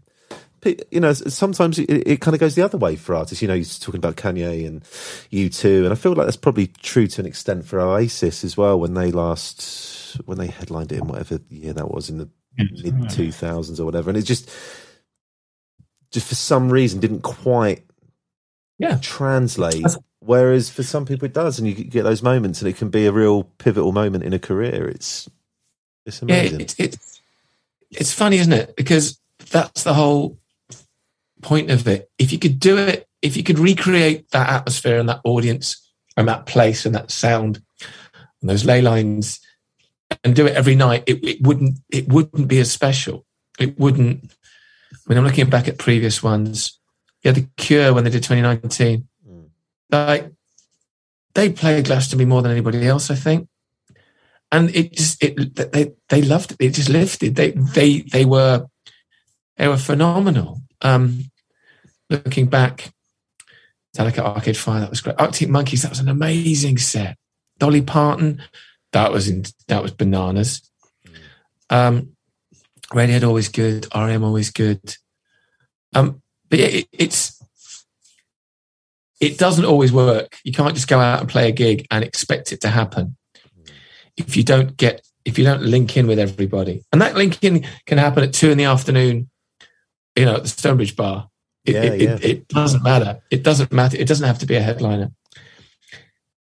you 0.64 1.00
know, 1.00 1.12
sometimes 1.12 1.78
it, 1.78 1.88
it, 1.88 2.20
kind 2.20 2.34
of 2.34 2.40
goes 2.40 2.54
the 2.54 2.62
other 2.62 2.76
way 2.76 2.96
for 2.96 3.14
artists. 3.14 3.40
You 3.40 3.48
know, 3.48 3.54
you're 3.54 3.64
talking 3.64 3.98
about 3.98 4.16
Kanye 4.16 4.66
and 4.66 4.82
U2, 5.32 5.84
and 5.84 5.92
I 5.92 5.94
feel 5.94 6.12
like 6.12 6.26
that's 6.26 6.36
probably 6.36 6.66
true 6.66 7.06
to 7.06 7.20
an 7.22 7.26
extent 7.26 7.64
for 7.64 7.80
Oasis 7.80 8.44
as 8.44 8.56
well. 8.56 8.78
When 8.78 8.94
they 8.94 9.10
last, 9.10 10.20
when 10.26 10.38
they 10.38 10.48
headlined 10.48 10.92
it 10.92 10.98
in 10.98 11.08
whatever 11.08 11.40
year 11.48 11.72
that 11.72 11.90
was 11.90 12.10
in 12.10 12.18
the 12.18 12.28
mid 12.58 13.08
two 13.08 13.32
thousands 13.32 13.80
or 13.80 13.86
whatever, 13.86 14.10
and 14.10 14.18
it 14.18 14.22
just 14.22 14.50
just 16.10 16.28
for 16.28 16.34
some 16.34 16.70
reason 16.70 17.00
didn't 17.00 17.22
quite 17.22 17.84
yeah 18.78 18.98
translate. 19.00 19.84
Whereas 20.20 20.68
for 20.68 20.82
some 20.82 21.06
people 21.06 21.24
it 21.26 21.32
does, 21.32 21.58
and 21.58 21.66
you 21.66 21.74
get 21.74 22.02
those 22.02 22.22
moments, 22.22 22.60
and 22.60 22.68
it 22.68 22.76
can 22.76 22.90
be 22.90 23.06
a 23.06 23.12
real 23.12 23.44
pivotal 23.58 23.92
moment 23.92 24.22
in 24.22 24.34
a 24.34 24.38
career. 24.38 24.86
It's 24.88 25.28
it's 26.04 26.20
amazing. 26.20 26.60
Yeah, 26.60 26.64
it's 26.64 26.74
it's 26.78 27.20
it's 27.90 28.12
funny, 28.12 28.36
isn't 28.36 28.52
it? 28.52 28.76
Because 28.76 29.18
that's 29.50 29.82
the 29.82 29.94
whole 29.94 30.38
point 31.42 31.70
of 31.70 31.88
it. 31.88 32.10
If 32.18 32.32
you 32.32 32.38
could 32.38 32.60
do 32.60 32.76
it, 32.76 33.08
if 33.22 33.36
you 33.36 33.42
could 33.42 33.58
recreate 33.58 34.30
that 34.30 34.48
atmosphere 34.48 34.98
and 34.98 35.08
that 35.08 35.20
audience 35.24 35.90
and 36.16 36.28
that 36.28 36.46
place 36.46 36.84
and 36.84 36.94
that 36.94 37.10
sound 37.10 37.62
and 38.40 38.50
those 38.50 38.64
ley 38.64 38.82
lines 38.82 39.40
and 40.22 40.34
do 40.34 40.46
it 40.46 40.56
every 40.56 40.74
night, 40.74 41.04
it, 41.06 41.24
it 41.24 41.42
wouldn't 41.42 41.78
it 41.90 42.08
wouldn't 42.08 42.48
be 42.48 42.58
as 42.58 42.70
special. 42.70 43.24
It 43.58 43.78
wouldn't 43.78 44.30
I 44.92 44.96
mean, 45.06 45.18
I'm 45.18 45.24
looking 45.24 45.50
back 45.50 45.68
at 45.68 45.78
previous 45.78 46.22
ones. 46.22 46.78
Yeah, 47.22 47.32
The 47.32 47.46
Cure 47.56 47.92
when 47.92 48.04
they 48.04 48.10
did 48.10 48.22
2019. 48.22 49.06
Mm. 49.28 49.48
Like 49.90 50.30
they 51.34 51.50
played 51.50 51.84
Glastonbury 51.84 52.26
more 52.26 52.42
than 52.42 52.52
anybody 52.52 52.86
else, 52.86 53.10
I 53.10 53.14
think. 53.14 53.48
And 54.52 54.74
it 54.74 54.92
just 54.92 55.22
it 55.22 55.54
they 55.54 55.92
they 56.08 56.22
loved 56.22 56.52
it. 56.52 56.56
It 56.60 56.74
just 56.74 56.88
lifted. 56.88 57.36
They 57.36 57.50
they 57.50 58.00
they 58.00 58.24
were 58.24 58.66
they 59.56 59.68
were 59.68 59.76
phenomenal. 59.76 60.60
Um, 60.82 61.30
looking 62.08 62.46
back, 62.46 62.90
Delicate 63.92 64.24
Arcade 64.24 64.56
Fire, 64.56 64.80
that 64.80 64.90
was 64.90 65.00
great. 65.00 65.20
Arctic 65.20 65.48
Monkeys, 65.48 65.82
that 65.82 65.90
was 65.90 66.00
an 66.00 66.08
amazing 66.08 66.78
set. 66.78 67.16
Dolly 67.58 67.82
Parton, 67.82 68.42
that 68.92 69.12
was 69.12 69.28
in, 69.28 69.44
that 69.68 69.82
was 69.82 69.92
bananas. 69.92 70.68
Mm. 71.06 71.16
Um, 71.76 72.16
Radiohead 72.92 73.26
always 73.26 73.48
good. 73.48 73.86
REM 73.94 74.24
always 74.24 74.50
good. 74.50 74.96
Um, 75.94 76.22
but 76.48 76.60
it, 76.60 76.88
it's 76.92 77.40
it 79.20 79.38
doesn't 79.38 79.64
always 79.64 79.92
work. 79.92 80.38
You 80.44 80.52
can't 80.52 80.74
just 80.74 80.88
go 80.88 80.98
out 80.98 81.20
and 81.20 81.28
play 81.28 81.48
a 81.48 81.52
gig 81.52 81.86
and 81.90 82.02
expect 82.02 82.52
it 82.52 82.60
to 82.62 82.68
happen 82.68 83.16
if 84.16 84.36
you 84.36 84.42
don't 84.42 84.76
get 84.76 85.06
if 85.24 85.38
you 85.38 85.44
don't 85.44 85.62
link 85.62 85.96
in 85.96 86.06
with 86.06 86.18
everybody. 86.18 86.82
And 86.92 87.00
that 87.02 87.16
linking 87.16 87.64
can 87.86 87.98
happen 87.98 88.24
at 88.24 88.32
two 88.32 88.50
in 88.50 88.58
the 88.58 88.64
afternoon, 88.64 89.30
you 90.16 90.24
know, 90.24 90.36
at 90.36 90.42
the 90.42 90.48
Stonebridge 90.48 90.96
Bar. 90.96 91.28
It, 91.64 91.74
yeah, 91.74 91.82
it, 91.82 92.00
yeah. 92.00 92.14
it, 92.14 92.24
it 92.24 92.48
doesn't 92.48 92.82
matter. 92.82 93.20
It 93.30 93.42
doesn't 93.42 93.70
matter. 93.70 93.96
It 93.98 94.08
doesn't 94.08 94.26
have 94.26 94.38
to 94.38 94.46
be 94.46 94.56
a 94.56 94.62
headliner 94.62 95.10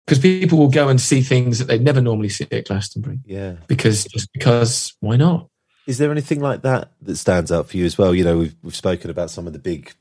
because 0.07 0.19
people 0.19 0.59
will 0.59 0.69
go 0.69 0.89
and 0.89 1.01
see 1.01 1.23
things 1.23 1.59
that 1.59 1.65
they 1.65 1.79
never 1.79 2.03
normally 2.03 2.29
see 2.29 2.47
at 2.51 2.67
Glastonbury. 2.67 3.21
Yeah, 3.25 3.55
because 3.67 4.05
just 4.05 4.31
because 4.33 4.95
why 5.01 5.17
not? 5.17 5.49
Is 5.87 5.99
there 5.99 6.11
anything 6.11 6.41
like 6.41 6.63
that 6.63 6.93
that 7.03 7.17
stands 7.17 7.53
out 7.53 7.69
for 7.69 7.77
you 7.77 7.85
as 7.85 7.97
well? 7.97 8.15
You 8.15 8.25
know, 8.25 8.39
we've 8.39 8.57
we've 8.63 8.77
spoken 8.77 9.11
about 9.11 9.31
some 9.31 9.47
of 9.47 9.53
the 9.53 9.59
big 9.59 9.93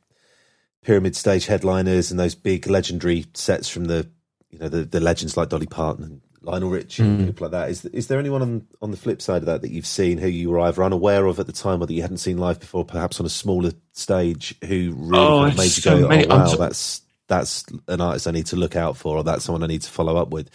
pyramid 0.81 1.15
stage 1.15 1.45
headliners 1.47 2.11
and 2.11 2.19
those 2.19 2.35
big 2.35 2.67
legendary 2.67 3.25
sets 3.33 3.69
from 3.69 3.85
the 3.85 4.07
you 4.51 4.59
know 4.59 4.69
the, 4.69 4.83
the 4.83 4.99
legends 4.99 5.35
like 5.35 5.49
Dolly 5.49 5.65
Parton 5.65 6.03
and 6.03 6.21
Lionel 6.41 6.69
Richie 6.69 7.03
mm. 7.03 7.05
and 7.07 7.27
people 7.27 7.45
like 7.45 7.51
that. 7.51 7.69
Is 7.69 7.85
is 7.85 8.07
there 8.07 8.19
anyone 8.19 8.41
on 8.41 8.67
on 8.81 8.91
the 8.91 8.97
flip 8.97 9.21
side 9.21 9.41
of 9.41 9.47
that 9.47 9.61
that 9.61 9.71
you've 9.71 9.85
seen 9.85 10.17
who 10.17 10.27
you 10.27 10.49
were 10.49 10.59
either 10.61 10.83
unaware 10.83 11.25
of 11.25 11.39
at 11.39 11.47
the 11.47 11.53
time 11.53 11.81
or 11.81 11.87
that 11.87 11.93
you 11.93 12.01
hadn't 12.01 12.17
seen 12.17 12.37
live 12.37 12.59
before, 12.59 12.85
perhaps 12.85 13.19
on 13.19 13.25
a 13.25 13.29
smaller 13.29 13.71
stage, 13.93 14.55
who 14.63 14.93
really 14.95 15.17
oh, 15.17 15.39
kind 15.41 15.51
of 15.51 15.57
made 15.57 15.63
you 15.63 15.69
so 15.69 15.99
go, 16.01 16.07
many, 16.07 16.27
"Oh 16.27 16.37
wow, 16.37 16.47
so- 16.47 16.57
that's 16.57 17.01
that's 17.27 17.65
an 17.87 18.01
artist 18.01 18.27
I 18.27 18.31
need 18.31 18.45
to 18.47 18.55
look 18.55 18.75
out 18.75 18.95
for, 18.95 19.17
or 19.17 19.23
that's 19.23 19.43
someone 19.45 19.63
I 19.63 19.67
need 19.67 19.81
to 19.81 19.91
follow 19.91 20.17
up 20.17 20.29
with." 20.29 20.49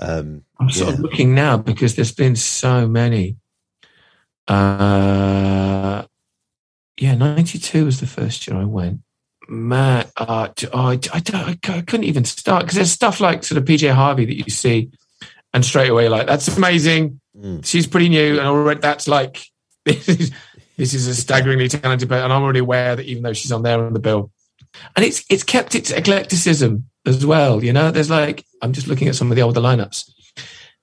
Um, 0.00 0.44
I'm 0.60 0.70
sort 0.70 0.90
yeah. 0.90 0.94
of 0.94 1.00
looking 1.00 1.34
now 1.34 1.56
because 1.56 1.96
there's 1.96 2.12
been 2.12 2.36
so 2.36 2.86
many. 2.86 3.36
Uh, 4.48 6.04
yeah, 6.96 7.14
92 7.14 7.84
was 7.84 8.00
the 8.00 8.06
first 8.06 8.46
year 8.46 8.56
I 8.56 8.64
went. 8.64 9.00
Man, 9.46 10.06
uh, 10.16 10.48
oh, 10.72 10.88
I, 10.88 11.00
I, 11.12 11.22
I, 11.62 11.80
couldn't 11.80 12.04
even 12.04 12.24
start 12.24 12.64
because 12.64 12.76
there's 12.76 12.90
stuff 12.90 13.20
like 13.20 13.44
sort 13.44 13.58
of 13.58 13.64
PJ 13.64 13.90
Harvey 13.92 14.26
that 14.26 14.36
you 14.36 14.50
see, 14.50 14.90
and 15.54 15.64
straight 15.64 15.90
away, 15.90 16.08
like, 16.08 16.26
that's 16.26 16.54
amazing. 16.56 17.20
Mm. 17.36 17.64
She's 17.64 17.86
pretty 17.86 18.08
new, 18.08 18.38
and 18.38 18.46
already 18.46 18.80
that's 18.80 19.08
like, 19.08 19.42
this 19.86 20.08
is, 20.08 20.32
this 20.76 20.92
is 20.92 21.06
a 21.06 21.14
staggeringly 21.14 21.68
talented 21.68 22.08
person. 22.08 22.24
And 22.24 22.32
I'm 22.32 22.42
already 22.42 22.58
aware 22.58 22.96
that 22.96 23.06
even 23.06 23.22
though 23.22 23.32
she's 23.32 23.52
on 23.52 23.62
there 23.62 23.82
on 23.82 23.92
the 23.94 24.00
bill, 24.00 24.30
and 24.96 25.04
it's 25.04 25.24
it's 25.30 25.44
kept 25.44 25.74
its 25.74 25.90
eclecticism 25.90 26.84
as 27.06 27.24
well. 27.24 27.64
You 27.64 27.72
know, 27.72 27.90
there's 27.90 28.10
like, 28.10 28.44
I'm 28.60 28.72
just 28.72 28.86
looking 28.86 29.08
at 29.08 29.14
some 29.14 29.30
of 29.30 29.36
the 29.36 29.42
older 29.42 29.60
lineups, 29.60 30.10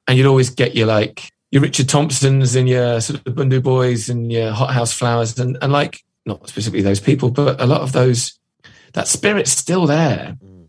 and 0.08 0.17
you'd 0.17 0.28
always 0.28 0.49
get 0.49 0.75
your 0.75 0.88
like, 0.88 1.32
your 1.51 1.62
Richard 1.62 1.89
Thompsons 1.89 2.55
and 2.55 2.67
your 2.67 2.99
sort 3.01 3.25
of 3.25 3.34
Bhundu 3.34 3.62
Boys 3.62 4.10
and 4.10 4.31
your 4.31 4.51
Hothouse 4.51 4.93
Flowers 4.93 5.38
and, 5.39 5.58
and 5.62 5.71
like 5.71 6.03
not 6.25 6.47
specifically 6.47 6.81
those 6.81 6.99
people, 6.99 7.29
but 7.29 7.62
a 7.62 7.65
lot 7.65 7.81
of 7.81 7.91
those 7.91 8.39
that 8.93 9.08
spirit's 9.08 9.51
still 9.51 9.86
there. 9.86 10.38
Mm. 10.43 10.67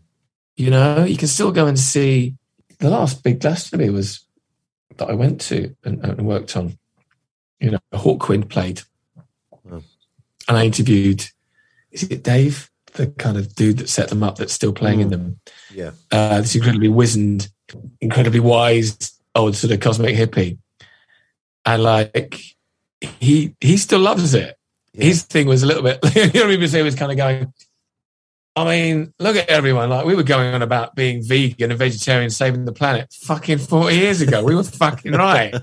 You 0.55 0.69
know, 0.69 1.03
you 1.03 1.17
can 1.17 1.27
still 1.27 1.51
go 1.51 1.67
and 1.67 1.79
see 1.79 2.35
the 2.79 2.89
last 2.89 3.23
big 3.23 3.39
Glastonbury 3.39 3.89
was 3.89 4.25
that 4.97 5.09
I 5.09 5.13
went 5.13 5.41
to 5.41 5.75
and, 5.83 6.03
and 6.03 6.27
worked 6.27 6.55
on. 6.55 6.77
You 7.59 7.71
know, 7.71 7.79
Hawkwind 7.93 8.49
played, 8.49 8.81
oh. 9.71 9.81
and 10.47 10.57
I 10.57 10.65
interviewed. 10.65 11.25
Is 11.91 12.03
it 12.03 12.23
Dave, 12.23 12.69
the 12.93 13.07
kind 13.07 13.35
of 13.35 13.55
dude 13.55 13.79
that 13.79 13.89
set 13.89 14.09
them 14.09 14.21
up, 14.21 14.37
that's 14.37 14.53
still 14.53 14.73
playing 14.73 14.99
mm. 14.99 15.03
in 15.03 15.09
them? 15.09 15.39
Yeah, 15.73 15.91
uh, 16.11 16.41
this 16.41 16.55
incredibly 16.55 16.89
wizened, 16.89 17.49
incredibly 17.99 18.39
wise 18.39 19.19
old 19.33 19.55
sort 19.55 19.73
of 19.73 19.79
cosmic 19.79 20.15
hippie 20.15 20.59
and 21.67 21.83
like 21.83 22.41
he 23.19 23.55
he 23.61 23.77
still 23.77 23.99
loves 23.99 24.33
it. 24.33 24.57
Yeah. 24.93 25.05
His 25.05 25.23
thing 25.23 25.47
was 25.47 25.63
a 25.63 25.67
little 25.67 25.83
bit. 25.83 25.99
you 26.33 26.47
know, 26.47 26.57
was, 26.57 26.71
he 26.71 26.81
was 26.81 26.95
kind 26.95 27.11
of 27.11 27.17
going. 27.17 27.53
I 28.55 28.65
mean, 28.65 29.13
look 29.19 29.35
at 29.35 29.49
everyone. 29.49 29.91
Like 29.91 30.05
we 30.07 30.15
were 30.15 30.23
going 30.23 30.55
on 30.55 30.63
about 30.63 30.95
being 30.95 31.21
vegan 31.23 31.69
and 31.69 31.77
vegetarian, 31.77 32.31
saving 32.31 32.65
the 32.65 32.71
planet, 32.71 33.13
fucking 33.13 33.59
forty 33.59 33.97
years 33.97 34.21
ago. 34.21 34.43
We 34.43 34.55
were 34.55 34.63
fucking 34.63 35.11
right. 35.11 35.53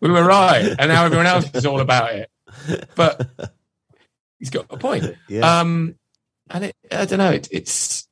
we 0.00 0.10
were 0.10 0.24
right, 0.24 0.74
and 0.78 0.88
now 0.88 1.04
everyone 1.04 1.26
else 1.26 1.50
is 1.52 1.66
all 1.66 1.80
about 1.80 2.14
it. 2.14 2.30
But 2.94 3.28
he's 4.38 4.50
got 4.50 4.66
a 4.70 4.78
point. 4.78 5.16
Yeah. 5.28 5.60
Um, 5.60 5.96
and 6.48 6.66
it, 6.66 6.76
I 6.90 7.04
don't 7.04 7.18
know. 7.18 7.32
It, 7.32 7.48
it's 7.50 8.08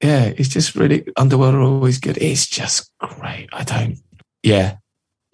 yeah, 0.00 0.26
it's 0.26 0.48
just 0.48 0.76
really 0.76 1.04
Underworld 1.16 1.54
are 1.54 1.62
always 1.62 1.98
good. 1.98 2.18
It's 2.18 2.46
just 2.46 2.92
great. 3.00 3.48
I 3.52 3.64
don't. 3.64 3.98
Yeah, 4.44 4.76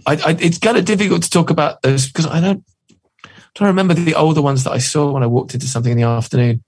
I, 0.07 0.13
I, 0.15 0.37
it's 0.41 0.59
kind 0.59 0.77
of 0.77 0.85
difficult 0.85 1.23
to 1.23 1.31
talk 1.31 1.51
about 1.51 1.83
those 1.83 2.07
because 2.07 2.27
I 2.27 2.41
don't. 2.41 2.65
Trying 3.55 3.69
remember 3.69 3.95
the 3.95 4.15
older 4.15 4.43
ones 4.43 4.65
that 4.65 4.73
I 4.73 4.79
saw 4.79 5.11
when 5.11 5.23
I 5.23 5.27
walked 5.27 5.55
into 5.55 5.67
something 5.67 5.93
in 5.93 5.99
the 5.99 6.05
afternoon. 6.05 6.63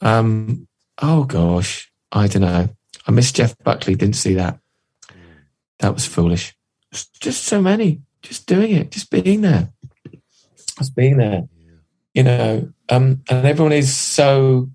Um. 0.00 0.66
Oh 1.00 1.24
gosh, 1.24 1.92
I 2.10 2.26
don't 2.26 2.42
know. 2.42 2.68
I 3.06 3.10
missed 3.10 3.36
Jeff 3.36 3.56
Buckley. 3.62 3.94
Didn't 3.94 4.16
see 4.16 4.34
that. 4.34 4.58
That 5.78 5.94
was 5.94 6.06
foolish. 6.06 6.54
Just 6.92 7.44
so 7.44 7.62
many. 7.62 8.02
Just 8.22 8.46
doing 8.46 8.72
it. 8.72 8.90
Just 8.90 9.10
being 9.10 9.42
there. 9.42 9.72
Just 10.78 10.94
being 10.96 11.16
there. 11.16 11.48
you 12.14 12.22
know, 12.24 12.72
um, 12.88 13.22
and 13.28 13.46
everyone 13.46 13.72
is 13.72 13.94
so 13.94 14.70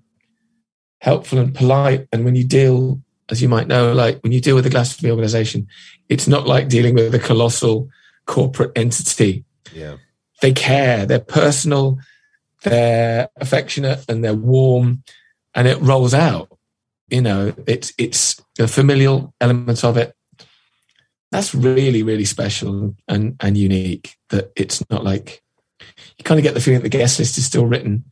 helpful 1.00 1.38
and 1.38 1.54
polite. 1.54 2.08
And 2.12 2.24
when 2.24 2.34
you 2.34 2.44
deal, 2.44 3.02
as 3.30 3.40
you 3.42 3.48
might 3.48 3.66
know, 3.66 3.92
like 3.92 4.20
when 4.22 4.32
you 4.32 4.40
deal 4.40 4.54
with 4.54 4.66
a 4.66 4.70
glass 4.70 4.90
of 4.90 4.96
the 4.96 5.02
Glastonbury 5.02 5.12
organization, 5.12 5.66
it's 6.08 6.28
not 6.28 6.46
like 6.46 6.68
dealing 6.68 6.94
with 6.94 7.14
a 7.14 7.18
colossal 7.18 7.88
corporate 8.26 8.72
entity. 8.76 9.44
Yeah. 9.72 9.96
They 10.42 10.52
care, 10.52 11.06
they're 11.06 11.20
personal, 11.20 11.98
they're 12.62 13.28
affectionate, 13.36 14.04
and 14.08 14.22
they're 14.22 14.34
warm, 14.34 15.02
and 15.54 15.66
it 15.68 15.80
rolls 15.80 16.12
out. 16.14 16.48
You 17.08 17.22
know, 17.22 17.54
it's 17.66 17.92
it's 17.98 18.40
a 18.58 18.66
familial 18.66 19.34
element 19.40 19.84
of 19.84 19.96
it. 19.96 20.14
That's 21.30 21.54
really, 21.54 22.02
really 22.02 22.24
special 22.24 22.94
and 23.08 23.36
and 23.40 23.56
unique. 23.56 24.16
That 24.30 24.52
it's 24.56 24.82
not 24.90 25.04
like 25.04 25.42
you 26.18 26.24
kind 26.24 26.38
of 26.38 26.42
get 26.44 26.54
the 26.54 26.60
feeling 26.60 26.80
that 26.80 26.90
the 26.90 26.98
guest 26.98 27.18
list 27.18 27.38
is 27.38 27.44
still 27.46 27.66
written 27.66 28.04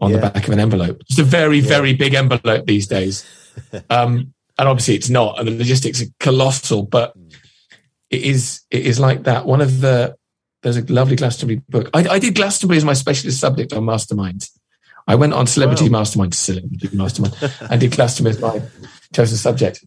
on 0.00 0.10
Yeah. 0.10 0.18
the 0.18 0.30
back 0.30 0.46
of 0.46 0.52
an 0.52 0.60
envelope. 0.60 1.00
It's 1.08 1.18
a 1.18 1.24
very, 1.24 1.60
very 1.60 1.94
big 1.94 2.14
envelope 2.14 2.66
these 2.66 2.86
days. 2.86 3.24
Um, 3.90 4.34
and 4.58 4.68
obviously 4.68 4.94
it's 4.94 5.10
not, 5.10 5.38
and 5.38 5.48
the 5.48 5.56
logistics 5.56 6.02
are 6.02 6.06
colossal, 6.20 6.82
but 6.82 7.14
it 8.10 8.22
is 8.22 8.62
it 8.70 8.86
is 8.86 8.98
like 8.98 9.24
that. 9.24 9.46
One 9.46 9.60
of 9.60 9.80
the 9.80 10.16
there's 10.62 10.76
a 10.76 10.92
lovely 10.92 11.16
Glastonbury 11.16 11.62
book. 11.68 11.88
I, 11.94 12.08
I 12.08 12.18
did 12.18 12.34
Glastonbury 12.34 12.78
as 12.78 12.84
my 12.84 12.94
specialist 12.94 13.38
subject 13.38 13.72
on 13.72 13.84
Mastermind. 13.84 14.48
I 15.06 15.14
went 15.14 15.32
on 15.32 15.46
Celebrity 15.46 15.84
Wow. 15.84 16.00
Mastermind, 16.00 16.34
Celebrity 16.34 16.96
Mastermind, 16.96 17.36
and 17.70 17.80
did 17.80 17.92
Glastonbury 17.92 18.34
as 18.34 18.40
my 18.42 18.60
chosen 19.14 19.38
subject. 19.38 19.84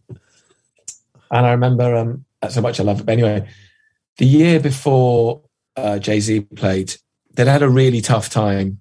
And 1.30 1.46
I 1.46 1.50
remember 1.52 1.94
um, 1.94 2.24
that's 2.40 2.54
how 2.54 2.60
much 2.60 2.80
I 2.80 2.82
love 2.82 3.00
it. 3.00 3.06
But 3.06 3.12
anyway, 3.12 3.48
the 4.16 4.26
year 4.26 4.58
before 4.60 5.42
uh, 5.76 5.98
Jay 5.98 6.20
Z 6.20 6.40
played, 6.56 6.94
they'd 7.34 7.46
had 7.46 7.62
a 7.62 7.68
really 7.68 8.00
tough 8.00 8.30
time 8.30 8.80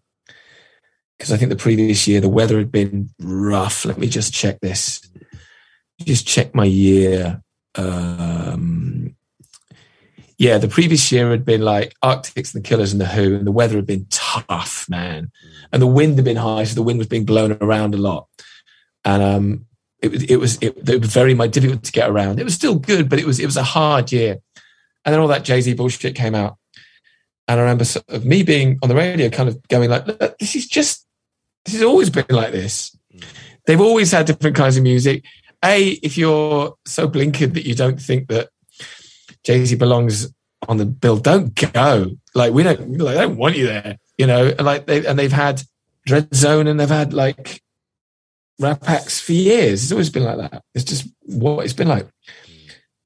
because 1.17 1.31
I 1.31 1.37
think 1.37 1.49
the 1.49 1.55
previous 1.55 2.07
year 2.07 2.21
the 2.21 2.29
weather 2.29 2.57
had 2.57 2.71
been 2.71 3.09
rough. 3.19 3.85
Let 3.85 3.99
me 3.99 4.07
just 4.07 4.33
check 4.33 4.59
this. 4.61 5.01
Just 6.05 6.27
check 6.27 6.53
my 6.55 6.65
year. 6.65 7.41
Um, 7.75 9.15
yeah, 10.37 10.57
the 10.57 10.67
previous 10.67 11.11
year 11.11 11.29
had 11.29 11.45
been 11.45 11.61
like 11.61 11.93
Arctics 12.01 12.53
and 12.53 12.63
the 12.63 12.67
Killers 12.67 12.91
and 12.91 12.99
the 12.99 13.05
Who, 13.05 13.35
and 13.35 13.45
the 13.45 13.51
weather 13.51 13.75
had 13.75 13.85
been 13.85 14.07
tough, 14.09 14.87
man. 14.89 15.31
And 15.71 15.81
the 15.81 15.87
wind 15.87 16.15
had 16.15 16.25
been 16.25 16.37
high, 16.37 16.63
so 16.63 16.73
the 16.75 16.81
wind 16.81 16.97
was 16.97 17.07
being 17.07 17.25
blown 17.25 17.57
around 17.61 17.93
a 17.93 17.99
lot. 17.99 18.27
And 19.05 19.21
um, 19.21 19.65
it, 20.01 20.11
was- 20.11 20.23
it 20.23 20.35
was 20.37 20.57
it, 20.61 20.89
it 20.89 20.99
was 21.01 21.13
very 21.13 21.35
difficult 21.47 21.83
to 21.83 21.91
get 21.91 22.09
around. 22.09 22.39
It 22.39 22.43
was 22.43 22.55
still 22.55 22.75
good, 22.75 23.07
but 23.07 23.19
it 23.19 23.25
was 23.25 23.39
it 23.39 23.45
was 23.45 23.57
a 23.57 23.63
hard 23.63 24.11
year. 24.11 24.37
And 25.05 25.13
then 25.13 25.19
all 25.19 25.27
that 25.29 25.43
Jay 25.43 25.61
Z 25.61 25.73
bullshit 25.73 26.15
came 26.15 26.35
out, 26.35 26.57
and 27.47 27.59
I 27.59 27.63
remember 27.63 27.85
sort 27.85 28.07
of 28.09 28.25
me 28.25 28.43
being 28.43 28.77
on 28.83 28.89
the 28.89 28.95
radio, 28.95 29.29
kind 29.29 29.49
of 29.49 29.67
going 29.67 29.89
like, 29.89 30.05
"Look, 30.07 30.37
"This 30.39 30.55
is 30.55 30.67
just 30.67 31.05
this 31.65 31.75
has 31.75 31.83
always 31.83 32.09
been 32.09 32.25
like 32.29 32.51
this." 32.51 32.95
They've 33.65 33.81
always 33.81 34.11
had 34.11 34.25
different 34.25 34.55
kinds 34.55 34.77
of 34.77 34.83
music. 34.83 35.23
A, 35.63 35.89
if 35.89 36.17
you're 36.17 36.75
so 36.85 37.07
blinkered 37.07 37.53
that 37.53 37.65
you 37.65 37.75
don't 37.75 38.01
think 38.01 38.29
that 38.29 38.49
Jay 39.43 39.63
Z 39.65 39.75
belongs 39.75 40.33
on 40.67 40.77
the 40.77 40.85
bill, 40.85 41.17
don't 41.17 41.53
go. 41.73 42.11
Like 42.33 42.53
we 42.53 42.63
don't, 42.63 42.97
like, 42.97 43.15
they 43.15 43.21
don't 43.21 43.37
want 43.37 43.57
you 43.57 43.67
there, 43.67 43.97
you 44.17 44.27
know. 44.27 44.47
And 44.47 44.65
like 44.65 44.85
they 44.85 45.05
and 45.05 45.17
they've 45.17 45.31
had 45.31 45.61
Dreadzone 46.07 46.67
and 46.67 46.79
they've 46.79 46.89
had 46.89 47.13
like 47.13 47.61
rap 48.59 48.87
acts 48.87 49.19
for 49.19 49.33
years. 49.33 49.83
It's 49.83 49.91
always 49.91 50.09
been 50.09 50.23
like 50.23 50.37
that. 50.37 50.63
It's 50.73 50.83
just 50.83 51.07
what 51.23 51.65
it's 51.65 51.73
been 51.73 51.87
like. 51.87 52.07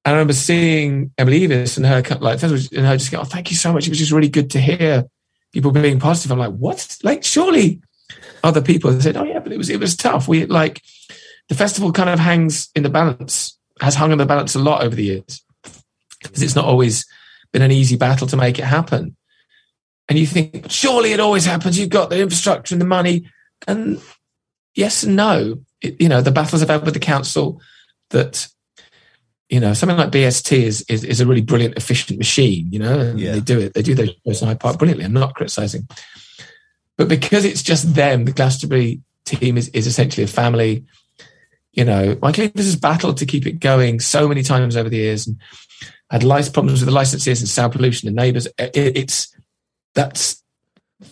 I 0.03 0.12
remember 0.12 0.34
seeing 0.34 1.12
Emily 1.18 1.47
Eavis 1.47 1.78
and 1.78 1.86
her 1.86 2.03
like 2.20 2.43
and 2.43 2.86
her 2.86 2.97
just 2.97 3.12
go, 3.12 3.22
"Oh, 3.22 3.24
thank 3.24 3.49
you 3.49 3.58
so 3.58 3.74
much. 3.74 3.88
It 3.88 3.89
was 3.89 3.99
just 3.99 4.12
really 4.12 4.30
good 4.30 4.51
to 4.51 4.62
hear 4.62 5.06
people 5.51 5.72
being 5.72 5.99
positive." 5.99 6.32
I'm 6.32 6.38
like, 6.38 6.53
"What? 6.53 6.97
Like, 7.03 7.24
surely 7.24 7.82
other 8.43 8.62
people 8.62 8.99
said, 9.01 9.18
"Oh 9.18 9.24
yeah, 9.24 9.39
but 9.39 9.51
it 9.51 9.58
was 9.58 9.70
it 9.70 9.80
was 9.80 9.95
tough." 9.95 10.28
We 10.28 10.45
like 10.45 10.82
the 11.50 11.56
festival 11.56 11.91
kind 11.91 12.10
of 12.10 12.20
hangs 12.20 12.70
in 12.76 12.84
the 12.84 12.89
balance, 12.89 13.58
has 13.82 13.96
hung 13.96 14.12
in 14.12 14.18
the 14.18 14.26
balance 14.26 14.56
a 14.56 14.60
lot 14.60 14.84
over 14.84 14.96
the 14.96 15.04
years 15.04 15.43
because 16.24 16.41
it's 16.41 16.56
not 16.56 16.66
always 16.66 17.06
been 17.52 17.62
an 17.62 17.72
easy 17.72 17.98
battle 17.98 18.28
to 18.28 18.38
make 18.38 18.58
it 18.60 18.66
happen. 18.66 19.16
And 20.08 20.18
you 20.20 20.26
think, 20.28 20.70
surely 20.70 21.14
it 21.14 21.20
always 21.20 21.46
happens. 21.46 21.78
You've 21.80 21.89
got 21.89 22.10
the 22.10 22.22
infrastructure 22.22 22.76
and 22.76 22.82
the 22.82 22.86
money, 22.86 23.30
and 23.68 24.00
yes 24.76 25.04
and 25.04 25.16
no. 25.16 25.60
It, 25.82 26.00
you 26.00 26.10
know, 26.10 26.22
the 26.22 26.32
battles 26.32 26.62
I've 26.62 26.70
had 26.70 26.86
with 26.86 26.93
the 26.93 27.00
council 27.00 27.62
that. 28.10 28.48
You 29.48 29.60
know, 29.60 29.74
something 29.74 29.96
like 29.96 30.10
BST 30.10 30.58
is, 30.58 30.84
is 30.89 31.04
is 31.04 31.22
a 31.22 31.26
really 31.28 31.41
brilliant, 31.43 31.78
efficient 31.78 32.18
machine. 32.18 32.68
You 32.74 32.80
know, 32.80 33.00
and 33.00 33.20
Yeah. 33.20 33.34
they 33.34 33.39
do 33.41 33.60
it. 33.60 33.76
They 33.76 33.84
do 33.84 33.93
those 33.93 34.10
shows 34.26 34.41
in 34.41 34.48
Hyde 34.48 34.60
Park 34.60 34.80
brilliantly. 34.80 35.06
I'm 35.06 35.14
not 35.14 35.36
criticizing, 35.36 35.88
but 36.98 37.08
because 37.08 37.46
it's 37.46 37.62
just 37.62 37.93
them, 37.93 38.26
the 38.26 38.32
Glastonbury 38.32 39.02
team 39.24 39.56
is, 39.56 39.70
is 39.70 39.86
essentially 39.86 40.24
a 40.24 40.28
family. 40.28 40.86
You 41.76 41.86
know, 41.86 42.17
Michael 42.21 42.45
Eavis 42.45 42.57
has 42.57 42.76
battled 42.76 43.17
to 43.17 43.26
keep 43.26 43.45
it 43.45 43.59
going 43.59 43.99
so 43.99 44.28
many 44.28 44.43
times 44.43 44.78
over 44.78 44.89
the 44.89 44.97
years 44.97 45.28
and 45.28 45.38
had 46.09 46.23
license 46.23 46.53
problems 46.53 46.80
with 46.80 46.88
the 46.88 46.95
licenses 46.95 47.41
and 47.41 47.49
sound 47.49 47.73
pollution 47.73 48.07
and 48.07 48.15
neighbors. 48.15 48.47
It, 48.57 48.97
it's 48.97 49.36
that's 49.93 50.41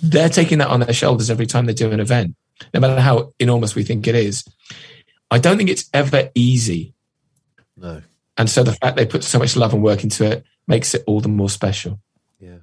they're 0.01 0.30
taking 0.30 0.59
that 0.59 0.70
on 0.70 0.80
their 0.80 0.93
shoulders 0.93 1.30
every 1.30 1.45
time 1.45 1.66
they 1.66 1.74
do 1.74 1.91
an 1.91 1.99
event, 1.99 2.36
no 2.74 2.80
matter 2.80 2.99
how 3.01 3.34
enormous 3.39 3.76
we 3.76 3.84
think 3.84 4.07
it 4.07 4.16
is. 4.16 4.45
I 5.30 5.38
don't 5.38 5.57
think 5.57 5.70
it's 5.70 5.89
ever 5.93 6.30
easy. 6.36 6.93
No. 7.76 8.01
And 8.38 8.49
so 8.49 8.64
the 8.64 8.74
fact 8.74 8.97
they 8.97 9.05
put 9.05 9.24
so 9.24 9.39
much 9.39 9.55
love 9.55 9.74
and 9.74 9.84
work 9.84 10.03
into 10.03 10.26
it 10.26 10.45
makes 10.68 10.93
it 10.93 11.03
all 11.05 11.22
the 11.22 11.30
more 11.30 11.49
special. 11.49 11.99
Yeah. 12.39 12.57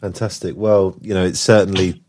Fantastic. 0.00 0.56
Well, 0.56 0.96
you 1.00 1.14
know, 1.14 1.24
it 1.24 1.36
certainly 1.36 2.02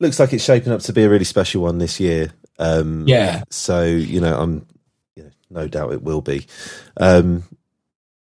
looks 0.00 0.18
like 0.18 0.32
it's 0.32 0.44
shaping 0.44 0.72
up 0.72 0.80
to 0.82 0.92
be 0.92 1.04
a 1.04 1.08
really 1.08 1.24
special 1.24 1.62
one 1.62 1.78
this 1.78 2.00
year. 2.00 2.32
Um, 2.58 3.04
Yeah. 3.06 3.42
So, 3.50 3.84
you 3.84 4.20
know, 4.20 4.36
I'm, 4.38 4.66
you 5.14 5.24
know, 5.24 5.30
no 5.50 5.68
doubt 5.68 5.92
it 5.92 6.02
will 6.02 6.20
be. 6.22 6.46
Um, 6.96 7.44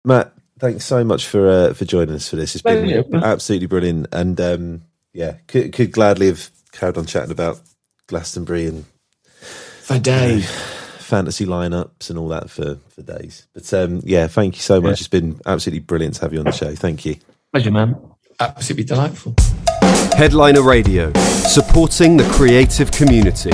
Matt, 0.05 0.34
thanks 0.59 0.86
so 0.86 1.03
much 1.03 1.28
for 1.28 1.47
uh, 1.49 1.73
for 1.73 1.86
joining 1.86 2.15
us 2.15 2.30
for 2.30 2.36
this. 2.36 2.55
It's 2.55 2.61
been 2.61 2.84
Pleasure. 2.86 3.25
absolutely 3.25 3.67
brilliant, 3.67 4.07
and 4.13 4.39
um, 4.39 4.82
yeah, 5.13 5.34
could, 5.47 5.73
could 5.73 5.91
gladly 5.91 6.28
have 6.28 6.49
carried 6.71 6.97
on 6.97 7.05
chatting 7.05 7.32
about 7.32 7.59
Glastonbury 8.07 8.67
and 8.67 8.86
For 9.82 9.99
Dave. 9.99 10.45
fantasy 10.99 11.45
lineups 11.45 12.09
and 12.09 12.17
all 12.19 12.28
that 12.30 12.49
for 12.49 12.75
for 12.89 13.01
days. 13.01 13.47
But 13.53 13.73
um, 13.73 14.01
yeah, 14.05 14.28
thank 14.28 14.55
you 14.55 14.61
so 14.61 14.80
much. 14.80 14.99
Yeah. 14.99 15.03
It's 15.03 15.07
been 15.07 15.39
absolutely 15.45 15.80
brilliant 15.82 16.15
to 16.15 16.21
have 16.21 16.34
you 16.34 16.39
on 16.39 16.45
the 16.45 16.51
show. 16.51 16.73
Thank 16.75 17.05
you. 17.05 17.17
Pleasure, 17.51 17.71
man. 17.71 17.95
Absolutely 18.39 18.84
delightful. 18.86 19.34
Headliner 20.15 20.61
Radio, 20.61 21.11
supporting 21.47 22.17
the 22.17 22.23
creative 22.32 22.91
community. 22.91 23.51